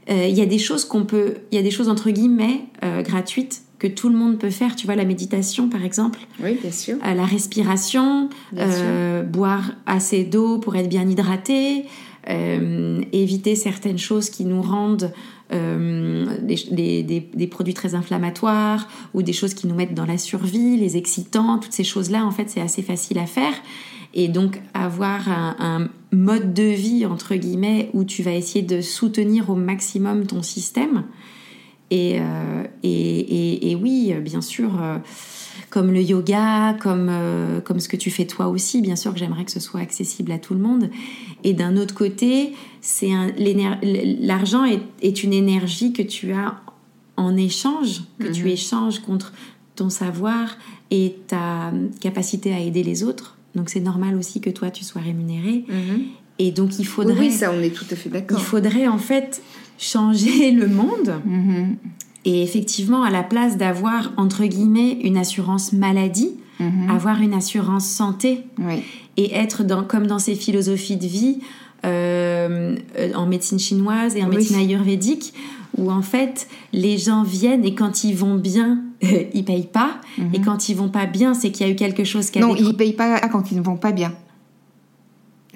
il 0.09 0.37
y 0.37 0.41
a 0.41 0.47
des 0.47 0.59
choses 0.59 0.85
qu'on 0.85 1.05
peut, 1.05 1.37
il 1.51 1.57
y 1.57 1.59
a 1.59 1.63
des 1.63 1.71
choses 1.71 1.89
entre 1.89 2.11
guillemets 2.11 2.67
gratuites 3.03 3.63
que 3.83 3.89
tout 3.89 4.09
le 4.09 4.17
monde 4.17 4.39
peut 4.39 4.51
faire. 4.51 4.77
Tu 4.77 4.87
vois, 4.87 4.95
la 4.95 5.05
méditation, 5.05 5.69
par 5.69 5.85
exemple. 5.85 6.21
Oui, 6.41 6.57
bien 6.63 6.71
sûr. 6.71 6.99
Euh, 7.05 7.15
la 7.15 7.25
respiration, 7.25 8.29
euh, 8.57 9.25
boire 9.25 9.73
assez 9.87 10.23
d'eau 10.23 10.59
pour 10.59 10.77
être 10.77 10.89
bien 10.89 11.09
hydraté, 11.09 11.87
euh, 12.31 13.03
éviter 13.13 13.57
certaines 13.57 13.99
choses 13.99 14.31
qui 14.31 14.45
nous 14.45 14.63
rendent 14.63 15.13
des, 15.51 17.03
des, 17.03 17.47
produits 17.47 17.75
très 17.75 17.95
inflammatoires 17.95 18.89
ou 19.13 19.21
des 19.21 19.35
choses 19.35 19.53
qui 19.53 19.67
nous 19.67 19.75
mettent 19.75 19.93
dans 19.93 20.07
la 20.07 20.17
survie, 20.17 20.79
les 20.79 20.97
excitants, 20.97 21.59
toutes 21.59 21.75
ces 21.75 21.85
choses-là, 21.85 22.25
en 22.25 22.31
fait, 22.31 22.49
c'est 22.49 22.63
assez 22.63 22.81
facile 22.81 23.19
à 23.19 23.27
faire. 23.27 23.53
Et 24.15 24.29
donc, 24.29 24.63
avoir 24.73 25.29
un, 25.29 25.57
un 25.59 25.89
mode 26.11 26.55
de 26.55 26.63
vie, 26.63 27.05
entre 27.05 27.35
guillemets, 27.35 27.91
où 27.93 28.05
tu 28.05 28.23
vas 28.23 28.33
essayer 28.33 28.65
de 28.65 28.81
soutenir 28.81 29.51
au 29.51 29.55
maximum 29.55 30.27
ton 30.27 30.41
système 30.43 31.05
euh, 31.93 32.65
et, 32.83 32.89
et, 32.89 33.71
et, 33.71 33.75
oui, 33.75 34.15
bien 34.21 34.41
sûr, 34.41 34.81
euh, 34.81 34.99
comme 35.71 35.93
le 35.93 36.01
yoga, 36.01 36.75
comme, 36.81 37.09
euh, 37.11 37.61
comme 37.61 37.81
ce 37.81 37.89
que 37.89 37.97
tu 37.97 38.11
fais 38.11 38.27
toi 38.27 38.49
aussi, 38.49 38.81
bien 38.81 38.97
sûr 38.97 39.13
que 39.13 39.19
j'aimerais 39.19 39.45
que 39.45 39.51
ce 39.51 39.61
soit 39.61 39.81
accessible 39.81 40.33
à 40.33 40.39
tout 40.39 40.55
le 40.55 40.61
monde. 40.61 40.91
Et 41.45 41.53
d'un 41.53 41.77
autre 41.77 41.95
côté, 41.95 42.55
c'est 42.81 43.11
l'argent 44.21 44.65
est, 44.65 44.81
est, 45.03 45.23
une 45.23 45.33
énergie 45.33 45.93
que 45.93 46.03
tu 46.03 46.33
as 46.33 46.57
en 47.17 47.37
échange, 47.37 48.03
que 48.19 48.29
tu 48.29 48.45
mhm. 48.45 48.51
échanges 48.51 48.99
contre 49.01 49.33
ton 49.77 49.91
savoir 49.91 50.57
et 50.91 51.17
ta 51.27 51.73
capacité 52.01 52.55
à 52.55 52.61
aider 52.61 52.83
les 52.83 53.03
autres. 53.03 53.37
Donc 53.55 53.69
c'est 53.69 53.81
normal 53.81 54.17
aussi 54.17 54.41
que 54.41 54.51
toi 54.51 54.71
tu 54.71 54.85
sois 54.85 55.03
rémunéré. 55.03 55.65
Mhm. 55.69 56.03
Et 56.39 56.51
donc 56.51 56.79
il 56.79 56.87
faudrait. 56.87 57.19
Oui, 57.19 57.31
ça, 57.31 57.53
on 57.53 57.61
est 57.61 57.75
tout 57.75 57.85
à 57.91 57.97
fait 57.97 58.09
d'accord. 58.09 58.39
Il 58.39 58.45
faudrait 58.45 58.89
en 58.89 58.99
fait 58.99 59.43
changer 59.83 60.51
le 60.63 60.69
monde. 60.69 61.21
Mhm. 61.25 61.77
Et 62.25 62.43
effectivement, 62.43 63.03
à 63.03 63.11
la 63.11 63.25
place 63.25 63.57
d'avoir, 63.57 64.13
entre 64.17 64.45
guillemets, 64.45 64.93
une 65.03 65.17
assurance 65.17 65.73
maladie, 65.73 66.31
Mhm. 66.61 66.91
avoir 66.91 67.21
une 67.21 67.35
assurance 67.35 67.87
santé 67.87 68.45
Oui. 68.59 68.83
et 69.17 69.35
être 69.35 69.65
dans, 69.65 69.83
comme 69.83 70.07
dans 70.07 70.21
ces 70.21 70.37
philosophies 70.37 70.97
de 70.97 71.07
vie 71.07 71.39
euh, 71.85 72.77
euh, 72.99 73.13
en 73.15 73.27
médecine 73.27 73.59
chinoise 73.59 74.15
et 74.15 74.23
en 74.23 74.29
Oui. 74.29 74.37
médecine 74.37 74.59
ayurvédique, 74.59 75.35
où 75.77 75.91
en 75.91 76.03
fait, 76.03 76.47
les 76.73 76.99
gens 76.99 77.25
viennent 77.25 77.65
et 77.65 77.75
quand 77.75 78.05
ils 78.05 78.15
vont 78.15 78.37
bien, 78.37 78.79
ils 79.35 79.45
payent 79.45 79.67
pas. 79.73 79.93
Et 80.33 80.41
quand 80.41 80.69
ils 80.69 80.77
vont 80.77 80.91
pas 80.91 81.07
bien, 81.07 81.35
c'est 81.35 81.51
qu'il 81.51 81.67
y 81.67 81.69
a 81.71 81.73
eu 81.73 81.77
quelque 81.77 82.05
chose 82.05 82.31
qui 82.31 82.39
a. 82.39 82.43
Non, 82.43 82.55
décro- 82.55 82.69
ils 82.69 82.77
payent 82.77 82.93
pas 82.93 83.19
quand 83.29 83.51
ils 83.51 83.59
ne 83.59 83.63
vont 83.63 83.77
pas 83.77 83.91
bien. 83.91 84.13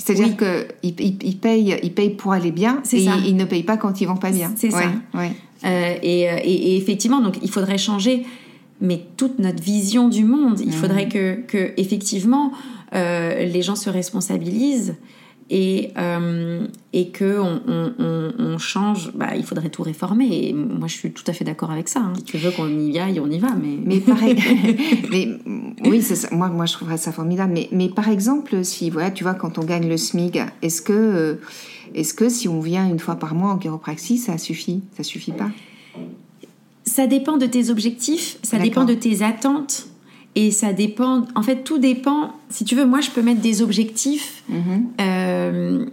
C'est-à-dire 0.07 0.29
Oui. 0.29 0.37
que 0.37 0.69
ils, 0.85 0.95
ils- 1.25 1.37
payent, 1.39 1.77
ils 1.83 1.93
payent 1.93 2.11
pour 2.11 2.33
aller 2.33 2.53
bien 2.53 2.81
et 2.93 3.05
ça. 3.05 3.17
ils, 3.19 3.27
ils 3.31 3.37
ne 3.37 3.45
payent 3.45 3.65
pas 3.65 3.77
quand 3.77 4.01
ils 4.01 4.07
vont 4.07 4.17
pas 4.17 4.31
bien. 4.31 4.53
C'est 4.57 4.71
ça. 4.71 4.93
Ouais. 5.15 5.33
Euh, 5.65 5.95
et, 6.03 6.31
euh, 6.31 6.37
et- 6.45 6.73
et 6.75 6.77
effectivement, 6.77 7.21
donc 7.21 7.39
il 7.43 7.51
faudrait 7.51 7.77
changer, 7.79 8.25
mais 8.81 9.01
toute 9.17 9.41
notre 9.41 9.61
vision 9.61 10.09
du 10.09 10.23
monde. 10.25 10.61
Il 10.65 10.73
faudrait 10.73 11.09
que, 11.09 11.41
que 11.49 11.73
effectivement, 11.77 12.53
euh, 12.95 13.45
les 13.47 13.63
gens 13.63 13.75
se 13.75 13.91
responsabilisent 13.91 14.95
et, 15.51 15.91
euh, 15.97 16.67
et 16.93 17.11
que 17.11 17.39
on, 17.39 17.61
on- 17.69 17.93
on- 17.99 18.33
on 18.39 18.59
change. 18.59 19.13
Bah, 19.15 19.37
il 19.37 19.45
faudrait 19.45 19.69
tout 19.69 19.83
réformer. 19.83 20.49
Et 20.49 20.53
moi, 20.53 20.89
je 20.89 20.95
suis 20.95 21.13
tout 21.13 21.23
à 21.27 21.33
fait 21.33 21.45
d'accord 21.45 21.71
avec 21.71 21.89
ça. 21.89 22.01
hein. 22.01 22.13
Si 22.17 22.25
tu 22.25 22.37
veux 22.39 22.51
qu'on 22.51 22.69
y 22.69 22.99
aille, 22.99 23.21
on 23.21 23.31
y 23.31 23.39
va. 23.39 23.49
Mais, 23.55 23.77
Mais 23.85 24.01
pareil, 24.01 24.37
mais 25.11 25.29
oui, 25.85 26.03
ça. 26.03 26.29
Moi, 26.35 26.49
moi, 26.49 26.67
je 26.67 26.73
trouverais 26.73 26.97
ça 26.99 27.13
formidable. 27.13 27.53
Mais, 27.53 27.69
mais 27.73 27.89
par 27.89 28.09
exemple, 28.09 28.65
si 28.65 28.91
voilà, 28.91 29.11
tu 29.11 29.23
vois, 29.25 29.35
quand 29.35 29.59
on 29.59 29.65
gagne 29.65 29.89
le 29.89 29.97
SMIC, 29.97 30.39
est-ce 30.63 30.83
que, 30.83 30.93
euh, 30.93 31.35
est-ce 31.95 32.13
que 32.15 32.29
si 32.29 32.49
on 32.49 32.61
vient 32.61 32.87
une 32.89 32.99
fois 32.99 33.15
par 33.17 33.35
mois 33.35 33.51
en 33.53 33.59
chiropraxie, 33.59 34.19
ça 34.19 34.39
suffit? 34.39 34.83
Ça 34.97 35.03
suffit 35.05 35.33
pas? 35.33 35.51
Ça 36.85 37.07
dépend 37.07 37.37
de 37.37 37.47
tes 37.47 37.71
objectifs, 37.71 38.39
ça 38.43 38.59
dépend 38.59 38.85
de 38.85 38.95
tes 38.95 39.23
attentes. 39.23 39.89
Et 40.37 40.51
ça 40.53 40.73
dépend, 40.73 41.25
en 41.35 41.43
fait, 41.43 41.65
tout 41.65 41.79
dépend. 41.79 42.33
Si 42.51 42.65
tu 42.65 42.77
veux, 42.77 42.87
moi, 42.87 43.01
je 43.01 43.11
peux 43.11 43.23
mettre 43.23 43.41
des 43.41 43.63
objectifs 43.63 44.45
Mhm. 44.49 44.87
Euh, 45.01 45.87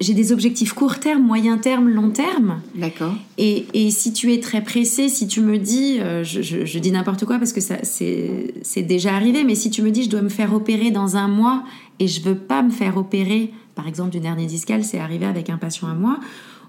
j'ai 0.00 0.14
des 0.14 0.32
objectifs 0.32 0.72
court 0.72 0.98
terme, 0.98 1.22
moyen 1.22 1.56
terme, 1.58 1.88
long 1.88 2.10
terme. 2.10 2.60
D'accord. 2.74 3.14
Et, 3.36 3.66
et 3.74 3.90
si 3.90 4.12
tu 4.12 4.32
es 4.32 4.40
très 4.40 4.62
pressé, 4.62 5.08
si 5.08 5.28
tu 5.28 5.40
me 5.40 5.56
dis, 5.58 5.98
euh, 6.00 6.24
je, 6.24 6.42
je- 6.42 6.64
je 6.64 6.78
dis 6.80 6.90
n'importe 6.90 7.24
quoi 7.26 7.38
parce 7.38 7.52
que 7.52 7.60
ça 7.60 7.76
c'est 7.84 8.54
c'est 8.62 8.82
déjà 8.82 9.14
arrivé, 9.14 9.44
mais 9.44 9.54
si 9.54 9.70
tu 9.70 9.82
me 9.82 9.90
dis 9.92 10.02
je 10.04 10.10
dois 10.10 10.22
me 10.22 10.28
faire 10.30 10.52
opérer 10.52 10.90
dans 10.90 11.16
un 11.16 11.28
mois 11.28 11.62
et 12.00 12.08
je 12.08 12.20
veux 12.22 12.34
pas 12.36 12.62
me 12.62 12.70
faire 12.70 12.96
opérer, 12.96 13.52
par 13.76 13.86
exemple 13.86 14.10
d'une 14.10 14.24
hernie 14.24 14.46
discale, 14.46 14.82
c'est 14.84 14.98
arrivé 14.98 15.26
avec 15.26 15.48
un 15.48 15.58
patient 15.58 15.86
à 15.88 15.94
moi 15.94 16.18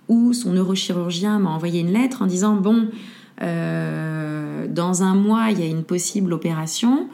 où 0.08 0.34
son 0.34 0.54
neurochirurgien 0.54 1.40
m'a 1.40 1.50
envoyé 1.50 1.80
une 1.82 1.94
lettre 1.94 2.22
en 2.22 2.28
disant 2.28 2.56
bon, 2.58 2.90
euh, 3.42 4.66
dans 4.68 5.04
un 5.04 5.16
mois 5.16 5.48
il 5.52 5.60
y 5.60 5.64
a 5.64 5.66
une 5.68 5.84
possible 5.84 6.34
opération, 6.34 7.08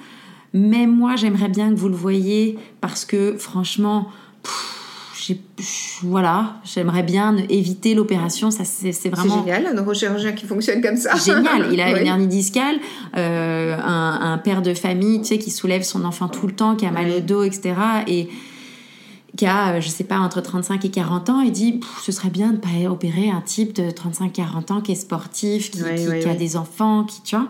mais 0.53 0.87
moi 0.87 1.15
j'aimerais 1.15 1.49
bien 1.49 1.69
que 1.69 1.75
vous 1.75 1.89
le 1.89 1.95
voyiez 1.95 2.57
parce 2.81 3.05
que 3.05 3.35
franchement. 3.37 4.07
pff, 4.43 4.71
voilà, 6.03 6.57
j'aimerais 6.63 7.01
bien 7.01 7.35
éviter 7.49 7.95
l'opération. 7.95 8.51
Ça, 8.51 8.63
c'est 8.63 9.09
vraiment 9.09 9.39
génial, 9.39 9.65
un 9.65 9.73
neurochirurgien 9.73 10.33
qui 10.33 10.45
fonctionne 10.45 10.81
comme 10.83 10.97
ça. 10.97 11.15
génial. 11.15 11.69
Il 11.71 11.81
a 11.81 11.85
Oui. 11.93 12.01
une 12.01 12.07
hernie 12.07 12.27
discale, 12.27 12.75
euh, 13.17 13.75
un, 13.83 14.19
un 14.33 14.37
père 14.37 14.61
de 14.61 14.73
famille, 14.75 15.19
tu 15.21 15.25
sais, 15.29 15.37
qui 15.39 15.49
soulève 15.49 15.81
son 15.83 16.05
enfant 16.05 16.27
tout 16.27 16.45
le 16.45 16.53
temps, 16.53 16.75
qui 16.75 16.85
a 16.85 16.91
mal 16.91 17.09
au 17.09 17.19
dos, 17.21 17.41
etc. 17.43 17.73
Et 18.07 18.27
qui 19.35 19.45
a, 19.45 19.73
euh, 19.75 19.81
je 19.81 19.89
sais 19.89 20.03
pas, 20.03 20.19
entre 20.19 20.41
35 20.41 20.85
et 20.85 20.89
40 20.89 21.29
ans, 21.29 21.41
il 21.41 21.51
dit 21.51 21.79
ce 22.01 22.11
serait 22.11 22.29
bien 22.29 22.53
de 22.53 22.57
pas 22.57 22.89
opérer 22.89 23.29
un 23.29 23.41
type 23.41 23.73
de 23.73 23.89
35-40 23.89 24.73
ans 24.73 24.81
qui 24.81 24.91
est 24.91 24.95
sportif, 24.95 25.71
qui, 25.71 25.81
a 25.81 26.35
des 26.35 26.57
enfants, 26.57 27.03
qui, 27.03 27.21
tu 27.21 27.35
vois. 27.35 27.47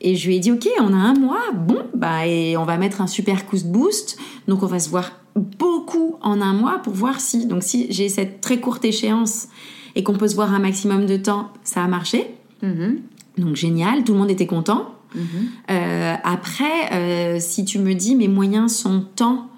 Et 0.00 0.16
je 0.16 0.26
lui 0.26 0.36
ai 0.36 0.38
dit, 0.38 0.52
ok, 0.52 0.68
on 0.80 0.92
a 0.92 0.96
un 0.96 1.14
mois, 1.14 1.52
bon, 1.54 1.78
bah, 1.94 2.26
et 2.26 2.56
on 2.58 2.64
va 2.64 2.76
mettre 2.76 3.00
un 3.00 3.06
super 3.06 3.46
coup 3.46 3.56
de 3.56 3.64
boost. 3.64 4.18
Donc, 4.48 4.62
on 4.62 4.66
va 4.66 4.78
se 4.78 4.90
voir 4.90 5.12
beaucoup 5.34 6.16
en 6.20 6.42
un 6.42 6.52
mois 6.52 6.78
pour 6.80 6.92
voir 6.92 7.20
si, 7.20 7.46
donc, 7.46 7.62
si 7.62 7.86
j'ai 7.90 8.08
cette 8.08 8.40
très 8.40 8.60
courte 8.60 8.84
échéance 8.84 9.48
et 9.94 10.02
qu'on 10.02 10.14
peut 10.14 10.28
se 10.28 10.34
voir 10.34 10.52
un 10.52 10.58
maximum 10.58 11.06
de 11.06 11.16
temps, 11.16 11.50
ça 11.62 11.82
a 11.82 11.88
marché. 11.88 12.26
Mhm. 12.62 13.00
Donc, 13.38 13.56
génial, 13.56 14.04
tout 14.04 14.12
le 14.12 14.18
monde 14.18 14.30
était 14.30 14.46
content. 14.46 14.94
Mhm. 15.14 15.22
Euh, 15.70 16.14
après, 16.22 16.92
euh, 16.92 17.38
si 17.40 17.64
tu 17.64 17.78
me 17.78 17.94
dis 17.94 18.14
mes 18.14 18.28
moyens 18.28 18.76
sont 18.76 19.04
temps, 19.16 19.48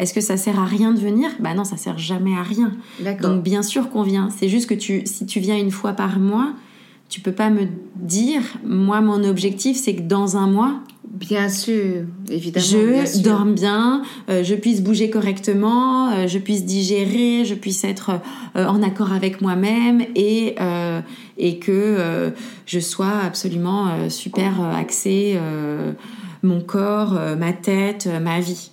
est-ce 0.00 0.14
que 0.14 0.20
ça 0.20 0.36
sert 0.36 0.58
à 0.58 0.64
rien 0.64 0.92
de 0.92 0.98
venir? 0.98 1.30
Bah 1.40 1.54
non, 1.54 1.64
ça 1.64 1.76
sert 1.76 1.98
jamais 1.98 2.34
à 2.36 2.42
rien. 2.42 2.72
Donc 3.22 3.42
bien 3.42 3.62
sûr 3.62 3.90
qu'on 3.90 4.02
vient. 4.02 4.28
C'est 4.30 4.48
juste 4.48 4.68
que 4.68 4.74
tu, 4.74 5.02
si 5.04 5.26
tu 5.26 5.40
viens 5.40 5.56
une 5.56 5.70
fois 5.70 5.92
par 5.92 6.18
mois, 6.18 6.52
tu 7.08 7.20
peux 7.20 7.32
pas 7.32 7.50
me 7.50 7.66
dire, 7.96 8.40
moi 8.64 9.00
mon 9.00 9.22
objectif 9.24 9.76
c'est 9.76 9.94
que 9.96 10.02
dans 10.02 10.36
un 10.36 10.46
mois, 10.46 10.80
Bien 11.12 11.48
sûr, 11.48 12.04
évidemment. 12.30 12.66
bien 12.92 13.04
je 13.04 13.10
sûr. 13.10 13.22
dorme 13.22 13.54
bien, 13.54 14.02
euh, 14.30 14.44
je 14.44 14.54
puisse 14.54 14.80
bouger 14.80 15.10
correctement, 15.10 16.08
euh, 16.12 16.28
je 16.28 16.38
puisse 16.38 16.64
digérer, 16.64 17.44
je 17.44 17.54
puisse 17.56 17.82
être 17.82 18.12
euh, 18.56 18.64
en 18.64 18.80
accord 18.80 19.12
avec 19.12 19.40
moi-même 19.40 20.02
et, 20.14 20.54
et 21.36 21.58
que 21.58 22.32
je 22.64 22.78
sois 22.78 23.18
absolument 23.24 24.08
super 24.08 24.60
axée, 24.62 25.36
mon 26.42 26.60
corps, 26.60 27.18
ma 27.38 27.52
tête, 27.52 28.08
ma 28.22 28.38
vie. 28.40 28.70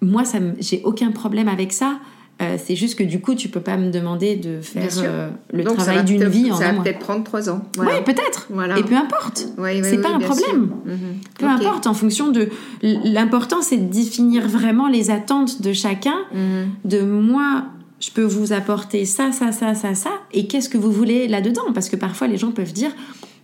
Moi, 0.00 0.24
ça, 0.24 0.38
j'ai 0.58 0.82
aucun 0.84 1.10
problème 1.10 1.48
avec 1.48 1.72
ça. 1.72 1.98
Euh, 2.42 2.56
c'est 2.62 2.76
juste 2.76 2.98
que 2.98 3.02
du 3.02 3.20
coup, 3.20 3.34
tu 3.34 3.48
peux 3.48 3.60
pas 3.60 3.78
me 3.78 3.90
demander 3.90 4.36
de 4.36 4.60
faire 4.60 4.90
euh, 4.98 5.30
le 5.54 5.64
Donc, 5.64 5.76
travail 5.76 5.96
va 5.96 6.02
d'une 6.02 6.28
vie 6.28 6.52
en 6.52 6.56
Ça 6.56 6.70
va 6.70 6.82
peut-être 6.82 6.98
prendre 6.98 7.24
trois 7.24 7.48
ans. 7.48 7.62
Oui, 7.78 7.86
peut-être. 8.04 8.48
Voilà. 8.50 8.78
Et 8.78 8.82
peu 8.82 8.94
importe. 8.94 9.46
Oui, 9.56 9.70
oui, 9.72 9.80
c'est 9.82 9.96
oui, 9.96 10.02
pas 10.02 10.10
un 10.10 10.18
problème. 10.18 10.70
Mhm. 10.84 10.96
Peu 11.38 11.46
importe, 11.46 11.86
en 11.86 11.94
fonction 11.94 12.30
de. 12.30 12.50
L'important, 12.82 13.62
c'est 13.62 13.78
de 13.78 13.90
définir 13.90 14.46
vraiment 14.48 14.86
les 14.86 15.10
attentes 15.10 15.62
de 15.62 15.72
chacun. 15.72 16.16
Mhm. 16.34 16.68
De 16.84 17.00
moi, 17.00 17.64
je 18.00 18.10
peux 18.10 18.24
vous 18.24 18.52
apporter 18.52 19.06
ça, 19.06 19.32
ça, 19.32 19.50
ça, 19.50 19.74
ça, 19.74 19.94
ça. 19.94 20.10
Et 20.32 20.46
qu'est-ce 20.46 20.68
que 20.68 20.76
vous 20.76 20.92
voulez 20.92 21.28
là-dedans? 21.28 21.72
Parce 21.72 21.88
que 21.88 21.96
parfois, 21.96 22.26
les 22.26 22.36
gens 22.36 22.50
peuvent 22.50 22.74
dire 22.74 22.90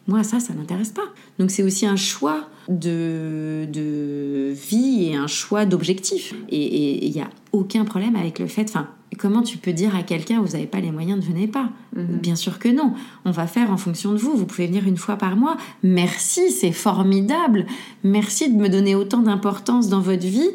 Moi, 0.08 0.22
ça, 0.24 0.40
ça 0.40 0.52
m'intéresse 0.54 0.90
pas. 0.90 1.04
Donc, 1.38 1.50
c'est 1.50 1.62
aussi 1.62 1.86
un 1.86 1.96
choix 1.96 2.48
de, 2.68 3.66
de 3.72 4.52
vie 4.52 5.04
et 5.10 5.14
un 5.14 5.26
choix 5.28 5.64
d'objectif. 5.64 6.34
Et 6.48 7.06
il 7.06 7.12
n'y 7.12 7.20
a 7.20 7.30
aucun 7.52 7.84
problème 7.84 8.16
avec 8.16 8.38
le 8.40 8.46
fait. 8.48 8.62
Enfin, 8.68 8.88
comment 9.18 9.42
tu 9.42 9.58
peux 9.58 9.72
dire 9.72 9.94
à 9.94 10.02
quelqu'un 10.02 10.40
Vous 10.42 10.52
n'avez 10.54 10.66
pas 10.66 10.80
les 10.80 10.90
moyens, 10.90 11.24
ne 11.24 11.32
venez 11.32 11.46
pas? 11.46 11.70
Mhm. 11.94 12.18
Bien 12.20 12.34
sûr 12.34 12.58
que 12.58 12.68
non. 12.68 12.94
On 13.24 13.30
va 13.30 13.46
faire 13.46 13.70
en 13.70 13.76
fonction 13.76 14.10
de 14.12 14.16
vous. 14.18 14.36
Vous 14.36 14.44
pouvez 14.46 14.66
venir 14.66 14.86
une 14.88 14.96
fois 14.96 15.16
par 15.16 15.36
mois. 15.36 15.56
Merci, 15.84 16.50
c'est 16.50 16.72
formidable. 16.72 17.66
Merci 18.02 18.52
de 18.52 18.56
me 18.60 18.68
donner 18.68 18.94
autant 18.96 19.20
d'importance 19.20 19.88
dans 19.88 20.00
votre 20.00 20.26
vie. 20.26 20.50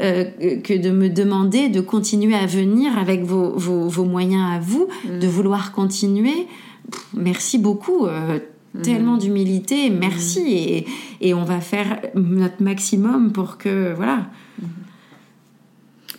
euh, 0.00 0.24
que 0.64 0.72
de 0.76 0.90
me 0.90 1.08
demander 1.10 1.68
de 1.68 1.80
continuer 1.82 2.34
à 2.34 2.46
venir 2.46 2.96
avec 2.98 3.24
vos, 3.24 3.52
vos, 3.58 3.88
vos 3.88 4.04
moyens 4.06 4.56
à 4.56 4.58
vous, 4.58 4.88
de 5.20 5.26
vouloir 5.28 5.70
continuer. 5.72 6.46
Pff, 6.90 7.06
Merci 7.14 7.58
beaucoup. 7.58 8.06
euh, 8.06 8.38
Tellement 8.82 9.16
d'humilité, 9.18 9.90
merci. 9.90 10.40
Et, 10.48 10.86
et 11.20 11.34
on 11.34 11.44
va 11.44 11.60
faire 11.60 12.00
notre 12.14 12.62
maximum 12.62 13.32
pour 13.32 13.58
que. 13.58 13.92
Voilà. 13.92 14.28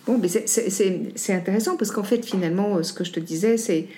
Bon, 0.06 0.18
mais 0.18 0.28
c'est- 0.28 1.32
intéressant 1.32 1.76
parce 1.76 1.90
qu'en 1.90 2.02
fait, 2.04 2.24
finalement, 2.24 2.82
ce 2.82 2.92
que 2.92 3.04
je 3.04 3.12
te 3.12 3.20
disais, 3.20 3.56
c'est 3.56 3.88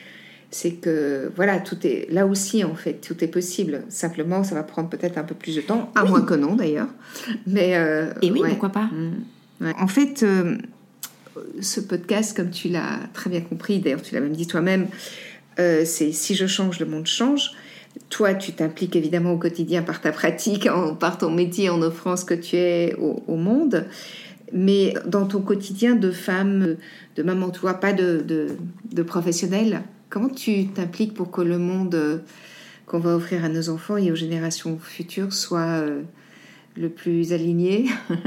c'est 0.52 0.74
que 0.74 1.32
voilà, 1.34 1.58
tout 1.58 1.76
est 1.84 2.06
là 2.10 2.24
aussi 2.24 2.62
en 2.62 2.76
fait, 2.76 3.00
tout 3.06 3.22
est 3.24 3.28
possible. 3.28 3.82
Simplement, 3.88 4.44
ça 4.44 4.54
va 4.54 4.62
prendre 4.62 4.88
peut-être 4.88 5.18
un 5.18 5.24
peu 5.24 5.34
plus 5.34 5.56
de 5.56 5.60
temps, 5.60 5.90
à 5.96 6.04
moins 6.04 6.22
que 6.22 6.34
non 6.34 6.54
d'ailleurs. 6.54 6.86
Mais 7.48 7.74
euh, 7.76 8.12
Et 8.22 8.30
oui, 8.30 8.40
ouais. 8.40 8.50
pourquoi 8.50 8.68
pas 8.70 8.88
Ouais. 9.60 9.72
En 9.78 9.88
fait, 9.88 10.22
euh, 10.22 10.56
ce 11.60 11.80
podcast, 11.80 12.36
comme 12.36 12.50
tu 12.50 12.68
l'as 12.68 13.00
très 13.12 13.28
bien 13.28 13.40
compris, 13.40 13.80
d'ailleurs 13.80 14.02
tu 14.02 14.14
l'as 14.14 14.20
même 14.20 14.36
dit 14.36 14.46
toi-même, 14.46 14.86
euh, 15.58 15.82
c'est 15.84 16.12
si 16.12 16.34
je 16.36 16.46
change, 16.46 16.78
le 16.78 16.86
monde 16.86 17.06
change. 17.06 17.50
Toi, 18.10 18.34
tu 18.34 18.52
t'impliques 18.52 18.96
évidemment 18.96 19.32
au 19.32 19.38
quotidien 19.38 19.82
par 19.82 20.00
ta 20.00 20.12
pratique, 20.12 20.68
par 21.00 21.18
ton 21.18 21.30
métier, 21.30 21.70
en 21.70 21.82
offrant 21.82 22.16
ce 22.16 22.24
que 22.24 22.34
tu 22.34 22.56
es 22.56 22.94
au, 22.96 23.36
monde. 23.36 23.86
Mais 24.52 24.94
dans 25.06 25.26
ton 25.26 25.40
quotidien 25.40 25.96
de 25.96 26.10
femme, 26.10 26.76
de 27.16 27.22
maman, 27.22 27.50
tu 27.50 27.60
vois, 27.60 27.74
pas 27.74 27.92
de, 27.92 28.24
de, 28.92 29.02
professionnelle, 29.02 29.82
comment 30.08 30.28
tu 30.28 30.68
t'impliques 30.68 31.14
pour 31.14 31.30
que 31.30 31.40
le 31.40 31.58
monde 31.58 31.94
euh, 31.94 32.18
qu'on 32.86 33.00
va 33.00 33.16
offrir 33.16 33.44
à 33.44 33.48
nos 33.48 33.68
enfants 33.68 33.96
et 33.96 34.12
aux 34.12 34.16
générations 34.16 34.78
futures 34.78 35.32
soit 35.32 35.80
euh, 35.80 36.02
le 36.76 36.88
plus 36.88 37.32
aligné, 37.32 37.86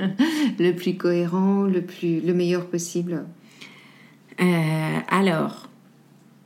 le 0.60 0.72
plus 0.74 0.98
cohérent, 0.98 1.64
le, 1.64 1.82
plus, 1.82 2.20
le 2.20 2.34
meilleur 2.34 2.66
possible? 2.66 3.24
Euh, 4.42 5.00
alors, 5.10 5.69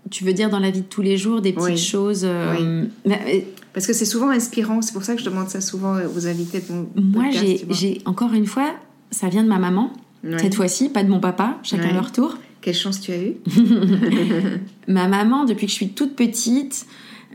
tu 0.09 0.23
veux 0.23 0.33
dire 0.33 0.49
dans 0.49 0.59
la 0.59 0.71
vie 0.71 0.81
de 0.81 0.87
tous 0.87 1.01
les 1.01 1.17
jours 1.17 1.41
des 1.41 1.53
petites 1.53 1.69
Oui. 1.69 1.77
choses 1.77 2.21
euh, 2.23 2.85
bah, 3.05 3.15
euh, 3.27 3.39
Parce 3.73 3.87
que 3.87 3.93
c'est 3.93 4.05
souvent 4.05 4.29
inspirant, 4.29 4.81
c'est 4.81 4.93
pour 4.93 5.03
ça 5.03 5.15
que 5.15 5.21
je 5.21 5.25
demande 5.25 5.49
ça 5.49 5.61
souvent 5.61 5.95
aux 6.15 6.27
invités 6.27 6.59
de 6.59 6.73
mon 6.73 6.87
Moi, 6.95 7.25
j'ai, 7.69 8.01
encore 8.05 8.33
une 8.33 8.45
fois, 8.45 8.73
ça 9.11 9.29
vient 9.29 9.43
de 9.43 9.49
ma 9.49 9.59
maman. 9.59 9.91
Cette 10.37 10.55
fois-ci, 10.55 10.89
pas 10.89 11.03
de 11.03 11.09
mon 11.09 11.19
papa, 11.19 11.57
chacun 11.63 11.93
leur 11.93 12.11
tour. 12.11 12.37
Quelle 12.61 12.75
chance 12.75 13.01
tu 13.01 13.11
as 13.11 13.21
eu 13.21 13.33
Ma 14.87 15.09
maman, 15.09 15.43
depuis 15.43 15.65
que 15.65 15.71
je 15.71 15.75
suis 15.75 15.89
toute 15.89 16.15
petite, 16.15 16.85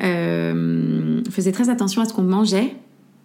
euh, 0.03 1.21
faisait 1.31 1.53
très 1.53 1.69
attention 1.69 2.01
à 2.01 2.07
ce 2.07 2.15
qu'on 2.15 2.23
mangeait. 2.23 2.75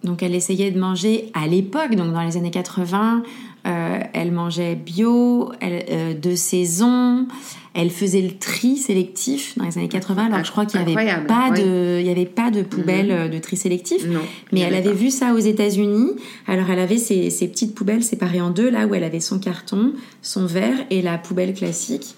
Donc 0.04 0.22
elle 0.22 0.36
essayait 0.36 0.70
de 0.70 0.78
manger 0.78 1.32
à 1.34 1.48
l'époque, 1.48 1.96
donc 1.96 2.12
dans 2.12 2.24
les 2.24 2.36
années 2.36 2.52
80, 2.52 3.24
euh, 3.66 4.00
elle 4.12 4.34
mangeait 4.34 4.76
bio, 4.76 5.54
elle, 5.62 6.20
de 6.20 6.36
saison, 6.36 7.26
elle 7.74 7.90
faisait 7.90 8.22
le 8.22 8.38
tri 8.38 8.78
sélectif 8.78 9.58
dans 9.58 9.66
les 9.66 9.78
années 9.78 9.88
80. 9.88 10.26
Alors 10.26 10.46
je 10.46 10.52
crois 10.52 10.66
qu'il 10.66 10.80
n'y 10.80 10.96
avait, 10.96 11.26
pas 11.26 11.50
de, 11.50 12.00
il 12.00 12.06
y 12.06 12.10
avait 12.10 12.26
pas 12.26 12.52
de 12.52 12.62
poubelle 12.62 13.26
mhm. 13.26 13.30
de 13.32 13.40
tri 13.40 13.58
sélectif, 13.58 14.06
mais 14.52 14.62
elle 14.62 14.76
avait 14.76 14.94
vu 14.94 15.10
ça 15.10 15.34
aux 15.34 15.40
États-Unis. 15.40 16.12
Alors 16.48 16.70
elle 16.70 16.80
avait 16.80 16.98
ces, 16.98 17.30
ces, 17.30 17.48
petites 17.48 17.74
poubelles 17.74 18.04
séparées 18.04 18.42
en 18.42 18.52
deux, 18.52 18.70
là 18.70 18.86
où 18.86 18.94
elle 18.94 19.04
avait 19.04 19.20
son 19.20 19.40
carton, 19.40 19.94
son 20.22 20.46
verre 20.46 20.86
et 20.90 21.02
la 21.02 21.18
poubelle 21.18 21.54
classique. 21.54 22.16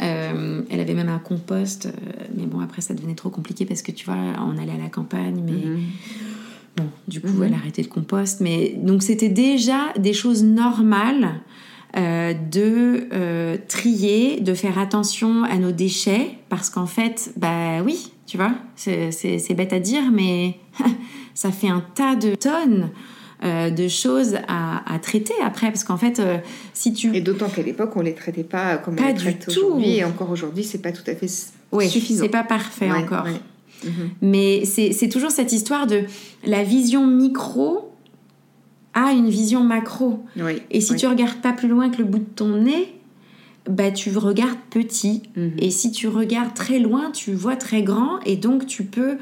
Euh, 0.00 0.62
elle 0.70 0.80
avait 0.80 0.94
même 0.94 1.10
un 1.10 1.18
compost, 1.18 1.88
mais 2.36 2.46
bon 2.46 2.60
après 2.60 2.80
ça 2.80 2.94
devenait 2.94 3.14
trop 3.14 3.28
compliqué 3.28 3.66
parce 3.66 3.82
que 3.82 3.92
tu 3.92 4.06
vois, 4.06 4.16
on 4.38 4.56
allait 4.56 4.72
à 4.72 4.82
la 4.82 4.88
campagne, 4.88 5.42
mais 5.44 5.66
mhm. 5.66 5.80
Bon, 6.74 6.86
du 7.06 7.20
coup, 7.20 7.28
mhm. 7.28 7.42
elle 7.44 7.54
a 7.54 7.56
arrêté 7.56 7.82
le 7.82 7.88
compost. 7.88 8.40
Mais 8.40 8.74
donc, 8.78 9.02
c'était 9.02 9.28
déjà 9.28 9.92
des 9.98 10.14
choses 10.14 10.42
normales 10.42 11.34
euh, 11.96 12.32
de 12.32 13.08
euh, 13.12 13.56
trier, 13.68 14.40
de 14.40 14.54
faire 14.54 14.78
attention 14.78 15.44
à 15.44 15.56
nos 15.56 15.72
déchets, 15.72 16.38
parce 16.48 16.70
qu'en 16.70 16.86
fait, 16.86 17.32
bah 17.36 17.82
oui, 17.84 18.12
tu 18.26 18.36
vois, 18.36 18.52
c'est 18.76 19.54
bête 19.54 19.72
à 19.72 19.80
dire, 19.80 20.04
mais 20.12 20.56
ça 21.34 21.50
fait 21.50 21.68
un 21.68 21.84
tas 21.94 22.16
de 22.16 22.34
tonnes. 22.34 22.90
Euh, 23.44 23.70
de 23.70 23.88
choses 23.88 24.36
à, 24.46 24.98
traiter 25.00 25.34
après 25.42 25.66
parce 25.66 25.82
qu'en 25.82 25.96
fait 25.96 26.22
si 26.74 26.92
tu 26.92 27.12
et 27.12 27.20
d'autant 27.20 27.48
qu'à 27.48 27.62
l'époque 27.62 27.90
on 27.96 28.00
les 28.00 28.14
traitait 28.14 28.44
pas 28.44 28.76
comme 28.76 28.94
on 28.96 29.04
les 29.04 29.14
traite 29.14 29.48
aujourd'hui 29.48 29.96
et 29.96 30.04
encore 30.04 30.30
aujourd'hui 30.30 30.62
c'est 30.62 30.78
pas 30.78 30.92
tout 30.92 31.02
à 31.08 31.16
fait 31.16 31.26
oui, 31.72 31.88
suffisant 31.88 32.22
c'est 32.22 32.28
pas 32.28 32.44
parfait 32.44 32.92
encore 32.92 33.26
Mhm. 33.84 34.10
Mais 34.22 34.64
c'est 34.64 35.08
toujours 35.08 35.30
cette 35.30 35.52
histoire 35.52 35.86
de 35.86 36.02
la 36.44 36.62
vision 36.62 37.06
micro 37.06 37.91
a 38.94 39.12
une 39.12 39.28
vision 39.28 39.62
macro. 39.64 40.24
et 40.70 40.80
si 40.80 40.96
tu 40.96 41.06
regardes 41.06 41.40
pas 41.40 41.52
plus 41.52 41.68
loin 41.68 41.90
que 41.90 41.98
le 41.98 42.04
bout 42.04 42.18
de 42.18 42.24
ton 42.24 42.56
nez, 42.56 42.94
bah, 43.68 43.90
tu 43.90 44.16
regardes 44.16 44.58
petit. 44.70 45.22
Mhm. 45.36 45.52
Et 45.58 45.70
si 45.70 45.92
tu 45.92 46.08
regardes 46.08 46.54
très 46.54 46.78
loin, 46.78 47.10
tu 47.10 47.32
vois 47.32 47.56
très 47.56 47.82
grand. 47.82 48.18
Et 48.26 48.36
donc, 48.36 48.66
tu 48.66 48.84
peux 48.84 49.18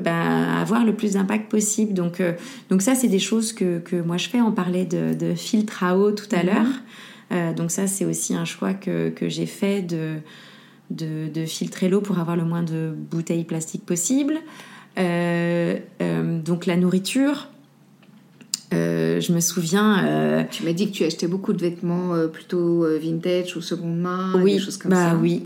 bah, 0.00 0.60
avoir 0.60 0.84
le 0.84 0.94
plus 0.94 1.14
d'impact 1.14 1.50
possible. 1.50 1.92
Donc, 1.92 2.20
euh, 2.20 2.32
donc 2.70 2.80
ça, 2.80 2.94
c'est 2.94 3.08
des 3.08 3.18
choses 3.18 3.52
que, 3.52 3.80
que, 3.80 3.96
moi 3.96 4.18
je 4.18 4.28
fais. 4.28 4.40
On 4.40 4.52
parlait 4.52 4.84
de, 4.84 5.14
de 5.14 5.34
filtre 5.34 5.82
à 5.82 5.98
eau 5.98 6.12
tout 6.12 6.28
à 6.30 6.42
mhm. 6.42 6.46
l'heure. 6.46 6.72
Euh, 7.32 7.52
donc 7.52 7.70
ça, 7.70 7.86
c'est 7.86 8.04
aussi 8.04 8.34
un 8.34 8.44
choix 8.44 8.72
que, 8.72 9.10
que 9.10 9.28
j'ai 9.28 9.46
fait 9.46 9.82
de 9.82 10.18
de, 10.92 11.44
filtrer 11.46 11.88
l'eau 11.88 12.00
pour 12.00 12.18
avoir 12.18 12.36
le 12.36 12.44
moins 12.44 12.62
de 12.62 12.94
bouteilles 12.94 13.44
plastiques 13.44 13.86
possible. 13.86 14.34
Euh, 14.98 15.78
donc 16.44 16.66
la 16.66 16.76
nourriture, 16.76 17.48
euh, 18.72 19.20
je 19.20 19.32
me 19.32 19.40
souviens. 19.40 20.46
tu 20.50 20.64
m'as 20.64 20.72
dit 20.72 20.90
que 20.90 20.96
tu 20.96 21.04
achetais 21.04 21.26
beaucoup 21.26 21.52
de 21.52 21.60
vêtements 21.60 22.14
plutôt 22.32 22.86
vintage 23.00 23.56
ou 23.56 23.60
seconde 23.60 23.98
main, 23.98 24.32
oui, 24.42 24.54
des 24.54 24.58
choses 24.60 24.76
comme 24.76 24.90
bah 24.90 25.10
ça. 25.10 25.16
Oui, 25.16 25.42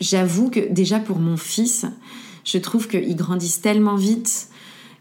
j'avoue 0.00 0.50
que 0.50 0.72
déjà 0.72 0.98
pour 0.98 1.18
mon 1.18 1.36
fils, 1.36 1.86
je 2.44 2.58
trouve 2.58 2.88
qu'ils 2.88 3.16
grandissent 3.16 3.60
tellement 3.60 3.96
vite 3.96 4.48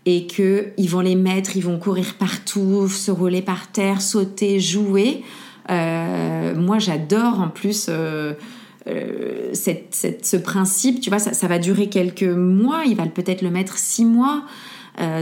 et 0.05 0.27
qu'ils 0.27 0.89
vont 0.89 1.01
les 1.01 1.15
mettre, 1.15 1.55
ils 1.57 1.63
vont 1.63 1.77
courir 1.77 2.15
partout, 2.15 2.87
se 2.87 3.11
rouler 3.11 3.41
par 3.41 3.71
terre, 3.71 4.01
sauter, 4.01 4.59
jouer. 4.59 5.23
Euh, 5.69 6.55
moi, 6.55 6.79
j'adore 6.79 7.39
en 7.39 7.49
plus 7.49 7.87
euh, 7.89 8.33
euh, 8.87 9.49
cette, 9.53 10.25
ce 10.25 10.37
principe. 10.37 11.01
Tu 11.01 11.09
vois, 11.09 11.19
ça, 11.19 11.47
va 11.47 11.59
durer 11.59 11.89
quelques 11.89 12.23
mois. 12.23 12.83
Il 12.85 12.95
va 12.95 13.05
peut-être 13.05 13.41
le 13.41 13.51
mettre 13.51 13.77
six 13.77 14.05
mois. 14.05 14.43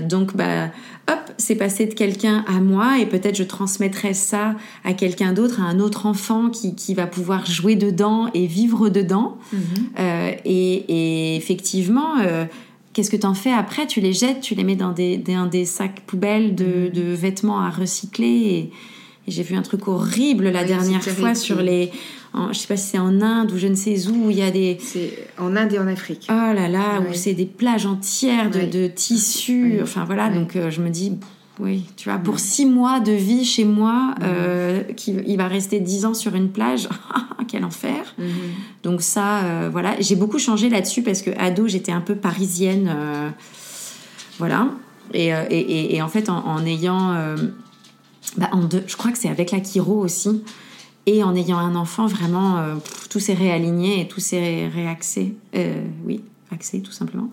Donc, 0.01 0.35
bah, 0.35 0.69
hop, 1.09 1.19
c'est 1.37 1.55
passé 1.55 1.85
de 1.85 1.93
quelqu'un 1.93 2.43
à 2.47 2.59
moi 2.59 2.99
et 2.99 3.05
peut-être 3.05 3.35
je 3.35 3.43
transmettrai 3.43 4.13
ça 4.13 4.55
à 4.83 4.93
quelqu'un 4.93 5.33
d'autre, 5.33 5.61
à 5.61 5.65
un 5.65 5.79
autre 5.79 6.05
enfant 6.05 6.49
qui, 6.49 6.75
qui, 6.75 6.93
va 6.93 7.07
pouvoir 7.07 7.45
jouer 7.45 7.75
dedans 7.75 8.29
et 8.33 8.47
vivre 8.47 8.89
dedans. 8.89 9.37
Mhm. 9.53 9.59
et, 10.45 11.35
effectivement, 11.35 12.15
qu'est-ce 12.93 13.11
que 13.11 13.17
tu 13.17 13.27
en 13.27 13.35
fais 13.35 13.51
après? 13.51 13.85
Tu 13.85 14.01
les 14.01 14.13
jettes, 14.13 14.41
tu 14.41 14.55
les 14.55 14.63
mets 14.63 14.75
dans 14.75 14.91
des, 14.91 15.17
des, 15.17 15.65
sacs 15.65 16.01
poubelles 16.07 16.55
de, 16.55 16.65
mhm. 16.65 16.89
de, 16.91 17.13
vêtements 17.13 17.61
à 17.61 17.69
recycler 17.69 18.25
et, 18.27 18.71
j'ai 19.27 19.43
vu 19.43 19.55
un 19.55 19.61
truc 19.61 19.89
horrible 19.89 20.49
la 20.49 20.63
dernière 20.63 21.03
fois 21.03 21.35
sur 21.35 21.61
les. 21.61 21.91
En, 22.37 22.53
je 22.53 22.59
sais 22.59 22.67
pas 22.67 22.77
si 22.77 22.91
c'est 22.91 22.99
en 22.99 23.21
Inde 23.21 23.51
ou 23.51 23.57
je 23.57 23.67
ne 23.67 23.75
sais 23.75 24.07
où, 24.07 24.27
où 24.27 24.29
il 24.29 24.37
y 24.37 24.41
a 24.41 24.51
des. 24.51 24.77
C'est 24.79 25.27
en 25.37 25.55
Inde 25.55 25.73
et 25.73 25.79
en 25.79 25.87
Afrique. 25.87 26.27
Oh 26.29 26.53
là 26.53 26.67
là, 26.67 27.01
où 27.01 27.13
c'est 27.13 27.33
des 27.33 27.45
plages 27.45 27.85
entières 27.85 28.51
de, 28.51 28.61
de 28.61 28.87
tissus. 28.87 29.79
Enfin 29.81 30.05
voilà, 30.05 30.29
donc 30.29 30.55
euh, 30.55 30.69
je 30.69 30.81
me 30.81 30.89
dis, 30.89 31.13
oui, 31.59 31.85
tu 31.95 32.09
vois, 32.09 32.19
pour 32.19 32.39
six 32.39 32.65
mois 32.65 32.99
de 32.99 33.11
vie 33.11 33.43
chez 33.43 33.65
moi, 33.65 34.13
euh, 34.21 34.83
qui, 34.95 35.15
il 35.25 35.37
va 35.37 35.47
rester 35.47 35.79
dix 35.79 36.05
ans 36.05 36.13
sur 36.13 36.35
une 36.35 36.49
plage. 36.49 36.87
Quel 37.47 37.63
enfer. 37.63 38.13
Mhm. 38.17 38.27
Donc 38.83 39.01
ça, 39.01 39.43
euh, 39.45 39.69
voilà. 39.71 39.95
J'ai 40.01 40.15
beaucoup 40.17 40.37
changé 40.37 40.69
là-dessus 40.69 41.01
parce 41.01 41.21
que 41.21 41.31
ado, 41.39 41.67
j'étais 41.67 41.93
un 41.93 42.01
peu 42.01 42.15
parisienne. 42.15 42.93
voilà. 44.37 44.69
Et, 45.13 45.27
et, 45.29 45.95
et, 45.95 46.01
en 46.01 46.09
fait, 46.09 46.29
en, 46.29 46.45
en 46.45 46.65
ayant 46.65 47.15
bah, 48.35 48.49
en 48.51 48.63
deux, 48.63 48.83
je 48.85 48.95
crois 48.95 49.11
que 49.11 49.17
c'est 49.17 49.29
avec 49.29 49.51
la 49.51 49.59
Kiro 49.59 49.99
aussi. 49.99 50.43
Et 51.07 51.23
en 51.23 51.33
ayant 51.35 51.57
un 51.57 51.75
enfant, 51.75 52.05
vraiment, 52.05 52.57
euh, 52.57 52.75
tout 53.09 53.21
s'est 53.21 53.33
réaligné 53.33 54.01
et 54.01 54.07
tout 54.09 54.19
s'est 54.19 54.67
réaxé. 54.67 55.35
Euh, 55.55 55.81
oui, 56.05 56.21
axé 56.51 56.81
tout 56.81 56.91
simplement. 56.91 57.29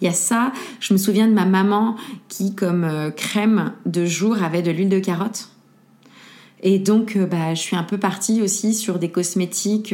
Il 0.00 0.04
y 0.04 0.08
a 0.08 0.12
ça. 0.12 0.52
Je 0.78 0.94
me 0.94 0.98
souviens 0.98 1.26
de 1.26 1.32
ma 1.32 1.44
maman 1.44 1.96
qui, 2.28 2.54
comme 2.54 2.84
euh, 2.84 3.10
crème 3.10 3.72
de 3.86 4.06
jour, 4.06 4.40
avait 4.40 4.62
de 4.62 4.70
l'huile 4.70 4.88
de 4.88 5.00
carotte. 5.00 5.48
Et 6.62 6.78
donc, 6.78 7.18
bah, 7.18 7.54
je 7.54 7.60
suis 7.60 7.74
un 7.74 7.82
peu 7.82 7.98
partie 7.98 8.40
aussi 8.40 8.72
sur 8.72 9.00
des 9.00 9.10
cosmétiques 9.10 9.92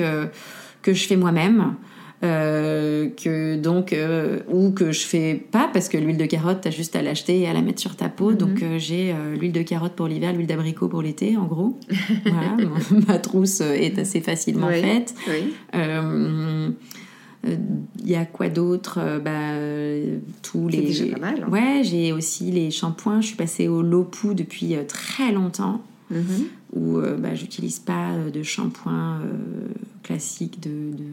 que 0.82 0.92
je 0.92 1.06
fais 1.06 1.16
moi-même. 1.16 1.76
Euh, 2.24 3.10
que 3.10 3.54
donc 3.54 3.92
euh, 3.92 4.40
ou 4.48 4.72
que 4.72 4.90
je 4.90 5.06
fais 5.06 5.34
pas 5.34 5.70
parce 5.72 5.88
que 5.88 5.96
l'huile 5.96 6.16
de 6.16 6.26
carotte 6.26 6.58
t'as 6.62 6.70
juste 6.70 6.96
à 6.96 7.02
l'acheter 7.02 7.38
et 7.38 7.46
à 7.46 7.52
la 7.52 7.62
mettre 7.62 7.80
sur 7.80 7.94
ta 7.94 8.08
peau. 8.08 8.32
Donc 8.32 8.60
mhm. 8.60 8.72
euh, 8.72 8.78
j'ai 8.78 9.14
l'huile 9.38 9.52
de 9.52 9.62
carotte 9.62 9.92
pour 9.92 10.08
l'hiver 10.08 10.32
l'huile 10.32 10.48
d'abricot 10.48 10.88
pour 10.88 11.00
l'été 11.00 11.36
en 11.36 11.44
gros. 11.44 11.78
Voilà 12.24 12.56
ma 13.08 13.18
trousse 13.18 13.60
est 13.60 14.00
assez 14.00 14.20
facilement 14.20 14.68
faite. 14.68 15.14
Il 17.44 18.10
y 18.10 18.16
a 18.16 18.24
quoi 18.24 18.48
d'autre? 18.48 19.20
Bah, 19.24 19.52
tous 20.42 20.66
les 20.66 20.80
déjà 20.80 21.06
pas 21.06 21.20
mal, 21.20 21.44
hein. 21.46 21.50
ouais 21.50 21.82
j'ai 21.84 22.10
aussi 22.12 22.50
les 22.50 22.72
shampoings. 22.72 23.20
Je 23.20 23.28
suis 23.28 23.36
passée 23.36 23.68
au 23.68 23.80
Lopu 23.80 24.34
depuis 24.34 24.74
très 24.88 25.30
longtemps 25.30 25.80
Mhm. 26.10 26.46
où 26.72 26.98
euh, 26.98 27.16
bah, 27.16 27.34
j'utilise 27.34 27.78
pas 27.78 28.12
euh, 28.12 28.30
de 28.30 28.42
shampoing 28.42 29.20
euh, 29.20 29.68
classique 30.02 30.60
de, 30.60 30.96
de, 30.96 31.04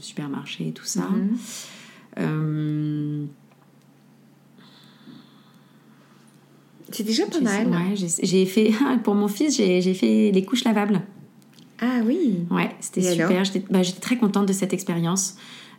supermarché 0.00 0.68
et 0.68 0.72
tout 0.72 0.86
ça. 0.86 1.08
Mhm. 2.16 3.28
C'est 6.92 7.04
déjà 7.04 7.26
pas 7.26 7.40
mal. 7.40 7.68
Ouais, 7.68 7.94
j'ai 8.22 8.46
fait 8.46 8.72
pour 9.04 9.14
mon 9.14 9.28
fils, 9.28 9.54
j'ai 9.56 9.94
fait 9.94 10.30
les 10.32 10.44
couches 10.44 10.64
lavables. 10.64 11.02
Ah 11.80 12.00
oui. 12.04 12.46
Ouais, 12.50 12.70
c'était 12.80 13.02
super. 13.02 13.42
Bah, 13.70 13.82
j'étais 13.82 14.00
très 14.00 14.16
contente 14.16 14.46
de 14.46 14.52
cette 14.52 14.72
expérience. 14.72 15.36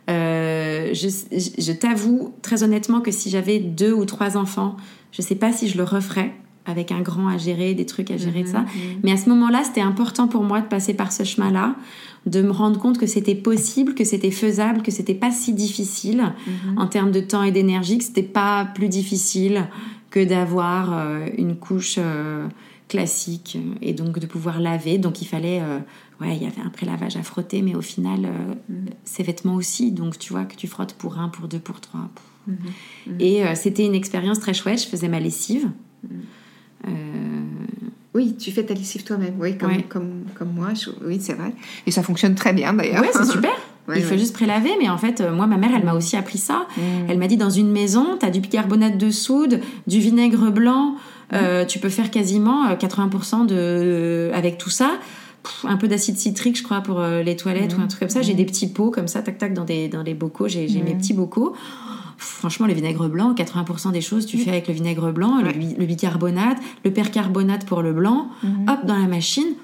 je, 0.08 0.92
je 0.92 1.72
t'avoue 1.72 2.32
très 2.42 2.62
honnêtement 2.62 3.00
que 3.00 3.10
si 3.10 3.28
j'avais 3.28 3.58
deux 3.58 3.92
ou 3.92 4.04
trois 4.04 4.36
enfants, 4.36 4.76
je 5.10 5.20
sais 5.20 5.34
pas 5.34 5.52
si 5.52 5.68
je 5.68 5.76
le 5.76 5.84
referais 5.84 6.32
avec 6.64 6.92
un 6.92 7.00
grand 7.00 7.28
à 7.28 7.38
gérer, 7.38 7.74
des 7.74 7.86
trucs 7.86 8.10
à 8.10 8.16
gérer, 8.16 8.42
de 8.44 8.48
ça. 8.48 8.60
Mhm, 8.60 8.66
mhm. 8.66 9.00
Mais 9.02 9.12
à 9.12 9.16
ce 9.16 9.28
moment-là, 9.28 9.62
c'était 9.64 9.80
important 9.80 10.28
pour 10.28 10.42
moi 10.42 10.60
de 10.60 10.66
passer 10.66 10.94
par 10.94 11.12
ce 11.12 11.24
chemin-là, 11.24 11.74
de 12.26 12.40
me 12.40 12.50
rendre 12.50 12.78
compte 12.78 12.98
que 12.98 13.06
c'était 13.06 13.34
possible, 13.34 13.94
que 13.94 14.04
c'était 14.04 14.30
faisable, 14.30 14.82
que 14.82 14.90
c'était 14.90 15.14
pas 15.14 15.30
si 15.30 15.52
difficile 15.52 16.32
mhm. 16.46 16.78
en 16.78 16.86
termes 16.86 17.10
de 17.10 17.20
temps 17.20 17.42
et 17.42 17.50
d'énergie, 17.50 17.98
que 17.98 18.04
c'était 18.04 18.22
pas 18.22 18.64
plus 18.74 18.88
difficile 18.88 19.66
que 20.12 20.22
d'avoir 20.22 20.92
euh, 20.92 21.26
une 21.38 21.56
couche 21.56 21.96
euh, 21.98 22.46
classique 22.88 23.58
et 23.80 23.94
donc 23.94 24.18
de 24.18 24.26
pouvoir 24.26 24.60
laver. 24.60 24.98
Donc 24.98 25.22
il 25.22 25.24
fallait, 25.24 25.60
euh, 25.60 25.78
ouais, 26.20 26.36
il 26.36 26.42
y 26.42 26.46
avait 26.46 26.60
un 26.60 26.68
prélavage 26.68 27.16
à 27.16 27.22
frotter, 27.22 27.62
mais 27.62 27.74
au 27.74 27.80
final, 27.80 28.28
ces 29.04 29.22
vêtements 29.22 29.54
aussi. 29.54 29.90
Donc 29.90 30.18
tu 30.18 30.32
vois 30.32 30.44
que 30.44 30.54
tu 30.54 30.68
frottes 30.68 30.92
pour 30.92 31.18
un, 31.18 31.28
pour 31.28 31.48
deux, 31.48 31.58
pour 31.58 31.80
trois. 31.80 32.08
Et 33.18 33.42
c'était 33.54 33.86
une 33.86 33.94
expérience 33.94 34.38
très 34.40 34.52
chouette. 34.52 34.82
Je 34.82 34.88
faisais 34.88 35.08
ma 35.08 35.20
lessive. 35.20 35.70
Euh, 36.86 36.90
oui, 38.14 38.36
tu 38.38 38.50
fais 38.50 38.64
ta 38.64 38.74
lessive 38.74 39.04
toi-même, 39.04 39.34
oui, 39.38 39.56
comme, 39.56 39.82
comme, 39.88 40.24
comme 40.34 40.52
moi. 40.52 40.68
oui, 41.04 41.18
c'est 41.20 41.34
vrai. 41.34 41.52
Et 41.86 41.90
ça 41.90 42.02
fonctionne 42.02 42.34
très 42.34 42.52
bien 42.52 42.74
d'ailleurs. 42.74 43.02
Oui, 43.02 43.08
c'est 43.12 43.24
super. 43.24 43.52
il 43.96 44.02
faut 44.02 44.16
juste 44.16 44.34
prélaver, 44.34 44.70
mais 44.78 44.88
en 44.88 44.98
fait, 44.98 45.20
moi, 45.20 45.46
ma 45.46 45.56
mère, 45.56 45.70
elle 45.74 45.84
m'a 45.84 45.94
aussi 45.94 46.16
appris 46.16 46.38
ça. 46.38 46.66
Mm. 46.76 46.80
Elle 47.08 47.18
m'a 47.18 47.26
dit 47.26 47.36
dans 47.36 47.50
une 47.50 47.72
maison, 47.72 48.18
tu 48.20 48.26
as 48.26 48.30
du 48.30 48.40
bicarbonate 48.40 48.98
de 48.98 49.10
soude, 49.10 49.60
du 49.86 49.98
vinaigre 49.98 50.50
blanc, 50.50 50.96
euh, 51.32 51.64
tu 51.64 51.78
peux 51.78 51.88
faire 51.88 52.10
quasiment 52.10 52.66
euh, 52.68 52.74
80% 52.74 53.46
de 53.46 54.30
avec 54.34 54.58
tout 54.58 54.70
ça. 54.70 54.90
Pff, 55.42 55.64
un 55.64 55.76
peu 55.76 55.88
d'acide 55.88 56.16
citrique, 56.16 56.58
je 56.58 56.62
crois, 56.62 56.82
pour 56.82 57.00
euh, 57.00 57.22
les 57.22 57.36
toilettes 57.36 57.76
ou 57.76 57.80
un 57.80 57.86
truc 57.86 58.00
comme 58.00 58.10
ça. 58.10 58.22
J'ai 58.22 58.34
des 58.34 58.44
petits 58.44 58.68
pots 58.68 58.90
comme 58.90 59.08
ça, 59.08 59.22
tac 59.22 59.38
tac, 59.38 59.54
dans 59.54 59.64
des 59.64 59.88
dans 59.88 60.02
des 60.02 60.14
bocaux. 60.14 60.48
J'ai 60.48 60.66
mes 60.84 60.94
petits 60.94 61.14
bocaux. 61.14 61.54
Franchement, 62.22 62.66
le 62.66 62.72
vinaigre 62.74 63.08
blanc, 63.08 63.34
80% 63.34 63.90
des 63.92 64.00
choses, 64.00 64.26
tu 64.26 64.38
fais 64.38 64.50
avec 64.50 64.68
le 64.68 64.74
vinaigre 64.74 65.12
blanc, 65.12 65.38
le, 65.40 65.46
Ouais. 65.48 65.52
bi- 65.54 65.74
le 65.76 65.86
bicarbonate, 65.86 66.58
le 66.84 66.92
percarbonate 66.92 67.66
pour 67.66 67.82
le 67.82 67.92
blanc, 67.92 68.28
hop, 68.68 68.86
dans 68.86 68.96
la 68.96 69.08
machine. 69.08 69.54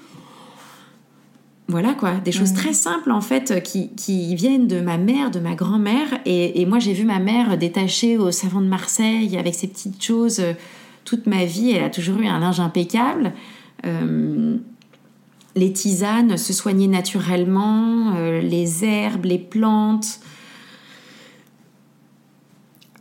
Voilà 1.67 1.93
quoi, 1.93 2.15
des 2.15 2.31
choses 2.31 2.53
très 2.53 2.73
simples 2.73 3.11
en 3.11 3.21
fait 3.21 3.61
qui, 3.63 3.89
qui 3.95 4.33
viennent 4.33 4.67
de 4.67 4.81
ma 4.81 4.97
mère, 4.97 5.29
de 5.29 5.39
ma 5.39 5.53
grand-mère. 5.53 6.07
Et, 6.25 6.59
et 6.61 6.65
moi 6.65 6.79
j'ai 6.79 6.93
vu 6.93 7.05
ma 7.05 7.19
mère 7.19 7.57
détachée 7.59 8.17
au 8.17 8.31
savon 8.31 8.59
de 8.61 8.65
Marseille 8.67 9.37
avec 9.37 9.53
ces 9.53 9.67
petites 9.67 10.03
choses 10.03 10.39
euh, 10.39 10.53
toute 11.05 11.27
ma 11.27 11.45
vie. 11.45 11.71
Elle 11.71 11.83
a 11.83 11.89
toujours 11.91 12.17
eu 12.19 12.25
un 12.25 12.39
linge 12.39 12.59
impeccable. 12.59 13.33
Euh, 13.85 14.57
les 15.55 15.71
tisanes, 15.71 16.37
se 16.37 16.53
soigner 16.53 16.87
naturellement, 16.87 18.13
euh, 18.15 18.41
les 18.41 18.83
herbes, 18.83 19.25
les 19.25 19.37
plantes. 19.39 20.19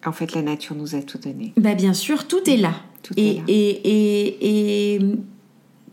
En 0.08 0.12
fait, 0.12 0.34
la 0.34 0.42
nature 0.42 0.74
nous 0.74 0.94
a 0.94 1.02
tout 1.02 1.18
donné. 1.18 1.52
Bah 1.58 1.74
bien 1.74 1.92
sûr, 1.92 2.26
tout 2.26 2.48
est 2.48 2.56
là. 2.56 2.74
Tout 3.02 3.12
et, 3.16 3.28
est 3.28 3.34
là. 3.34 3.44
Et, 3.48 3.70
et, 3.84 4.94
et 4.94 5.00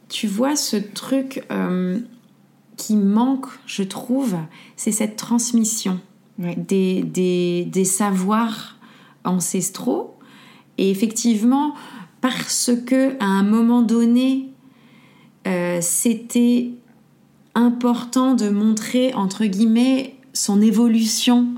tu 0.08 0.28
vois 0.28 0.56
ce 0.56 0.78
truc 0.78 1.44
euh, 1.52 2.00
qui 2.78 2.96
manque, 2.96 3.48
je 3.66 3.84
trouve, 3.84 4.38
c'est 4.78 4.94
cette 4.94 5.18
transmission 5.18 6.00
des, 6.38 7.04
des, 7.04 7.66
des 7.66 7.86
savoirs 7.86 8.78
ancestraux. 9.26 10.18
Et 10.78 10.90
effectivement, 10.90 11.74
parce 12.22 12.72
que 12.86 13.22
à 13.22 13.26
un 13.26 13.44
moment 13.44 13.82
donné, 13.82 14.50
euh, 15.48 15.80
c'était 15.82 16.72
important 17.54 18.34
de 18.34 18.50
montrer, 18.50 19.14
entre 19.14 19.46
guillemets, 19.46 20.16
son 20.34 20.62
évolution 20.62 21.55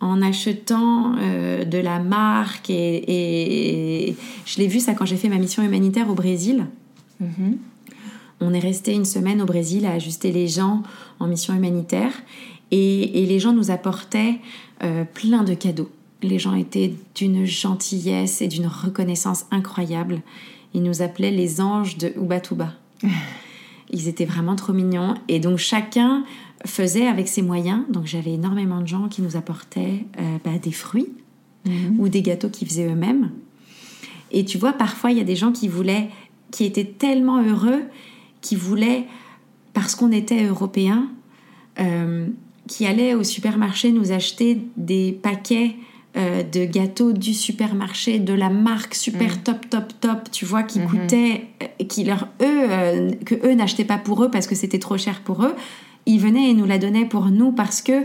en 0.00 0.22
achetant 0.22 1.14
euh, 1.18 1.64
de 1.64 1.78
la 1.78 1.98
marque. 1.98 2.70
Et, 2.70 4.08
et 4.08 4.16
je 4.44 4.58
l'ai 4.58 4.66
vu 4.66 4.80
ça 4.80 4.94
quand 4.94 5.06
j'ai 5.06 5.16
fait 5.16 5.28
ma 5.28 5.38
mission 5.38 5.62
humanitaire 5.62 6.10
au 6.10 6.14
Brésil. 6.14 6.66
Mhm. 7.20 7.58
On 8.40 8.52
est 8.52 8.60
resté 8.60 8.92
une 8.92 9.06
semaine 9.06 9.40
au 9.40 9.46
Brésil 9.46 9.86
à 9.86 9.92
ajuster 9.92 10.30
les 10.30 10.46
gens 10.46 10.82
en 11.20 11.26
mission 11.26 11.54
humanitaire 11.54 12.12
et, 12.70 13.22
et 13.22 13.26
les 13.26 13.38
gens 13.38 13.52
nous 13.52 13.70
apportaient 13.70 14.40
euh, 14.82 15.04
plein 15.04 15.42
de 15.42 15.54
cadeaux. 15.54 15.90
Les 16.22 16.38
gens 16.38 16.54
étaient 16.54 16.94
d'une 17.14 17.46
gentillesse 17.46 18.42
et 18.42 18.48
d'une 18.48 18.66
reconnaissance 18.66 19.46
incroyable. 19.50 20.20
Ils 20.74 20.82
nous 20.82 21.00
appelaient 21.00 21.30
les 21.30 21.60
anges 21.60 21.96
de 21.96 22.12
Ubatuba. 22.16 22.72
Ils 23.90 24.08
étaient 24.08 24.24
vraiment 24.24 24.56
trop 24.56 24.72
mignons 24.72 25.14
et 25.28 25.38
donc 25.38 25.58
chacun 25.58 26.24
faisait 26.66 27.06
avec 27.06 27.28
ses 27.28 27.42
moyens. 27.42 27.82
Donc 27.90 28.06
j'avais 28.06 28.32
énormément 28.32 28.80
de 28.80 28.86
gens 28.86 29.08
qui 29.08 29.22
nous 29.22 29.36
apportaient 29.36 30.04
euh, 30.18 30.38
bah, 30.44 30.58
des 30.60 30.72
fruits 30.72 31.08
ou 31.98 32.08
des 32.08 32.22
gâteaux 32.22 32.48
qu'ils 32.48 32.68
faisaient 32.68 32.86
eux-mêmes. 32.86 33.32
Et 34.30 34.44
tu 34.44 34.56
vois, 34.56 34.72
parfois, 34.72 35.10
il 35.10 35.18
y 35.18 35.20
a 35.20 35.24
des 35.24 35.34
gens 35.34 35.50
qui 35.50 35.66
voulaient, 35.66 36.10
qui 36.52 36.64
étaient 36.64 36.84
tellement 36.84 37.42
heureux, 37.42 37.82
qui 38.40 38.54
voulaient, 38.54 39.04
parce 39.72 39.96
qu'on 39.96 40.12
était 40.12 40.44
européens, 40.44 41.08
euh, 41.80 42.28
qui 42.68 42.86
allaient 42.86 43.14
au 43.14 43.24
supermarché 43.24 43.90
nous 43.90 44.12
acheter 44.12 44.60
des 44.76 45.10
paquets 45.10 45.74
euh, 46.16 46.42
de 46.42 46.64
gâteaux 46.64 47.12
du 47.12 47.34
supermarché, 47.34 48.18
de 48.18 48.32
la 48.32 48.48
marque 48.48 48.94
super 48.94 49.42
top, 49.42 49.68
top, 49.68 49.92
top, 50.00 50.30
tu 50.32 50.46
vois, 50.46 50.62
qui 50.62 50.80
coûtaient, 50.80 51.44
euh, 51.62 51.84
qui 51.84 52.04
leur, 52.04 52.28
eux, 52.40 52.70
euh, 52.70 53.10
que 53.26 53.34
eux 53.46 53.52
n'achetaient 53.52 53.84
pas 53.84 53.98
pour 53.98 54.24
eux 54.24 54.30
parce 54.30 54.46
que 54.46 54.54
c'était 54.54 54.78
trop 54.78 54.96
cher 54.96 55.20
pour 55.20 55.44
eux. 55.44 55.54
Ils 56.06 56.18
venaient 56.20 56.50
et 56.50 56.54
nous 56.54 56.66
la 56.66 56.78
donnaient 56.78 57.04
pour 57.06 57.26
nous 57.26 57.52
parce 57.52 57.82
que, 57.82 58.04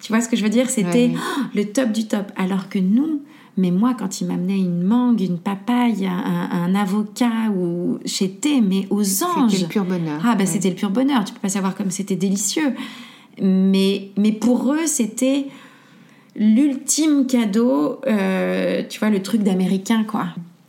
tu 0.00 0.12
vois 0.12 0.20
ce 0.20 0.28
que 0.28 0.36
je 0.36 0.42
veux 0.42 0.50
dire, 0.50 0.68
c'était 0.70 1.08
Ouais. 1.08 1.14
oh, 1.16 1.40
le 1.54 1.64
top 1.64 1.92
du 1.92 2.06
top. 2.06 2.30
Alors 2.36 2.68
que 2.68 2.78
nous, 2.78 3.22
mais 3.56 3.70
moi, 3.72 3.94
quand 3.98 4.20
il 4.20 4.28
m'amenait 4.28 4.58
une 4.58 4.82
mangue, 4.82 5.20
une 5.20 5.38
papaye, 5.38 6.06
un, 6.06 6.48
un 6.52 6.74
avocat, 6.74 7.50
ou 7.56 7.98
j'étais, 8.04 8.60
mais 8.60 8.86
aux 8.90 9.24
anges. 9.24 9.50
C'était 9.50 9.62
le 9.62 9.68
pur 9.68 9.84
bonheur. 9.84 10.20
Ah, 10.24 10.34
bah 10.34 10.40
Ouais. 10.40 10.46
c'était 10.46 10.68
le 10.70 10.76
pur 10.76 10.90
bonheur. 10.90 11.24
Tu 11.24 11.32
peux 11.32 11.40
pas 11.40 11.48
savoir 11.48 11.74
comme 11.74 11.90
c'était 11.90 12.14
délicieux. 12.16 12.72
Mais, 13.42 14.10
mais 14.16 14.32
pour 14.32 14.72
eux, 14.72 14.86
c'était 14.86 15.46
l'ultime 16.36 17.26
cadeau, 17.26 18.00
euh, 18.06 18.82
tu 18.88 18.98
vois, 18.98 19.10
le 19.10 19.22
truc 19.22 19.42
d'américain, 19.42 20.04
quoi. 20.04 20.26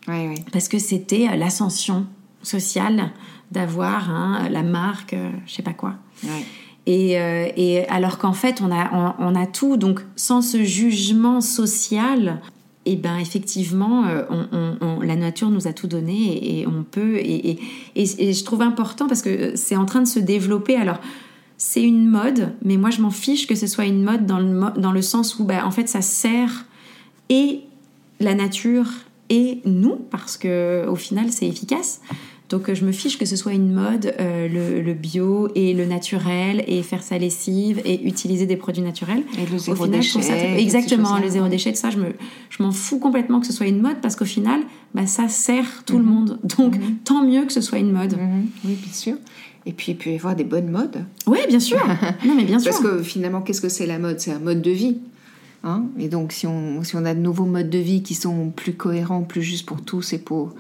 Ouais, 0.07 0.27
ouais. 0.27 0.43
Parce 0.51 0.67
que 0.67 0.79
c'était 0.79 1.27
euh, 1.31 1.35
l'ascension 1.35 2.05
sociale 2.41 3.11
d'avoir 3.51 4.09
hein, 4.09 4.47
la 4.49 4.63
marque, 4.63 5.13
euh, 5.13 5.29
je 5.45 5.53
sais 5.53 5.61
pas 5.61 5.73
quoi. 5.73 5.93
Ouais. 6.23 6.45
Euh, 6.87 7.47
et 7.55 7.87
alors 7.87 8.17
qu'en 8.17 8.33
fait, 8.33 8.61
on 8.61 8.71
a, 8.71 9.15
on, 9.19 9.35
a 9.35 9.45
tout. 9.45 9.77
Donc, 9.77 10.01
sans 10.15 10.41
ce 10.41 10.63
jugement 10.63 11.41
social, 11.41 12.41
et 12.85 12.95
ben 12.95 13.17
effectivement, 13.17 14.05
euh, 14.07 14.23
la 15.03 15.15
nature 15.15 15.49
nous 15.49 15.67
a 15.67 15.73
tout 15.73 15.87
donné 15.87 16.33
et, 16.33 16.61
et 16.61 16.67
on 16.67 16.83
peut. 16.83 17.17
Et, 17.17 17.59
et, 17.95 18.33
je 18.33 18.43
trouve 18.43 18.61
important 18.61 19.07
parce 19.07 19.21
que 19.21 19.55
c'est 19.55 19.75
en 19.75 19.85
train 19.85 20.01
de 20.01 20.07
se 20.07 20.19
développer. 20.19 20.75
Alors, 20.75 20.99
c'est 21.57 21.83
une 21.83 22.07
mode, 22.07 22.53
mais 22.63 22.77
moi, 22.77 22.89
je 22.89 23.01
m'en 23.01 23.11
fiche 23.11 23.45
que 23.45 23.55
ce 23.55 23.67
soit 23.67 23.85
une 23.85 24.03
mode 24.03 24.25
dans 24.25 24.39
le, 24.39 24.79
dans 24.79 24.91
le 24.91 25.01
sens 25.01 25.37
où, 25.37 25.43
ben, 25.43 25.63
en 25.63 25.71
fait, 25.71 25.87
ça 25.89 26.01
sert 26.01 26.65
et 27.29 27.61
la 28.19 28.33
nature 28.33 28.87
et 29.29 29.61
nous, 29.65 29.95
parce 30.09 30.37
que 30.37 30.87
au 30.87 30.95
final, 30.95 31.31
c'est 31.31 31.47
efficace. 31.47 32.01
Donc, 32.49 32.67
euh, 32.67 32.73
je 32.75 32.83
me 32.83 32.91
fiche 32.91 33.17
que 33.19 33.25
ce 33.25 33.35
soit 33.35 33.53
une 33.53 33.71
mode, 33.71 34.13
euh, 34.19 34.47
le, 34.47 34.81
le 34.81 34.93
bio 34.93 35.49
et 35.55 35.73
le 35.73 35.85
naturel, 35.85 36.63
et 36.67 36.81
faire 36.81 37.03
sa 37.03 37.17
lessive 37.19 37.79
et 37.85 38.03
utiliser 38.07 38.45
des 38.47 38.55
produits 38.57 38.81
naturels. 38.81 39.21
Et 39.37 39.45
le 39.45 39.55
Au 39.55 39.57
zéro 39.59 39.85
final, 39.85 40.03
trouve 40.03 40.21
ça- 40.23 40.33
déchet. 40.33 40.55
ces 40.57 40.61
exactement, 40.61 41.17
le 41.19 41.29
zéro 41.29 41.47
déchet, 41.47 41.75
ça, 41.75 41.89
je 41.91 41.97
me, 41.97 42.07
je 42.49 42.63
m'en 42.63 42.71
fous 42.71 42.97
complètement 42.99 43.39
que 43.39 43.45
ce 43.47 43.53
soit 43.53 43.67
une 43.67 43.81
mode 43.81 43.97
parce 44.01 44.15
qu'au 44.15 44.25
final, 44.25 44.61
bah, 44.95 45.05
ça 45.05 45.27
sert 45.27 45.83
tout 45.85 45.97
le 45.99 46.03
monde. 46.05 46.39
Donc, 46.57 46.75
tant 47.05 47.23
mieux 47.23 47.45
que 47.45 47.53
ce 47.53 47.61
soit 47.61 47.77
une 47.77 47.91
mode. 47.91 48.13
Mhm. 48.17 48.47
Oui, 48.65 48.77
bien 48.81 48.93
sûr. 48.93 49.13
Et 49.65 49.73
puis, 49.73 49.91
il 49.91 49.95
peut 49.97 50.09
y 50.09 50.15
avoir 50.15 50.35
des 50.35 50.43
bonnes 50.45 50.69
modes. 50.71 51.05
Oui, 51.27 51.37
bien 51.47 51.59
sûr. 51.59 51.77
non, 52.25 52.33
mais 52.35 52.45
bien 52.45 52.57
sûr. 52.57 52.71
Parce 52.71 52.81
que 52.83 53.03
finalement, 53.03 53.41
qu'est-ce 53.41 53.61
que 53.61 53.69
c'est 53.69 53.85
la 53.85 53.99
mode? 53.99 54.19
C'est 54.19 54.31
un 54.31 54.39
mode 54.39 54.61
de 54.63 54.71
vie. 54.71 54.97
Hein 55.63 55.83
et 55.97 56.07
donc, 56.07 56.31
si 56.31 56.47
on, 56.47 56.83
si 56.83 56.95
on 56.95 57.03
a 57.05 57.13
de 57.13 57.19
nouveaux 57.19 57.45
modes 57.45 57.69
de 57.69 57.77
vie 57.79 58.01
qui 58.01 58.15
sont 58.15 58.49
plus 58.49 58.73
cohérents, 58.73 59.23
plus 59.23 59.41
justes 59.43 59.65
pour 59.65 59.81
tous 59.81 60.13
et 60.13 60.17
pour, 60.17 60.53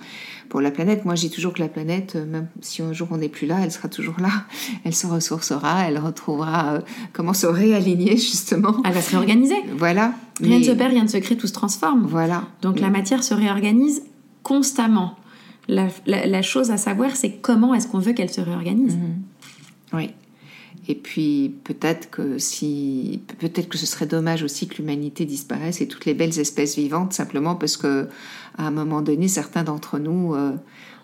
pour 0.49 0.59
la 0.59 0.71
planète, 0.71 1.05
moi, 1.05 1.15
je 1.15 1.21
dis 1.21 1.29
toujours 1.31 1.53
que 1.53 1.59
la 1.61 1.69
planète, 1.69 2.17
euh, 2.17 2.25
même 2.25 2.47
si 2.59 2.81
un 2.81 2.91
jour 2.91 3.07
on 3.11 3.17
n'est 3.17 3.29
plus 3.29 3.47
là, 3.47 3.59
elle 3.63 3.71
sera 3.71 3.87
toujours 3.87 4.15
là. 4.19 4.29
Elle 4.83 4.93
se 4.93 5.07
ressourcera, 5.07 5.87
elle 5.87 5.99
retrouvera 5.99 6.73
euh, 6.73 6.79
comment 7.13 7.33
se 7.33 7.47
réaligner, 7.47 8.11
justement. 8.17 8.75
Elle 8.83 8.93
va 8.93 9.01
se 9.01 9.11
réorganiser. 9.11 9.55
Voilà. 9.77 10.13
Rien 10.41 10.59
ne 10.59 10.63
se 10.63 10.71
perd, 10.71 10.91
rien 10.91 11.03
ne 11.03 11.07
se 11.09 11.17
crée, 11.17 11.37
tout 11.37 11.47
se 11.47 11.53
transforme. 11.53 12.05
Voilà. 12.05 12.43
Donc 12.61 12.79
la 12.81 12.89
matière 12.89 13.23
se 13.23 13.33
réorganise 13.33 14.01
constamment. 14.43 15.15
La, 15.67 15.87
la- 16.07 16.25
la 16.25 16.41
chose 16.41 16.71
à 16.71 16.77
savoir, 16.77 17.15
c'est 17.15 17.33
comment 17.41 17.73
est-ce 17.73 17.87
qu'on 17.87 17.99
veut 17.99 18.13
qu'elle 18.13 18.29
se 18.31 18.41
réorganise. 18.41 18.97
Oui. 19.93 20.09
Et 20.89 20.95
puis 20.95 21.53
peut-être 21.63 22.09
que 22.09 22.39
si 22.39 23.21
peut-être 23.37 23.69
que 23.69 23.77
ce 23.77 23.85
serait 23.85 24.07
dommage 24.07 24.41
aussi 24.41 24.67
que 24.67 24.77
l'humanité 24.77 25.23
disparaisse 25.23 25.81
et 25.81 25.87
toutes 25.87 26.05
les 26.05 26.15
belles 26.15 26.39
espèces 26.39 26.75
vivantes 26.77 27.13
simplement 27.13 27.55
parce 27.55 27.77
que 27.77 28.07
à 28.57 28.65
un 28.65 28.71
moment 28.71 29.03
donné 29.03 29.27
certains 29.27 29.63
d'entre 29.63 29.99
nous 29.99 30.33
euh, 30.33 30.51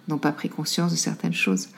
n'ont 0.07 0.17
pas 0.17 0.31
pris 0.31 0.49
conscience 0.49 0.91
de 0.91 0.97
certaines 0.97 1.33
choses. 1.33 1.69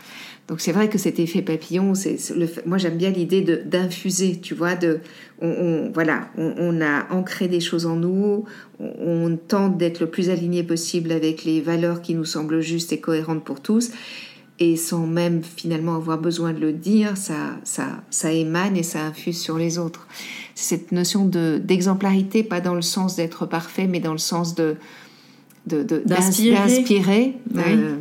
Donc 0.47 0.61
c'est 0.61 0.71
vrai 0.71 0.87
que 0.87 0.97
cet 0.97 1.19
effet 1.19 1.41
papillon, 1.41 1.95
c'est 1.95 2.17
le 2.33 2.47
moi 2.65 2.77
j'aime 2.77 2.95
bien 2.95 3.09
l'idée 3.09 3.41
de 3.41 3.57
d'infuser, 3.57 4.39
tu 4.39 4.53
vois, 4.53 4.75
de 4.75 5.01
on, 5.41 5.91
voilà, 5.93 6.29
on, 6.37 6.81
a 6.81 7.13
ancré 7.13 7.49
des 7.49 7.59
choses 7.59 7.85
en 7.85 7.97
nous, 7.97 8.45
on 8.79 9.37
tente 9.37 9.77
d'être 9.77 9.99
le 9.99 10.07
plus 10.07 10.29
aligné 10.29 10.63
possible 10.63 11.11
avec 11.11 11.43
les 11.43 11.59
valeurs 11.59 12.01
qui 12.01 12.15
nous 12.15 12.25
semblent 12.25 12.61
justes 12.61 12.93
et 12.93 12.99
cohérentes 12.99 13.43
pour 13.43 13.61
tous 13.61 13.91
et 14.59 14.75
sans 14.75 15.05
même 15.05 15.43
finalement 15.43 15.95
avoir 15.95 16.17
besoin 16.17 16.51
de 16.53 16.59
le 16.59 16.73
dire, 16.73 17.15
ça, 17.17 17.57
ça, 17.63 18.01
ça 18.09 18.31
émane 18.31 18.75
et 18.75 18.83
ça 18.83 19.05
infuse 19.05 19.39
sur 19.39 19.57
les 19.57 19.77
autres. 19.77 20.07
C'est 20.55 20.77
cette 20.77 20.91
notion 20.91 21.25
de 21.25 21.61
d'exemplarité, 21.63 22.43
pas 22.43 22.59
dans 22.61 22.73
le 22.73 22.81
sens 22.81 23.15
d'être 23.15 23.45
parfait, 23.45 23.85
mais 23.87 23.99
dans 23.99 24.13
le 24.13 24.17
sens 24.17 24.55
de 24.55 24.75
de- 25.67 25.83
de- 25.83 26.01
D'inspirer. 26.05 26.55
d'inspirer. 26.55 27.37
Oui, 27.53 27.61
Euh, 27.67 27.97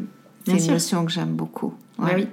c'est 0.47 0.53
une 0.53 0.59
sûr. 0.61 0.73
notion 0.73 1.05
que 1.05 1.11
j'aime 1.13 1.35
beaucoup. 1.35 1.75
Ouais. 1.99 2.15
oui. 2.15 2.27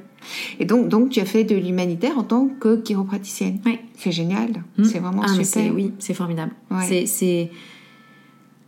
Et 0.59 0.63
donc, 0.63 0.87
donc, 0.87 1.09
tu 1.09 1.19
as 1.19 1.25
fait 1.25 1.43
de 1.43 1.55
l'humanitaire 1.55 2.17
en 2.17 2.23
tant 2.23 2.47
que 2.47 2.81
chiropraticienne. 2.81 3.59
Oui. 3.65 3.79
C'est 3.97 4.11
génial. 4.13 4.63
Mm. 4.77 4.83
C'est 4.85 4.99
vraiment 4.99 5.23
Ah, 5.25 5.27
super. 5.29 5.45
c'est- 5.45 5.69
oui, 5.69 5.91
c'est 5.99 6.13
formidable. 6.13 6.53
Ouais. 6.71 6.85
C'est, 6.87 7.05
c'est, 7.07 7.51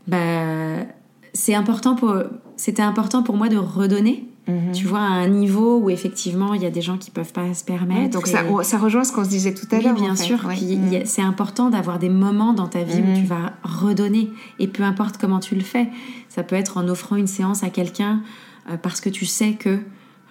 bah, 0.07 0.85
c'est 1.33 1.53
important 1.55 1.95
pour, 1.95 2.13
c'était 2.57 2.81
important 2.81 3.23
pour 3.23 3.37
moi 3.37 3.47
de 3.49 3.57
redonner 3.57 4.25
Tu 4.73 4.85
vois, 4.85 4.99
à 4.99 5.09
un 5.09 5.27
niveau 5.27 5.79
où 5.79 5.89
effectivement, 5.89 6.53
il 6.53 6.61
y 6.61 6.65
a 6.65 6.69
des 6.69 6.81
gens 6.81 6.97
qui 6.97 7.09
peuvent 7.09 7.33
pas 7.33 7.53
se 7.55 7.63
permettre. 7.63 8.11
donc 8.11 8.27
ça, 8.27 8.43
ça, 8.63 8.77
rejoint 8.77 9.03
ce 9.03 9.11
qu'on 9.11 9.23
se 9.23 9.29
disait 9.29 9.55
tout 9.55 9.65
à 9.71 9.79
l'heure. 9.79 9.95
Oui, 9.95 10.01
bien 10.01 10.15
sûr. 10.15 10.47
Mhm. 10.47 11.01
C'est 11.05 11.23
important 11.23 11.69
d'avoir 11.71 11.97
des 11.97 12.09
moments 12.09 12.53
dans 12.53 12.67
ta 12.67 12.83
vie 12.83 13.01
où 13.01 13.19
tu 13.19 13.25
vas 13.25 13.53
redonner. 13.63 14.29
Et 14.59 14.67
peu 14.67 14.83
importe 14.83 15.17
comment 15.17 15.39
tu 15.39 15.55
le 15.55 15.61
fais. 15.61 15.89
Ça 16.29 16.43
peut 16.43 16.55
être 16.55 16.77
en 16.77 16.87
offrant 16.87 17.15
une 17.15 17.27
séance 17.27 17.63
à 17.63 17.69
quelqu'un 17.69 18.21
euh, 18.69 18.77
parce 18.77 19.01
que 19.01 19.09
tu 19.09 19.25
sais 19.25 19.53
que 19.53 19.79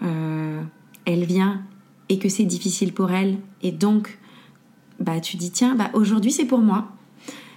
euh, 0.02 0.62
elle 1.06 1.24
vient 1.24 1.62
et 2.08 2.18
que 2.18 2.28
c'est 2.28 2.44
difficile 2.44 2.92
pour 2.92 3.10
elle. 3.10 3.38
Et 3.62 3.72
donc, 3.72 4.18
bah, 5.00 5.20
tu 5.20 5.36
dis, 5.36 5.50
tiens, 5.50 5.74
bah, 5.74 5.90
aujourd'hui 5.92 6.30
c'est 6.30 6.44
pour 6.44 6.60
moi. 6.60 6.93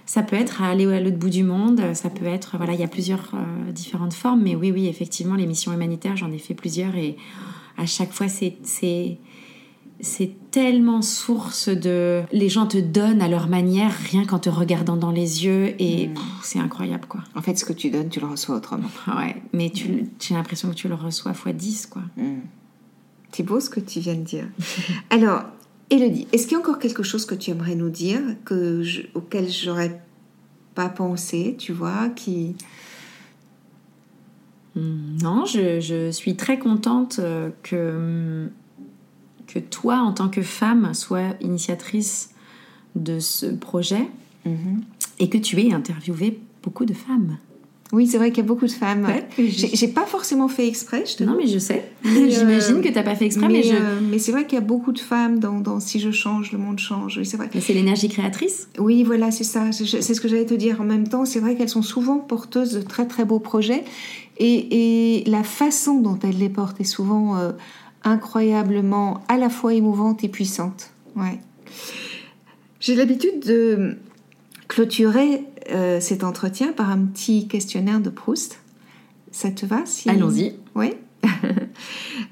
Ça 0.08 0.22
peut 0.22 0.36
être 0.36 0.62
à 0.62 0.68
aller 0.68 0.90
à 0.90 1.00
l'autre 1.00 1.18
bout 1.18 1.28
du 1.28 1.44
monde, 1.44 1.82
ça 1.92 2.08
peut 2.08 2.24
être, 2.24 2.56
voilà, 2.56 2.72
il 2.72 2.80
y 2.80 2.82
a 2.82 2.88
plusieurs 2.88 3.30
euh, 3.34 3.72
différentes 3.72 4.14
formes, 4.14 4.40
mais 4.40 4.56
oui, 4.56 4.72
oui, 4.72 4.86
effectivement, 4.86 5.34
les 5.34 5.46
missions 5.46 5.70
humanitaires, 5.70 6.16
j'en 6.16 6.32
ai 6.32 6.38
fait 6.38 6.54
plusieurs 6.54 6.96
et 6.96 7.18
à 7.76 7.84
chaque 7.84 8.12
fois, 8.12 8.26
c'est, 8.26 8.56
c'est, 8.62 9.18
tellement 10.50 11.02
source 11.02 11.68
de. 11.68 12.22
Les 12.32 12.48
gens 12.48 12.66
te 12.66 12.78
donnent 12.78 13.20
à 13.20 13.28
leur 13.28 13.48
manière, 13.48 13.92
rien 13.92 14.24
qu'en 14.24 14.38
te 14.38 14.48
regardant 14.48 14.96
dans 14.96 15.10
les 15.10 15.44
yeux, 15.44 15.74
et 15.78 16.08
mm. 16.08 16.14
c'est 16.42 16.58
incroyable, 16.58 17.04
quoi. 17.06 17.20
En 17.34 17.42
fait, 17.42 17.58
ce 17.58 17.66
que 17.66 17.74
tu 17.74 17.90
donnes, 17.90 18.08
tu 18.08 18.18
le 18.18 18.28
reçois 18.28 18.56
autrement. 18.56 18.88
Ouais, 19.08 19.36
mais 19.52 19.68
tu, 19.68 20.06
j'ai 20.18 20.34
l'impression 20.34 20.70
que 20.70 20.74
tu 20.74 20.88
le 20.88 20.94
reçois 20.94 21.34
fois 21.34 21.52
10, 21.52 21.84
quoi. 21.84 22.02
Mm. 22.16 22.38
C'est 23.30 23.42
beau 23.42 23.60
ce 23.60 23.68
que 23.68 23.80
tu 23.80 24.00
viens 24.00 24.14
de 24.14 24.22
dire. 24.22 24.48
Alors, 25.10 25.42
Elodie, 25.90 26.28
est-ce 26.32 26.46
qu'il 26.46 26.52
y 26.52 26.56
a 26.56 26.58
encore 26.58 26.78
quelque 26.78 27.02
chose 27.02 27.24
que 27.24 27.34
tu 27.34 27.50
aimerais 27.50 27.74
nous 27.74 27.90
dire 27.90 28.20
que 28.44 28.82
je, 28.82 29.02
auquel 29.14 29.48
j'aurais 29.48 30.02
pas 30.74 30.88
pensé, 30.88 31.56
tu 31.58 31.72
vois, 31.72 32.08
qui... 32.10 32.56
Hmm, 34.76 35.16
non, 35.22 35.44
je, 35.46 36.10
suis 36.10 36.36
très 36.36 36.58
contente 36.58 37.20
euh, 37.20 37.50
que, 37.62 38.48
que 39.46 39.58
toi, 39.58 39.98
en 40.00 40.12
tant 40.12 40.28
que 40.28 40.42
femme, 40.42 40.92
sois 40.92 41.34
initiatrice 41.40 42.34
de 42.94 43.18
ce 43.18 43.46
projet 43.46 44.08
mm-hmm. 44.46 44.82
et 45.20 45.28
que 45.28 45.38
tu 45.38 45.58
aies 45.60 45.72
interviewé 45.72 46.38
beaucoup 46.62 46.84
de 46.84 46.94
femmes. 46.94 47.38
Oui, 47.92 48.06
c'est 48.06 48.18
vrai 48.18 48.30
qu'il 48.30 48.38
y 48.38 48.46
a 48.46 48.46
beaucoup 48.46 48.66
de 48.66 48.72
femmes. 48.72 49.06
j'ai 49.38 49.88
pas 49.88 50.04
forcément 50.04 50.48
fait 50.48 50.68
exprès, 50.68 51.04
je 51.06 51.16
te 51.16 51.24
Non, 51.24 51.36
mais 51.36 51.46
je 51.46 51.58
sais. 51.58 51.90
J'imagine 52.04 52.76
euh, 52.76 52.80
que 52.82 52.88
tu 52.88 52.94
n'as 52.94 53.02
pas 53.02 53.14
fait 53.14 53.24
exprès, 53.24 53.48
mais, 53.48 53.62
euh, 53.72 53.98
mais, 54.02 54.18
c'est 54.18 54.30
vrai 54.30 54.44
qu'il 54.44 54.54
y 54.54 54.60
a 54.60 54.64
beaucoup 54.64 54.92
de 54.92 54.98
femmes 54.98 55.38
dans, 55.38 55.80
Si 55.80 55.98
je 55.98 56.10
change, 56.10 56.52
le 56.52 56.58
monde 56.58 56.78
change. 56.78 57.22
C'est 57.22 57.38
vrai. 57.38 57.48
C'est 57.60 57.72
l'énergie 57.72 58.08
créatrice 58.08 58.68
Oui, 58.78 59.04
voilà, 59.04 59.30
c'est 59.30 59.44
ça. 59.44 59.72
C'est 59.72 60.14
ce 60.14 60.20
que 60.20 60.28
j'allais 60.28 60.44
te 60.44 60.54
dire. 60.54 60.80
En 60.82 60.84
même 60.84 61.08
temps, 61.08 61.24
c'est 61.24 61.40
vrai 61.40 61.54
qu'elles 61.54 61.68
sont 61.70 61.82
souvent 61.82 62.18
porteuses 62.18 62.72
de 62.72 62.80
très 62.82 63.06
très 63.06 63.24
beaux 63.24 63.40
projets. 63.40 63.84
Et, 64.38 65.24
la 65.26 65.42
façon 65.42 66.00
dont 66.00 66.18
elles 66.22 66.38
les 66.38 66.48
portent 66.48 66.80
est 66.80 66.84
souvent 66.84 67.36
euh, 67.36 67.52
incroyablement 68.04 69.22
à 69.28 69.36
la 69.36 69.48
fois 69.48 69.74
émouvante 69.74 70.24
et 70.24 70.28
puissante. 70.28 70.90
Ouais. 71.16 71.38
J'ai 72.80 72.94
l'habitude 72.94 73.40
de 73.44 73.96
clôturer 74.68 75.44
euh, 75.70 76.00
cet 76.00 76.22
entretien 76.22 76.72
par 76.72 76.90
un 76.90 76.98
petit 76.98 77.48
questionnaire 77.48 78.00
de 78.00 78.10
Proust. 78.10 78.60
Ça 79.32 79.50
te 79.50 79.66
va 79.66 79.84
si... 79.86 80.08
Allons-y. 80.08 80.54
Oui. 80.74 80.92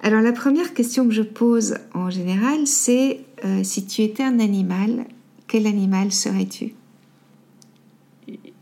Alors 0.02 0.20
la 0.20 0.32
première 0.32 0.74
question 0.74 1.06
que 1.06 1.14
je 1.14 1.22
pose 1.22 1.76
en 1.94 2.10
général, 2.10 2.66
c'est 2.66 3.20
euh, 3.44 3.64
si 3.64 3.86
tu 3.86 4.02
étais 4.02 4.22
un 4.22 4.38
animal, 4.38 5.06
quel 5.48 5.66
animal 5.66 6.12
serais-tu? 6.12 6.74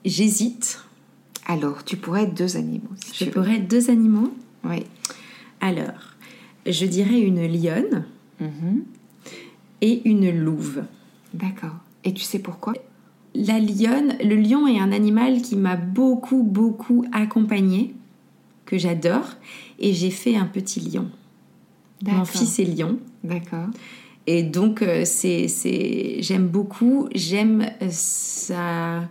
J'hésite. 0.05 0.81
Alors, 1.47 1.85
tu 1.85 1.97
pourrais 1.97 2.25
être 2.25 2.35
deux 2.35 2.57
animaux. 2.57 2.91
je 3.15 3.27
pourrais 3.27 3.57
être 3.57 3.69
deux 3.69 3.91
animaux? 3.91 4.33
Oui. 4.65 4.85
Alors, 5.61 6.17
je 6.67 6.87
dirais 6.87 7.21
une 7.21 7.47
lionne 7.47 8.05
mm-hmm. 8.41 8.83
et 9.83 10.09
une 10.09 10.31
louve. 10.31 10.85
D'accord. 11.35 11.77
Et 12.05 12.13
tu 12.13 12.23
sais 12.23 12.39
pourquoi? 12.39 12.75
La 13.35 13.59
lionne, 13.59 14.17
le 14.23 14.37
lion 14.37 14.67
est 14.67 14.79
un 14.79 14.93
animal 14.93 15.43
qui 15.43 15.57
m'a 15.57 15.77
beaucoup, 15.77 16.43
beaucoup 16.43 17.05
accompagnée, 17.13 17.95
que 18.65 18.79
j'adore, 18.79 19.29
et 19.79 19.93
j'ai 19.93 20.11
fait 20.11 20.37
un 20.37 20.47
petit 20.47 20.81
lion. 20.81 21.09
Mon 22.07 22.25
fils 22.25 22.59
est 22.59 22.65
lion. 22.65 22.99
D'accord. 23.23 23.69
Et 24.27 24.43
donc, 24.43 24.83
euh, 24.83 25.03
c'est, 25.05 25.49
j'aime 26.21 26.49
beaucoup, 26.49 27.09
j'aime 27.15 27.67
ça. 27.91 29.09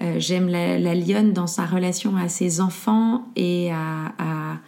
Euh, 0.00 0.18
j'aime 0.18 0.48
la, 0.48 0.94
lionne 0.94 1.32
dans 1.32 1.46
sa 1.46 1.64
relation 1.64 2.16
à 2.16 2.28
ses 2.28 2.60
enfants 2.60 3.26
et 3.36 3.70
à, 3.72 4.60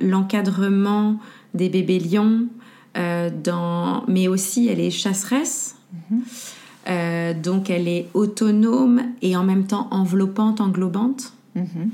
l'encadrement 0.00 1.20
des 1.54 1.68
bébés 1.68 2.00
lions, 2.00 2.48
euh, 2.96 3.30
dans, 3.30 4.04
mais 4.08 4.26
aussi 4.26 4.66
elle 4.66 4.80
est 4.80 4.90
chasseresse. 4.90 5.76
Mm-hmm. 5.94 6.54
Euh, 6.88 7.34
donc 7.34 7.70
elle 7.70 7.88
est 7.88 8.08
autonome 8.14 9.02
et 9.22 9.36
en 9.36 9.44
même 9.44 9.66
temps 9.66 9.88
enveloppante, 9.90 10.60
englobante. 10.60 11.32
Mhm. 11.54 11.90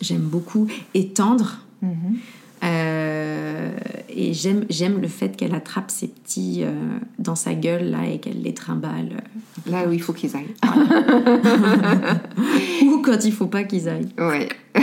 J'aime 0.00 0.22
beaucoup. 0.22 0.66
Et 0.94 1.08
tendre. 1.08 1.58
Mhm. 1.82 2.16
Euh, 2.64 3.72
et 4.08 4.34
j'aime, 4.34 4.64
j'aime 4.70 5.00
le 5.00 5.08
fait 5.08 5.36
qu'elle 5.36 5.54
attrape 5.54 5.90
ses 5.90 6.06
petits 6.06 6.60
euh, 6.62 6.70
dans 7.18 7.34
sa 7.34 7.54
gueule 7.54 7.90
là 7.90 8.06
et 8.06 8.18
qu'elle 8.18 8.40
les 8.40 8.54
trimballe. 8.54 9.24
Là 9.66 9.88
où 9.88 9.92
il 9.92 10.00
faut 10.00 10.12
qu'ils 10.12 10.36
aillent. 10.36 10.54
Ou 12.86 13.02
quand 13.02 13.24
il 13.24 13.32
faut 13.32 13.46
pas 13.46 13.64
qu'ils 13.64 13.88
aillent. 13.88 14.12
Ouais. 14.16 14.48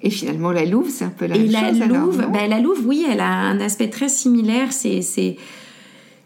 Et 0.00 0.10
finalement, 0.10 0.52
la 0.52 0.64
louve, 0.64 0.90
c'est 0.90 1.04
un 1.04 1.10
peu 1.10 1.26
la 1.26 1.36
et 1.36 1.48
la 1.48 1.72
Louve, 1.72 2.24
ben, 2.32 2.48
la 2.48 2.60
louve, 2.60 2.86
oui, 2.86 3.04
elle 3.10 3.18
a 3.18 3.28
un 3.28 3.58
aspect 3.58 3.90
très 3.90 4.08
similaire. 4.08 4.72
C'est, 4.72 5.36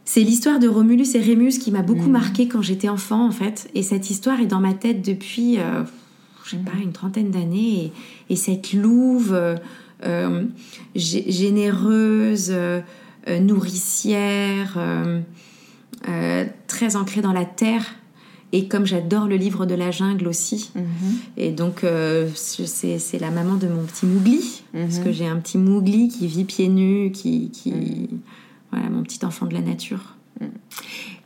c'est, 0.05 0.21
l'histoire 0.21 0.59
de 0.59 0.69
Romulus 0.69 1.15
et 1.15 1.21
Rémus 1.21 1.59
qui 1.59 1.71
m'a 1.71 1.83
beaucoup 1.83 2.09
mm. 2.09 2.13
marqué 2.13 2.49
quand 2.49 2.63
j'étais 2.63 2.89
enfant, 2.89 3.27
en 3.27 3.31
fait. 3.31 3.71
Et 3.75 3.83
cette 3.83 4.11
histoire 4.11 4.41
est 4.41 4.47
dans 4.47 4.61
ma 4.61 4.75
tête 4.75 5.03
depuis, 5.03 5.59
euh, 5.59 5.85
je 6.45 6.51
sais 6.51 6.57
pas, 6.57 6.73
une 6.83 6.93
trentaine 6.93 7.31
d'années. 7.31 7.93
Et, 8.29 8.37
cette 8.37 8.73
louve 8.73 9.33
euh, 9.33 9.57
euh, 10.05 10.45
généreuse, 10.95 12.53
nourricière, 13.29 14.79
très 16.67 16.97
ancrée 16.97 17.21
dans 17.21 17.33
la 17.33 17.45
terre. 17.45 17.85
Et 18.55 18.69
comme 18.69 18.85
j'adore 18.85 19.29
le 19.29 19.37
livre 19.37 19.65
de 19.65 19.75
la 19.75 19.91
jungle 19.91 20.29
aussi, 20.29 20.73
mm-hmm. 20.77 20.83
et 21.39 21.53
donc 21.53 21.87
c'est 22.35 23.19
la 23.19 23.31
maman 23.31 23.55
de 23.55 23.67
mon 23.67 23.83
petit 23.85 24.05
Mougli, 24.05 24.63
parce 24.75 24.97
mm-hmm. 24.97 25.05
que 25.05 25.11
j'ai 25.11 25.27
un 25.27 25.37
petit 25.37 25.57
Mougli 25.57 26.09
qui 26.09 26.27
vit 26.27 26.45
pieds 26.45 26.69
nus, 26.69 27.13
qui, 27.13 27.49
qui. 27.51 28.11
Voilà, 28.73 28.89
mon 28.89 29.03
petit 29.03 29.25
enfant 29.25 29.47
de 29.47 29.55
la 29.55 29.61
nature. 29.61 30.17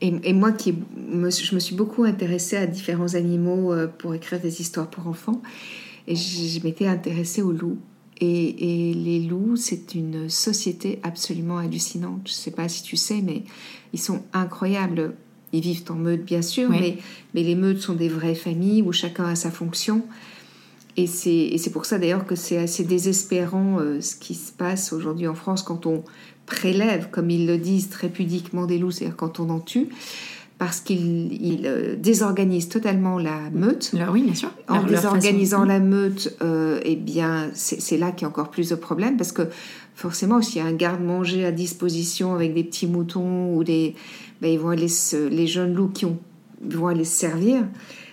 Et, 0.03 0.33
moi, 0.33 0.53
qui 0.53 0.75
je 0.75 1.55
me 1.55 1.61
suis 1.61 1.75
beaucoup 1.75 2.05
intéressée 2.05 2.57
à 2.57 2.67
différents 2.67 3.15
animaux 3.15 3.73
euh, 3.73 3.87
pour 3.87 4.15
écrire 4.15 4.41
des 4.41 4.61
histoires 4.61 4.91
pour 4.91 5.07
enfants. 5.07 5.41
Et 6.07 6.17
je, 6.17 6.63
m'étais 6.63 6.87
intéressée 6.87 7.41
aux 7.41 7.53
loups. 7.53 7.79
Et, 8.21 8.93
les 8.95 9.21
loups, 9.21 9.57
c'est 9.57 9.95
une 9.95 10.29
société 10.29 10.99
absolument 11.03 11.59
hallucinante. 11.59 12.23
Je 12.27 12.33
ne 12.33 12.37
sais 12.37 12.51
pas 12.51 12.69
si 12.69 12.83
tu 12.83 12.97
sais, 12.97 13.23
mais 13.23 13.45
ils 13.93 14.01
sont 14.01 14.23
incroyables. 14.33 15.15
Ils 15.53 15.63
vivent 15.63 15.85
en 15.89 15.95
meute, 15.95 16.25
bien 16.25 16.43
sûr, 16.43 16.69
mais, 16.69 16.99
mais 17.35 17.43
les 17.43 17.55
meutes 17.55 17.81
sont 17.81 17.95
des 17.95 18.09
vraies 18.09 18.35
familles 18.35 18.83
où 18.83 18.93
chacun 18.93 19.25
a 19.25 19.37
sa 19.37 19.51
fonction. 19.51 20.05
Et 20.99 21.07
c'est 21.07 21.71
pour 21.73 21.85
ça 21.85 21.99
d'ailleurs 21.99 22.25
que 22.25 22.35
c'est 22.35 22.57
assez 22.57 22.83
désespérant 22.83 23.79
euh, 23.81 24.01
ce 24.01 24.17
qui 24.17 24.35
se 24.35 24.51
passe 24.51 24.95
aujourd'hui 24.95 25.27
en 25.29 25.35
France 25.35 25.63
quand 25.63 25.85
on 25.85 26.03
prélève, 26.47 27.09
comme 27.11 27.31
ils 27.31 27.47
le 27.47 27.59
disent 27.59 27.91
très 27.91 28.09
pudiquement, 28.09 28.67
des 28.67 28.79
loups, 28.79 28.91
c'est-à-dire 28.91 29.17
quand 29.17 29.41
on 29.41 29.51
en 29.51 29.61
tue, 29.61 29.89
parce 30.59 30.81
qu'ils 30.81 31.63
euh, 31.67 31.97
désorganisent 31.99 32.71
totalement 32.71 33.19
la 33.19 33.51
meute. 33.53 33.93
oui, 34.11 34.23
bien 34.23 34.35
sûr. 34.35 34.51
En 34.69 34.85
désorganisant 34.85 35.65
la 35.65 35.81
meute, 35.81 36.35
euh, 36.43 36.81
eh 36.85 36.97
bien, 36.97 37.51
c'est 37.53 37.99
là 37.99 38.11
qu'il 38.11 38.23
y 38.23 38.25
a 38.25 38.29
encore 38.29 38.51
plus 38.51 38.71
de 38.71 38.75
problèmes, 38.75 39.17
parce 39.17 39.33
que 39.33 39.49
forcément, 39.95 40.41
s'il 40.41 40.63
y 40.63 40.65
a 40.65 40.69
un 40.69 40.73
garde-manger 40.73 41.45
à 41.45 41.53
disposition 41.53 42.35
avec 42.35 42.55
des 42.55 42.65
petits 42.65 42.87
moutons 42.87 43.55
ou 43.55 43.65
des, 43.65 43.95
ben, 44.41 44.51
ils 44.51 44.59
vont 44.59 44.71
aller 44.71 44.89
les 45.31 45.47
jeunes 45.47 45.75
loups 45.75 45.91
qui 45.93 46.07
ont, 46.07 46.19
vont 46.63 46.87
aller 46.87 47.05
se 47.05 47.19
servir. 47.19 47.65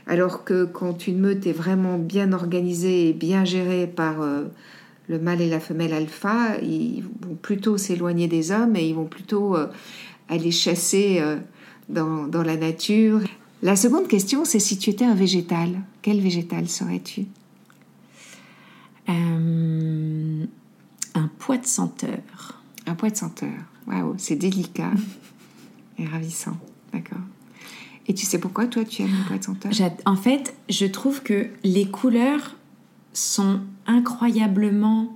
Alors 0.06 0.44
que 0.44 0.66
quand 0.66 1.08
une 1.08 1.20
meute 1.20 1.48
est 1.48 1.54
vraiment 1.54 1.98
bien 1.98 2.34
organisée 2.34 3.08
et 3.10 3.14
bien 3.14 3.46
gérée 3.46 3.88
par 3.88 4.22
euh, 4.22 4.44
le 5.08 5.20
mâle 5.20 5.42
et 5.42 5.50
la 5.50 5.60
femelle 5.60 5.94
alpha, 5.94 6.58
ils 6.62 7.04
vont 7.22 7.36
plutôt 7.36 7.78
s'éloigner 7.78 8.28
des 8.28 8.52
hommes 8.52 8.76
et 8.76 8.88
ils 8.88 8.96
vont 8.96 9.06
plutôt 9.06 9.56
euh, 9.56 9.68
aller 10.30 10.52
chasser 10.52 11.18
euh, 11.20 11.38
dans, 11.90 12.28
dans, 12.28 12.44
la 12.44 12.56
nature. 12.56 13.20
La 13.62 13.76
seconde 13.76 14.08
question, 14.08 14.46
c'est 14.46 14.60
si 14.60 14.78
tu 14.78 14.90
étais 14.90 15.06
un 15.06 15.16
végétal, 15.16 15.82
quel 16.02 16.22
végétal 16.22 16.70
serais-tu? 16.70 17.26
Un 21.16 21.28
poids 21.40 21.58
de 21.58 21.66
senteur. 21.66 22.62
Un 22.86 22.96
poids 22.96 23.10
de 23.10 23.18
senteur. 23.18 23.54
Waouh, 23.88 24.16
c'est 24.18 24.36
délicat 24.36 24.92
et 25.98 26.06
ravissant. 26.06 26.58
D'accord. 26.92 27.20
Et 28.08 28.14
tu 28.14 28.26
sais 28.26 28.40
pourquoi 28.40 28.68
toi 28.68 28.84
tu 28.84 29.04
aimes 29.04 29.16
le 29.18 29.28
poids 29.28 29.38
de 29.38 29.44
senteur? 29.44 29.72
En 30.06 30.16
fait, 30.16 30.56
je 30.70 30.86
trouve 30.86 31.22
que 31.24 31.48
les 31.64 31.88
couleurs 31.88 32.56
sont 33.14 33.62
incroyablement 33.88 35.16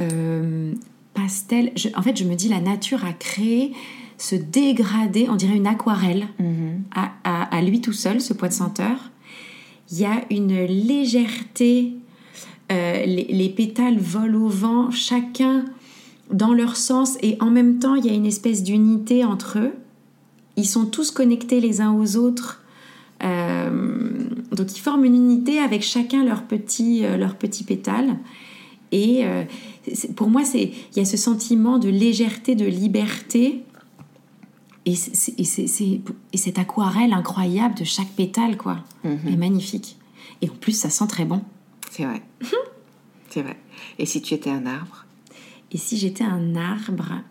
euh, 0.00 0.72
pastel. 1.14 1.72
en 1.94 2.02
fait, 2.02 2.16
je 2.16 2.24
me 2.24 2.34
dis, 2.34 2.48
la 2.48 2.60
nature 2.60 3.04
a 3.04 3.12
créé 3.12 3.72
ce 4.18 4.36
dégradé, 4.36 5.26
on 5.28 5.36
dirait 5.36 5.56
une 5.56 5.66
aquarelle, 5.66 6.28
mhm. 6.38 6.84
à, 6.94 7.62
lui 7.62 7.80
tout 7.80 7.92
seul, 7.92 8.20
ce 8.20 8.32
poids 8.32 8.48
de 8.48 8.54
senteur. 8.54 9.10
Il 9.90 9.98
y 9.98 10.04
a 10.04 10.22
une 10.30 10.64
légèreté, 10.64 11.92
euh, 12.70 13.04
les, 13.04 13.48
pétales 13.50 13.98
volent 13.98 14.42
au 14.42 14.48
vent, 14.48 14.90
chacun 14.90 15.64
dans 16.30 16.54
leur 16.54 16.76
sens, 16.76 17.18
et 17.20 17.36
en 17.40 17.50
même 17.50 17.78
temps, 17.78 17.94
il 17.94 18.06
y 18.06 18.10
a 18.10 18.14
une 18.14 18.26
espèce 18.26 18.62
d'unité 18.62 19.24
entre 19.24 19.58
eux. 19.58 19.72
Ils 20.56 20.68
sont 20.68 20.86
tous 20.86 21.10
connectés 21.10 21.60
les 21.60 21.80
uns 21.80 21.92
aux 21.92 22.16
autres. 22.16 22.61
Euh, 23.22 24.28
donc 24.50 24.76
ils 24.76 24.80
forment 24.80 25.04
une 25.04 25.14
unité 25.14 25.58
avec 25.58 25.82
chacun 25.82 26.24
leur 26.24 26.42
petit, 26.42 27.04
euh, 27.04 27.16
leur 27.16 27.36
petit 27.36 27.64
pétale. 27.64 28.18
Et 28.94 29.24
pour 30.16 30.28
moi, 30.28 30.42
il 30.52 30.70
y 30.94 31.00
a 31.00 31.06
ce 31.06 31.16
sentiment 31.16 31.78
de 31.78 31.88
légèreté, 31.88 32.54
de 32.54 32.66
liberté 32.66 33.64
et, 34.84 34.94
cette 34.94 36.58
aquarelle 36.58 37.12
incroyable 37.12 37.74
de 37.74 37.84
chaque 37.84 38.10
pétale, 38.10 38.56
quoi, 38.56 38.78
mhm. 39.04 39.28
est 39.28 39.36
magnifique. 39.36 39.96
Et 40.40 40.50
en 40.50 40.54
plus, 40.54 40.72
ça 40.72 40.90
sent 40.90 41.06
très 41.06 41.24
bon. 41.24 41.42
C'est 41.90 42.04
vrai. 42.04 42.22
c'est 43.30 43.42
vrai. 43.42 43.56
Et 43.98 44.06
si 44.06 44.20
tu 44.22 44.34
étais 44.34 44.50
un 44.50 44.66
arbre? 44.66 45.06
Et 45.70 45.78
si 45.78 45.96
j'étais 45.96 46.24
un 46.24 46.54
arbre, 46.56 47.22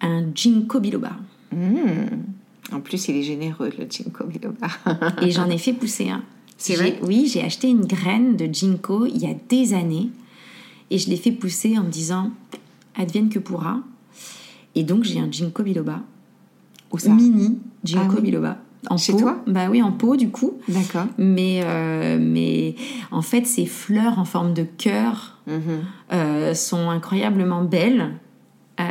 un 0.00 0.24
ginkgo 0.34 0.80
biloba. 0.80 1.12
Hmm. 1.52 2.37
En 2.72 2.80
plus, 2.80 3.08
il 3.08 3.16
est 3.16 3.22
généreux, 3.22 3.70
le 3.78 3.86
ginkgo 3.88 4.24
biloba. 4.26 4.68
et 5.22 5.30
j'en 5.30 5.48
ai 5.48 5.58
fait 5.58 5.72
pousser 5.72 6.10
un. 6.10 6.22
C'est 6.56 6.74
vrai 6.74 6.98
Oui, 7.02 7.30
j'ai 7.32 7.42
acheté 7.42 7.68
une 7.68 7.86
graine 7.86 8.36
de 8.36 8.46
ginkgo 8.52 9.06
il 9.06 9.18
y 9.18 9.26
a 9.26 9.34
des 9.48 9.74
années. 9.74 10.10
Et 10.90 10.98
je 10.98 11.08
l'ai 11.08 11.16
fait 11.16 11.32
pousser 11.32 11.78
en 11.78 11.84
me 11.84 11.90
disant, 11.90 12.30
advienne 12.94 13.28
que 13.28 13.38
pourra. 13.38 13.80
Et 14.74 14.82
donc, 14.82 15.04
j'ai 15.04 15.20
un 15.20 15.30
ginkgo 15.30 15.62
biloba 15.62 16.02
mini 17.06 17.58
ginkgo 17.84 18.16
ah 18.18 18.20
biloba. 18.20 18.56
En 18.90 18.96
Chez 18.96 19.16
toi 19.16 19.42
Bah 19.46 19.68
oui, 19.70 19.82
en 19.82 19.92
pot 19.92 20.16
du 20.16 20.30
coup. 20.30 20.58
D'accord. 20.68 21.06
Mais, 21.18 21.60
euh, 21.64 22.18
mais 22.20 22.76
en 23.10 23.22
fait, 23.22 23.46
ces 23.46 23.66
fleurs 23.66 24.18
en 24.18 24.24
forme 24.24 24.54
de 24.54 24.62
cœur 24.62 25.38
mhm. 25.46 25.60
euh, 26.12 26.54
sont 26.54 26.88
incroyablement 26.88 27.64
belles. 27.64 28.14
Euh, 28.80 28.84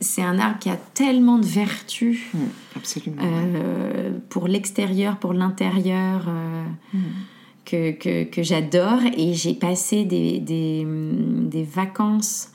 c'est 0.00 0.22
un 0.22 0.38
arbre 0.38 0.58
qui 0.58 0.68
a 0.68 0.76
tellement 0.76 1.38
de 1.38 1.46
vertus. 1.46 2.20
Mm, 2.32 2.38
absolument. 2.76 3.22
pour 4.28 4.48
l'extérieur, 4.48 5.18
pour 5.18 5.32
l'intérieur. 5.32 6.26
Mm. 6.92 6.98
Que, 7.64 7.90
que, 7.90 8.22
que 8.22 8.44
j'adore 8.44 9.00
et 9.16 9.34
j'ai 9.34 9.54
passé 9.54 10.04
des, 10.04 10.38
des, 10.38 10.86
des 10.86 11.64
vacances 11.64 12.52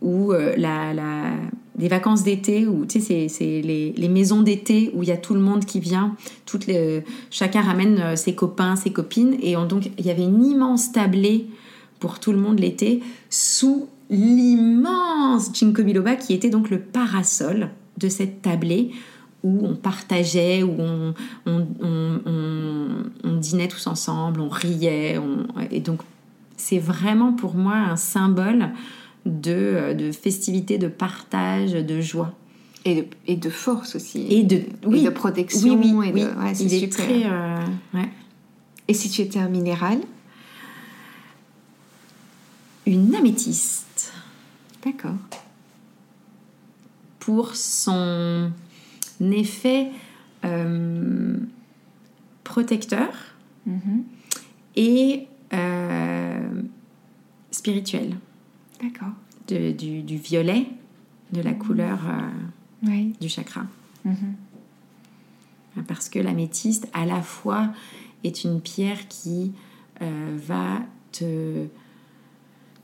où 0.00 0.32
la, 0.32 0.94
la, 0.94 1.30
des 1.76 1.88
vacances 1.88 2.22
d'été 2.22 2.66
où 2.66 2.86
tu 2.86 3.00
sais 3.00 3.28
c'est 3.28 3.60
les, 3.60 3.92
les, 3.96 4.08
maisons 4.08 4.42
d'été 4.42 4.90
où 4.94 5.02
il 5.02 5.08
y 5.08 5.12
a 5.12 5.16
tout 5.16 5.34
le 5.34 5.40
monde 5.40 5.64
qui 5.64 5.80
vient 5.80 6.16
toutes 6.46 6.66
les, 6.66 7.02
chacun 7.30 7.62
ramène 7.62 7.98
euh, 7.98 8.16
ses 8.16 8.34
copains 8.34 8.76
ses 8.76 8.90
copines 8.90 9.36
et 9.42 9.54
donc 9.54 9.90
il 9.98 10.06
y 10.06 10.10
avait 10.10 10.22
une 10.22 10.44
immense 10.44 10.92
tablée 10.92 11.46
pour 11.98 12.20
tout 12.20 12.32
le 12.32 12.38
monde 12.38 12.60
l'été 12.60 13.02
sous 13.28 13.88
l'immense 14.10 15.52
ginkgo 15.52 15.82
biloba 15.82 16.16
qui 16.16 16.34
était 16.34 16.50
donc 16.50 16.70
le 16.70 16.80
parasol 16.80 17.70
de 17.98 18.08
cette 18.08 18.42
tablée 18.42 18.92
où 19.42 19.66
on 19.66 19.74
partageait, 19.74 20.62
où 20.62 20.74
on, 20.78 21.14
on, 21.46 21.66
on, 23.22 23.36
dînait 23.36 23.68
tous 23.68 23.86
ensemble, 23.86 24.40
on 24.40 24.48
riait. 24.48 25.20
et 25.70 25.80
donc, 25.80 26.00
c'est 26.56 26.78
vraiment 26.78 27.34
pour 27.34 27.54
moi 27.54 27.74
un 27.74 27.96
symbole 27.96 28.70
de, 29.26 29.92
de 29.92 30.12
festivité, 30.12 30.78
de 30.78 30.88
partage, 30.88 31.72
de 31.72 32.00
joie. 32.00 32.32
Et 32.86 32.94
de, 32.94 33.06
et 33.26 33.36
de 33.36 33.50
force 33.50 33.96
aussi. 33.96 34.26
Et 34.30 34.42
de, 34.44 34.62
oui. 34.86 35.04
de 35.04 35.10
protection. 35.10 35.78
Oui, 35.78 35.92
oui, 35.94 36.08
et 36.08 36.24
ouais, 36.24 36.54
c'est 36.54 36.68
super. 36.68 37.04
Très, 37.04 37.24
euh, 37.24 37.58
ouais. 37.94 38.08
Et 38.88 38.94
si 38.94 39.08
tu 39.08 39.22
étais 39.22 39.38
un 39.38 39.48
minéral? 39.48 39.98
Une 42.86 43.14
améthyste. 43.14 43.83
D'accord. 44.84 45.16
Pour 47.18 47.56
son 47.56 48.52
effet 49.20 49.90
euh, 50.44 51.38
protecteur 52.44 53.12
mm-hmm. 53.66 54.02
et 54.76 55.28
spirituel. 57.50 58.16
D'accord. 58.82 59.12
Du, 59.48 60.02
du, 60.02 60.16
violet, 60.16 60.66
de 61.32 61.40
la 61.40 61.54
couleur 61.54 62.00
euh, 62.06 63.10
du 63.20 63.28
chakra. 63.28 63.62
Mm-hmm. 64.06 64.34
Parce 65.86 66.08
que 66.08 66.18
l'améthyste, 66.18 66.88
à 66.92 67.06
la 67.06 67.22
fois, 67.22 67.72
est 68.22 68.44
une 68.44 68.60
pierre 68.60 69.08
qui 69.08 69.52
euh, 70.02 70.36
va 70.36 70.80
te 71.12 71.66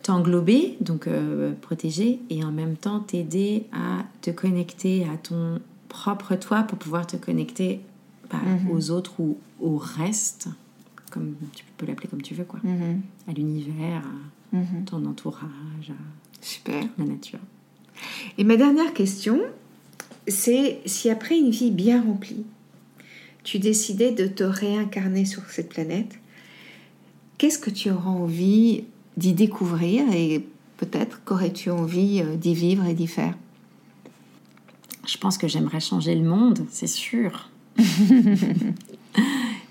t'englober, 0.03 0.77
donc 0.81 1.07
euh, 1.07 1.53
protéger, 1.61 2.21
et 2.31 2.45
en 2.45 2.53
même 2.53 2.77
temps 2.77 3.01
t'aider 3.01 3.67
à 3.73 4.05
te 4.23 4.31
connecter 4.31 5.05
à 5.05 5.17
ton 5.17 5.61
propre 5.89 6.37
toi 6.37 6.63
pour 6.63 6.79
pouvoir 6.79 7.07
te 7.07 7.17
connecter 7.17 7.81
bah, 8.31 8.39
mm-hmm. 8.39 8.73
aux 8.73 8.91
autres 8.91 9.21
ou 9.21 9.39
au 9.61 9.77
reste, 9.77 10.49
comme 11.11 11.35
tu 11.55 11.65
peux 11.77 11.87
l'appeler 11.87 12.09
comme 12.09 12.23
tu 12.23 12.35
veux, 12.35 12.45
quoi, 12.45 12.61
mm-hmm. 12.65 13.01
à 13.29 13.33
l'univers, 13.33 14.03
Mhm. 14.53 14.85
ton 14.85 15.05
entourage, 15.07 15.93
Super. 16.41 16.85
la 16.99 17.05
nature. 17.05 17.39
Et 18.39 18.45
ma 18.45 18.57
dernière 18.57 18.93
question, 18.93 19.41
c'est 20.27 20.81
si 20.87 21.11
après 21.11 21.39
une 21.39 21.51
vie 21.51 21.71
bien 21.71 22.03
remplie, 22.03 22.45
tu 23.45 23.59
décidais 23.59 24.13
de 24.13 24.27
te 24.27 24.43
réincarner 24.43 25.25
sur 25.25 25.49
cette 25.51 25.69
planète, 25.69 26.19
qu'est-ce 27.39 27.59
que 27.59 27.71
tu 27.71 27.91
auras 27.91 28.11
envie 28.11 28.85
d'y 29.17 29.33
découvrir 29.33 30.05
et 30.13 30.47
peut-être 30.77 31.23
qu'aurais-tu 31.25 31.71
envie 31.71 32.23
euh, 32.23 32.37
d'y 32.37 32.55
vivre 32.55 32.87
et 32.87 32.95
d'y 32.95 33.07
faire? 33.07 33.35
Je 35.07 35.17
pense 35.17 35.39
que 35.39 35.49
j'aimerais 35.49 35.81
changer 35.81 36.15
le 36.15 36.29
monde, 36.29 36.67
c'est 36.71 36.87
sûr. 36.87 37.49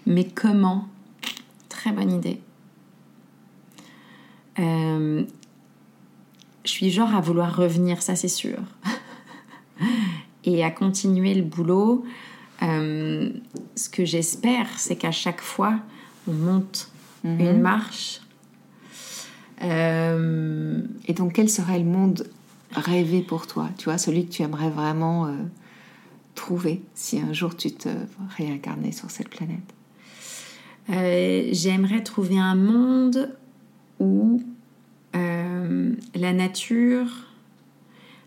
Mais 0.06 0.26
comment? 0.26 0.88
Très 1.70 1.92
bonne 1.92 2.12
idée. 2.12 2.40
Euh, 4.60 5.24
je 6.66 6.70
suis 6.70 6.92
genre 6.92 7.16
à 7.16 7.22
vouloir 7.22 7.56
revenir, 7.56 8.02
ça 8.02 8.16
c'est 8.16 8.28
sûr. 8.28 8.58
et 10.46 10.64
à 10.64 10.72
continuer 10.72 11.34
le 11.34 11.44
boulot. 11.44 12.06
Euh, 12.62 13.32
ce 13.76 13.90
que 13.90 14.06
j'espère, 14.06 14.68
c'est 14.78 14.96
qu'à 14.96 15.12
chaque 15.12 15.42
fois, 15.42 15.80
on 16.28 16.34
monte 16.34 16.92
mhm. 17.24 17.40
une 17.40 17.62
marche. 17.62 18.22
Euh, 19.62 20.82
et 21.08 21.14
donc, 21.14 21.34
quel 21.34 21.50
serait 21.50 21.80
le 21.80 21.86
monde 21.86 22.28
rêvé 22.72 23.22
pour 23.22 23.48
toi? 23.48 23.70
Tu 23.78 23.86
vois, 23.86 23.98
celui 23.98 24.26
que 24.26 24.32
tu 24.32 24.42
aimerais 24.42 24.70
vraiment 24.70 25.34
trouver 26.36 26.82
si 26.94 27.20
un 27.20 27.34
jour 27.34 27.56
tu 27.58 27.72
te 27.72 27.90
réincarnais 28.38 28.92
sur 28.92 29.12
cette 29.12 29.30
planète? 29.30 29.74
J'aimerais 31.52 32.04
trouver 32.04 32.40
un 32.40 32.56
monde 32.56 33.36
où 34.00 34.42
euh, 35.16 35.94
la 36.16 36.34
nature 36.34 37.08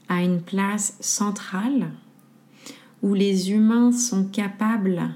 a 0.08 0.22
une 0.22 0.40
place 0.40 0.96
centrale, 1.00 1.90
où 3.02 3.14
les 3.14 3.50
humains 3.50 3.92
sont 3.92 4.24
capables 4.24 5.10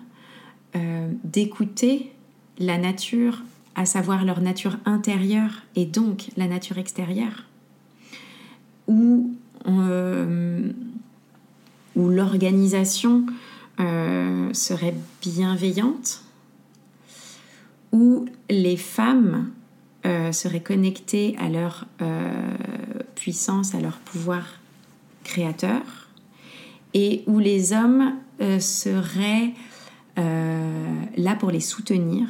euh, 0.74 1.08
d'écouter 1.24 2.12
la 2.58 2.78
nature, 2.78 3.42
à 3.76 3.86
savoir 3.86 4.24
leur 4.24 4.40
nature 4.40 4.78
intérieure 4.84 5.62
et 5.76 5.86
donc 5.86 6.30
la 6.36 6.48
nature 6.48 6.78
extérieure, 6.78 7.44
où, 8.88 9.32
euh, 9.68 10.72
l'organisation 11.94 13.26
serait 14.52 14.94
bienveillante, 15.20 16.22
où 17.92 18.26
les 18.50 18.76
femmes 18.76 19.50
euh, 20.04 20.30
seraient 20.30 20.62
connectés 20.62 21.34
à 21.38 21.48
leur 21.48 21.86
euh, 22.00 22.30
puissance, 23.16 23.74
à 23.74 23.80
leur 23.80 23.98
pouvoir 23.98 24.44
créateur, 25.24 25.82
et 26.94 27.24
où 27.26 27.38
les 27.38 27.72
hommes 27.72 28.14
euh, 28.40 28.60
seraient 28.60 29.52
là 30.16 31.34
pour 31.38 31.50
les 31.50 31.60
soutenir, 31.60 32.26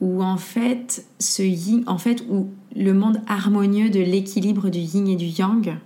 où 0.00 0.22
en 0.22 0.36
fait, 0.36 1.06
ce 1.18 1.42
en 1.88 1.98
fait, 1.98 2.24
où 2.28 2.48
le 2.74 2.92
monde 2.92 3.20
harmonieux 3.26 3.90
de 3.90 4.00
l'équilibre 4.00 4.68
du 4.68 4.80
yin 4.80 5.08
et 5.08 5.16
du 5.16 5.26
yang 5.26 5.78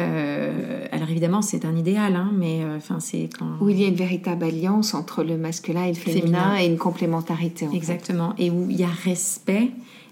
euh, 0.00 0.86
alors 0.92 1.10
évidemment, 1.10 1.42
c'est 1.42 1.64
un 1.64 1.74
idéal, 1.74 2.14
hein, 2.14 2.30
mais 2.32 2.62
euh, 2.62 2.76
enfin 2.76 3.00
c'est 3.00 3.28
quand 3.36 3.56
où 3.60 3.68
il 3.68 3.80
y 3.80 3.84
a 3.84 3.88
une 3.88 3.96
véritable 3.96 4.44
alliance 4.44 4.94
entre 4.94 5.24
le 5.24 5.36
masculin 5.36 5.84
et 5.84 5.88
le 5.88 5.94
féminin, 5.94 6.56
et 6.56 6.66
une 6.66 6.78
complémentarité. 6.78 7.66
Exactement, 7.74 8.32
et 8.38 8.48
où 8.50 8.70
il 8.70 8.78
y 8.78 8.84
a 8.84 8.88
respect 8.88 9.70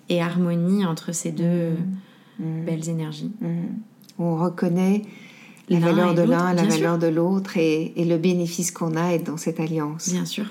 et 0.08 0.20
harmonie 0.20 0.84
entre 0.84 1.12
ces 1.12 1.30
deux 1.30 1.70
mmh. 1.70 2.44
Mmh. 2.44 2.64
belles 2.64 2.88
énergies. 2.88 3.30
Mmh. 3.40 3.48
On 4.18 4.36
reconnaît 4.36 5.02
la 5.68 5.78
valeur 5.78 6.14
de 6.14 6.22
l'un, 6.22 6.52
la 6.52 6.64
valeur 6.64 6.98
de 6.98 7.06
l'autre 7.06 7.56
et, 7.56 7.92
le 7.96 8.16
bénéfice 8.18 8.72
qu'on 8.72 8.96
a 8.96 9.18
dans 9.18 9.36
cette 9.36 9.60
alliance. 9.60 10.10
Bien 10.10 10.24
sûr. 10.24 10.46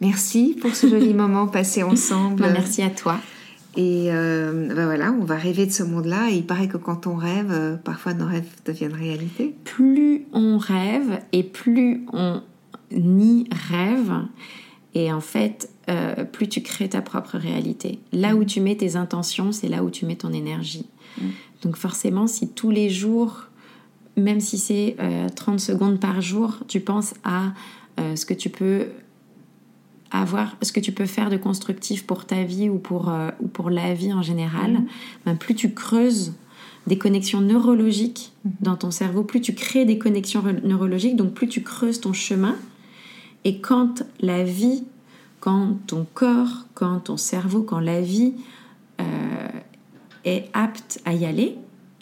Merci 0.00 0.56
pour 0.60 0.74
ce 0.74 0.86
joli 0.88 1.14
moment 1.14 1.46
passé 1.46 1.82
ensemble. 1.82 2.42
Bah, 2.42 2.50
merci 2.52 2.82
à 2.82 2.90
toi. 2.90 3.20
Et 3.76 4.08
euh, 4.10 4.68
ben 4.74 4.86
voilà, 4.86 5.12
on 5.12 5.24
va 5.24 5.36
rêver 5.36 5.66
de 5.66 5.70
ce 5.70 5.82
monde-là. 5.82 6.30
Et 6.30 6.36
il 6.36 6.46
paraît 6.46 6.68
que 6.68 6.76
quand 6.76 7.06
on 7.06 7.14
rêve, 7.14 7.50
euh, 7.52 7.76
parfois 7.76 8.14
nos 8.14 8.26
rêves 8.26 8.48
deviennent 8.64 8.94
réalité. 8.94 9.54
Plus 9.64 10.26
on 10.32 10.58
rêve 10.58 11.20
et 11.32 11.44
plus 11.44 12.04
on 12.12 12.42
y 12.90 13.46
rêve, 13.70 14.12
et 14.94 15.12
en 15.12 15.20
fait, 15.20 15.70
euh, 15.88 16.24
plus 16.24 16.48
tu 16.48 16.62
crées 16.62 16.88
ta 16.88 17.00
propre 17.00 17.38
réalité. 17.38 18.00
Là 18.12 18.34
où 18.34 18.44
tu 18.44 18.60
mets 18.60 18.76
tes 18.76 18.96
intentions, 18.96 19.52
c'est 19.52 19.68
là 19.68 19.84
où 19.84 19.90
tu 19.90 20.04
mets 20.06 20.16
ton 20.16 20.32
énergie. 20.32 20.86
Mm. 21.20 21.26
Donc 21.62 21.76
forcément, 21.76 22.26
si 22.26 22.48
tous 22.48 22.70
les 22.70 22.90
jours, 22.90 23.44
même 24.16 24.40
si 24.40 24.58
c'est 24.58 24.96
30 25.36 25.60
secondes 25.60 26.00
par 26.00 26.20
jour, 26.20 26.58
tu 26.66 26.80
penses 26.80 27.14
à 27.22 27.52
ce 27.98 28.26
que 28.26 28.34
tu 28.34 28.50
peux 28.50 28.88
avoir 30.10 30.56
ce 30.62 30.72
que 30.72 30.80
tu 30.80 30.92
peux 30.92 31.06
faire 31.06 31.30
de 31.30 31.36
constructif 31.36 32.06
pour 32.06 32.24
ta 32.24 32.42
vie 32.42 32.68
ou 32.68 32.78
pour, 32.78 33.08
euh, 33.08 33.30
ou 33.40 33.48
pour 33.48 33.70
la 33.70 33.94
vie 33.94 34.12
en 34.12 34.22
général, 34.22 34.72
mhm. 34.72 34.86
ben, 35.24 35.36
plus 35.36 35.54
tu 35.54 35.72
creuses 35.72 36.34
des 36.86 36.98
connexions 36.98 37.40
neurologiques 37.40 38.32
mhm. 38.44 38.52
dans 38.60 38.76
ton 38.76 38.90
cerveau, 38.90 39.22
plus 39.22 39.40
tu 39.40 39.54
crées 39.54 39.84
des 39.84 39.98
connexions 39.98 40.42
neurologiques, 40.64 41.16
donc 41.16 41.32
plus 41.32 41.48
tu 41.48 41.62
creuses 41.62 42.00
ton 42.00 42.12
chemin. 42.12 42.56
Et 43.44 43.60
quand 43.60 44.02
la 44.20 44.44
vie, 44.44 44.84
quand 45.38 45.78
ton 45.86 46.06
corps, 46.12 46.66
quand 46.74 47.00
ton 47.00 47.16
cerveau, 47.16 47.62
quand 47.62 47.80
la 47.80 48.00
vie 48.00 48.34
euh, 49.00 49.48
est 50.24 50.50
apte 50.52 51.00
à 51.04 51.14
y 51.14 51.24
aller, 51.24 51.56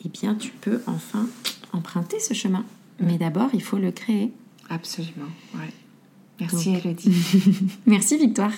eh 0.04 0.08
bien 0.08 0.34
tu 0.34 0.50
peux 0.50 0.80
enfin 0.86 1.26
emprunter 1.72 2.18
ce 2.20 2.34
chemin. 2.34 2.64
Mais 3.00 3.18
d'abord, 3.18 3.50
il 3.54 3.62
faut 3.62 3.78
le 3.78 3.92
créer. 3.92 4.32
Absolument, 4.68 5.30
ouais. 5.54 5.72
Merci 6.40 6.74
Elodie. 6.74 7.12
Merci 7.86 8.16
Victoire. 8.16 8.52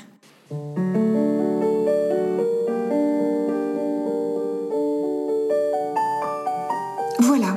Voilà, 7.20 7.57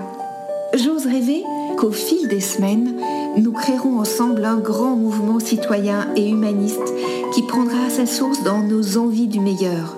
j'ose 0.76 1.06
rêver 1.06 1.44
qu'au 1.78 1.92
fil 1.92 2.28
des 2.28 2.40
semaines, 2.40 2.96
nous 3.38 3.52
créerons 3.52 4.00
ensemble 4.00 4.46
un 4.46 4.58
grand 4.58 4.96
mouvement 4.96 5.40
citoyen 5.40 6.08
et 6.16 6.30
humaniste 6.30 6.94
qui 7.34 7.42
prendra 7.42 7.90
sa 7.90 8.06
source 8.06 8.44
dans 8.44 8.62
nos 8.62 8.98
envies 8.98 9.28
du 9.28 9.40
meilleur. 9.40 9.98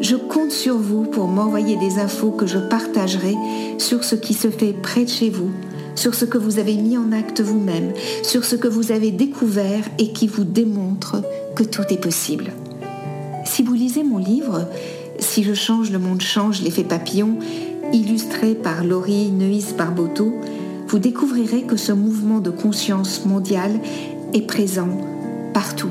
Je 0.00 0.16
compte 0.16 0.52
sur 0.52 0.78
vous 0.78 1.02
pour 1.02 1.28
m'envoyer 1.28 1.76
des 1.76 1.98
infos 1.98 2.30
que 2.30 2.46
je 2.46 2.58
partagerai 2.58 3.34
sur 3.78 4.04
ce 4.04 4.14
qui 4.14 4.32
se 4.32 4.50
fait 4.50 4.72
près 4.72 5.04
de 5.04 5.10
chez 5.10 5.28
vous 5.28 5.50
sur 5.94 6.14
ce 6.14 6.24
que 6.24 6.38
vous 6.38 6.58
avez 6.58 6.76
mis 6.76 6.96
en 6.96 7.12
acte 7.12 7.40
vous-même, 7.40 7.92
sur 8.22 8.44
ce 8.44 8.56
que 8.56 8.68
vous 8.68 8.92
avez 8.92 9.10
découvert 9.10 9.84
et 9.98 10.12
qui 10.12 10.26
vous 10.26 10.44
démontre 10.44 11.22
que 11.54 11.64
tout 11.64 11.84
est 11.90 12.00
possible. 12.00 12.52
Si 13.44 13.62
vous 13.62 13.74
lisez 13.74 14.04
mon 14.04 14.18
livre, 14.18 14.68
Si 15.20 15.42
je 15.44 15.52
change, 15.52 15.90
le 15.90 15.98
monde 15.98 16.22
change, 16.22 16.62
l'effet 16.62 16.82
papillon, 16.82 17.36
illustré 17.92 18.54
par 18.54 18.84
Laurie 18.84 19.30
Neuis 19.30 19.74
Barboteau, 19.76 20.32
vous 20.88 20.98
découvrirez 20.98 21.62
que 21.62 21.76
ce 21.76 21.92
mouvement 21.92 22.40
de 22.40 22.50
conscience 22.50 23.26
mondiale 23.26 23.78
est 24.32 24.46
présent 24.46 24.88
partout 25.52 25.90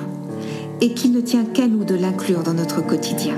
et 0.81 0.93
qu'il 0.93 1.11
ne 1.11 1.21
tient 1.21 1.45
qu'à 1.45 1.67
nous 1.67 1.83
de 1.83 1.95
l'inclure 1.95 2.43
dans 2.43 2.53
notre 2.53 2.85
quotidien. 2.85 3.35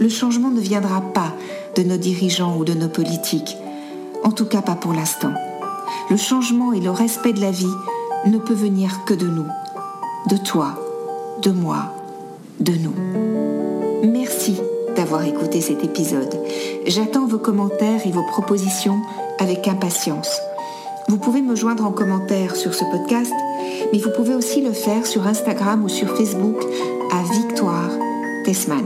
Le 0.00 0.08
changement 0.08 0.50
ne 0.50 0.60
viendra 0.60 1.02
pas 1.12 1.34
de 1.76 1.82
nos 1.82 1.98
dirigeants 1.98 2.56
ou 2.56 2.64
de 2.64 2.72
nos 2.72 2.88
politiques, 2.88 3.56
en 4.24 4.32
tout 4.32 4.46
cas 4.46 4.62
pas 4.62 4.76
pour 4.76 4.92
l'instant 4.92 5.32
le 6.10 6.16
changement 6.16 6.72
et 6.72 6.80
le 6.80 6.90
respect 6.90 7.32
de 7.32 7.40
la 7.40 7.52
vie 7.52 7.72
ne 8.26 8.38
peut 8.38 8.54
venir 8.54 9.04
que 9.06 9.14
de 9.14 9.26
nous, 9.26 9.46
de 10.28 10.36
toi, 10.36 10.74
de 11.42 11.50
moi, 11.50 11.94
de 12.58 12.72
nous. 12.72 12.94
Merci 14.02 14.56
d'avoir 14.96 15.24
écouté 15.24 15.60
cet 15.60 15.84
épisode. 15.84 16.36
J'attends 16.86 17.26
vos 17.26 17.38
commentaires 17.38 18.04
et 18.04 18.10
vos 18.10 18.24
propositions 18.24 19.00
avec 19.38 19.68
impatience. 19.68 20.40
Vous 21.08 21.16
pouvez 21.16 21.42
me 21.42 21.54
joindre 21.54 21.86
en 21.86 21.92
commentaire 21.92 22.56
sur 22.56 22.74
ce 22.74 22.84
podcast, 22.84 23.32
mais 23.92 23.98
vous 23.98 24.10
pouvez 24.10 24.34
aussi 24.34 24.60
le 24.60 24.72
faire 24.72 25.06
sur 25.06 25.26
Instagram 25.26 25.84
ou 25.84 25.88
sur 25.88 26.16
Facebook 26.16 26.58
à 27.12 27.22
Victoire 27.32 27.90
Tessman. 28.44 28.84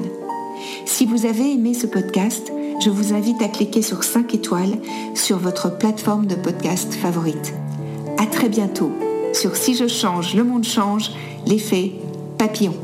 Si 0.84 1.06
vous 1.06 1.26
avez 1.26 1.52
aimé 1.52 1.74
ce 1.74 1.86
podcast, 1.86 2.52
je 2.80 2.90
vous 2.90 3.14
invite 3.14 3.40
à 3.42 3.48
cliquer 3.48 3.82
sur 3.82 4.04
5 4.04 4.34
étoiles 4.34 4.78
sur 5.14 5.38
votre 5.38 5.76
plateforme 5.76 6.26
de 6.26 6.34
podcast 6.34 6.94
favorite. 6.94 7.54
À 8.18 8.26
très 8.26 8.48
bientôt 8.48 8.92
sur 9.32 9.56
Si 9.56 9.74
je 9.74 9.88
change, 9.88 10.34
le 10.34 10.44
monde 10.44 10.64
change, 10.64 11.10
l'effet 11.46 11.92
papillon. 12.38 12.74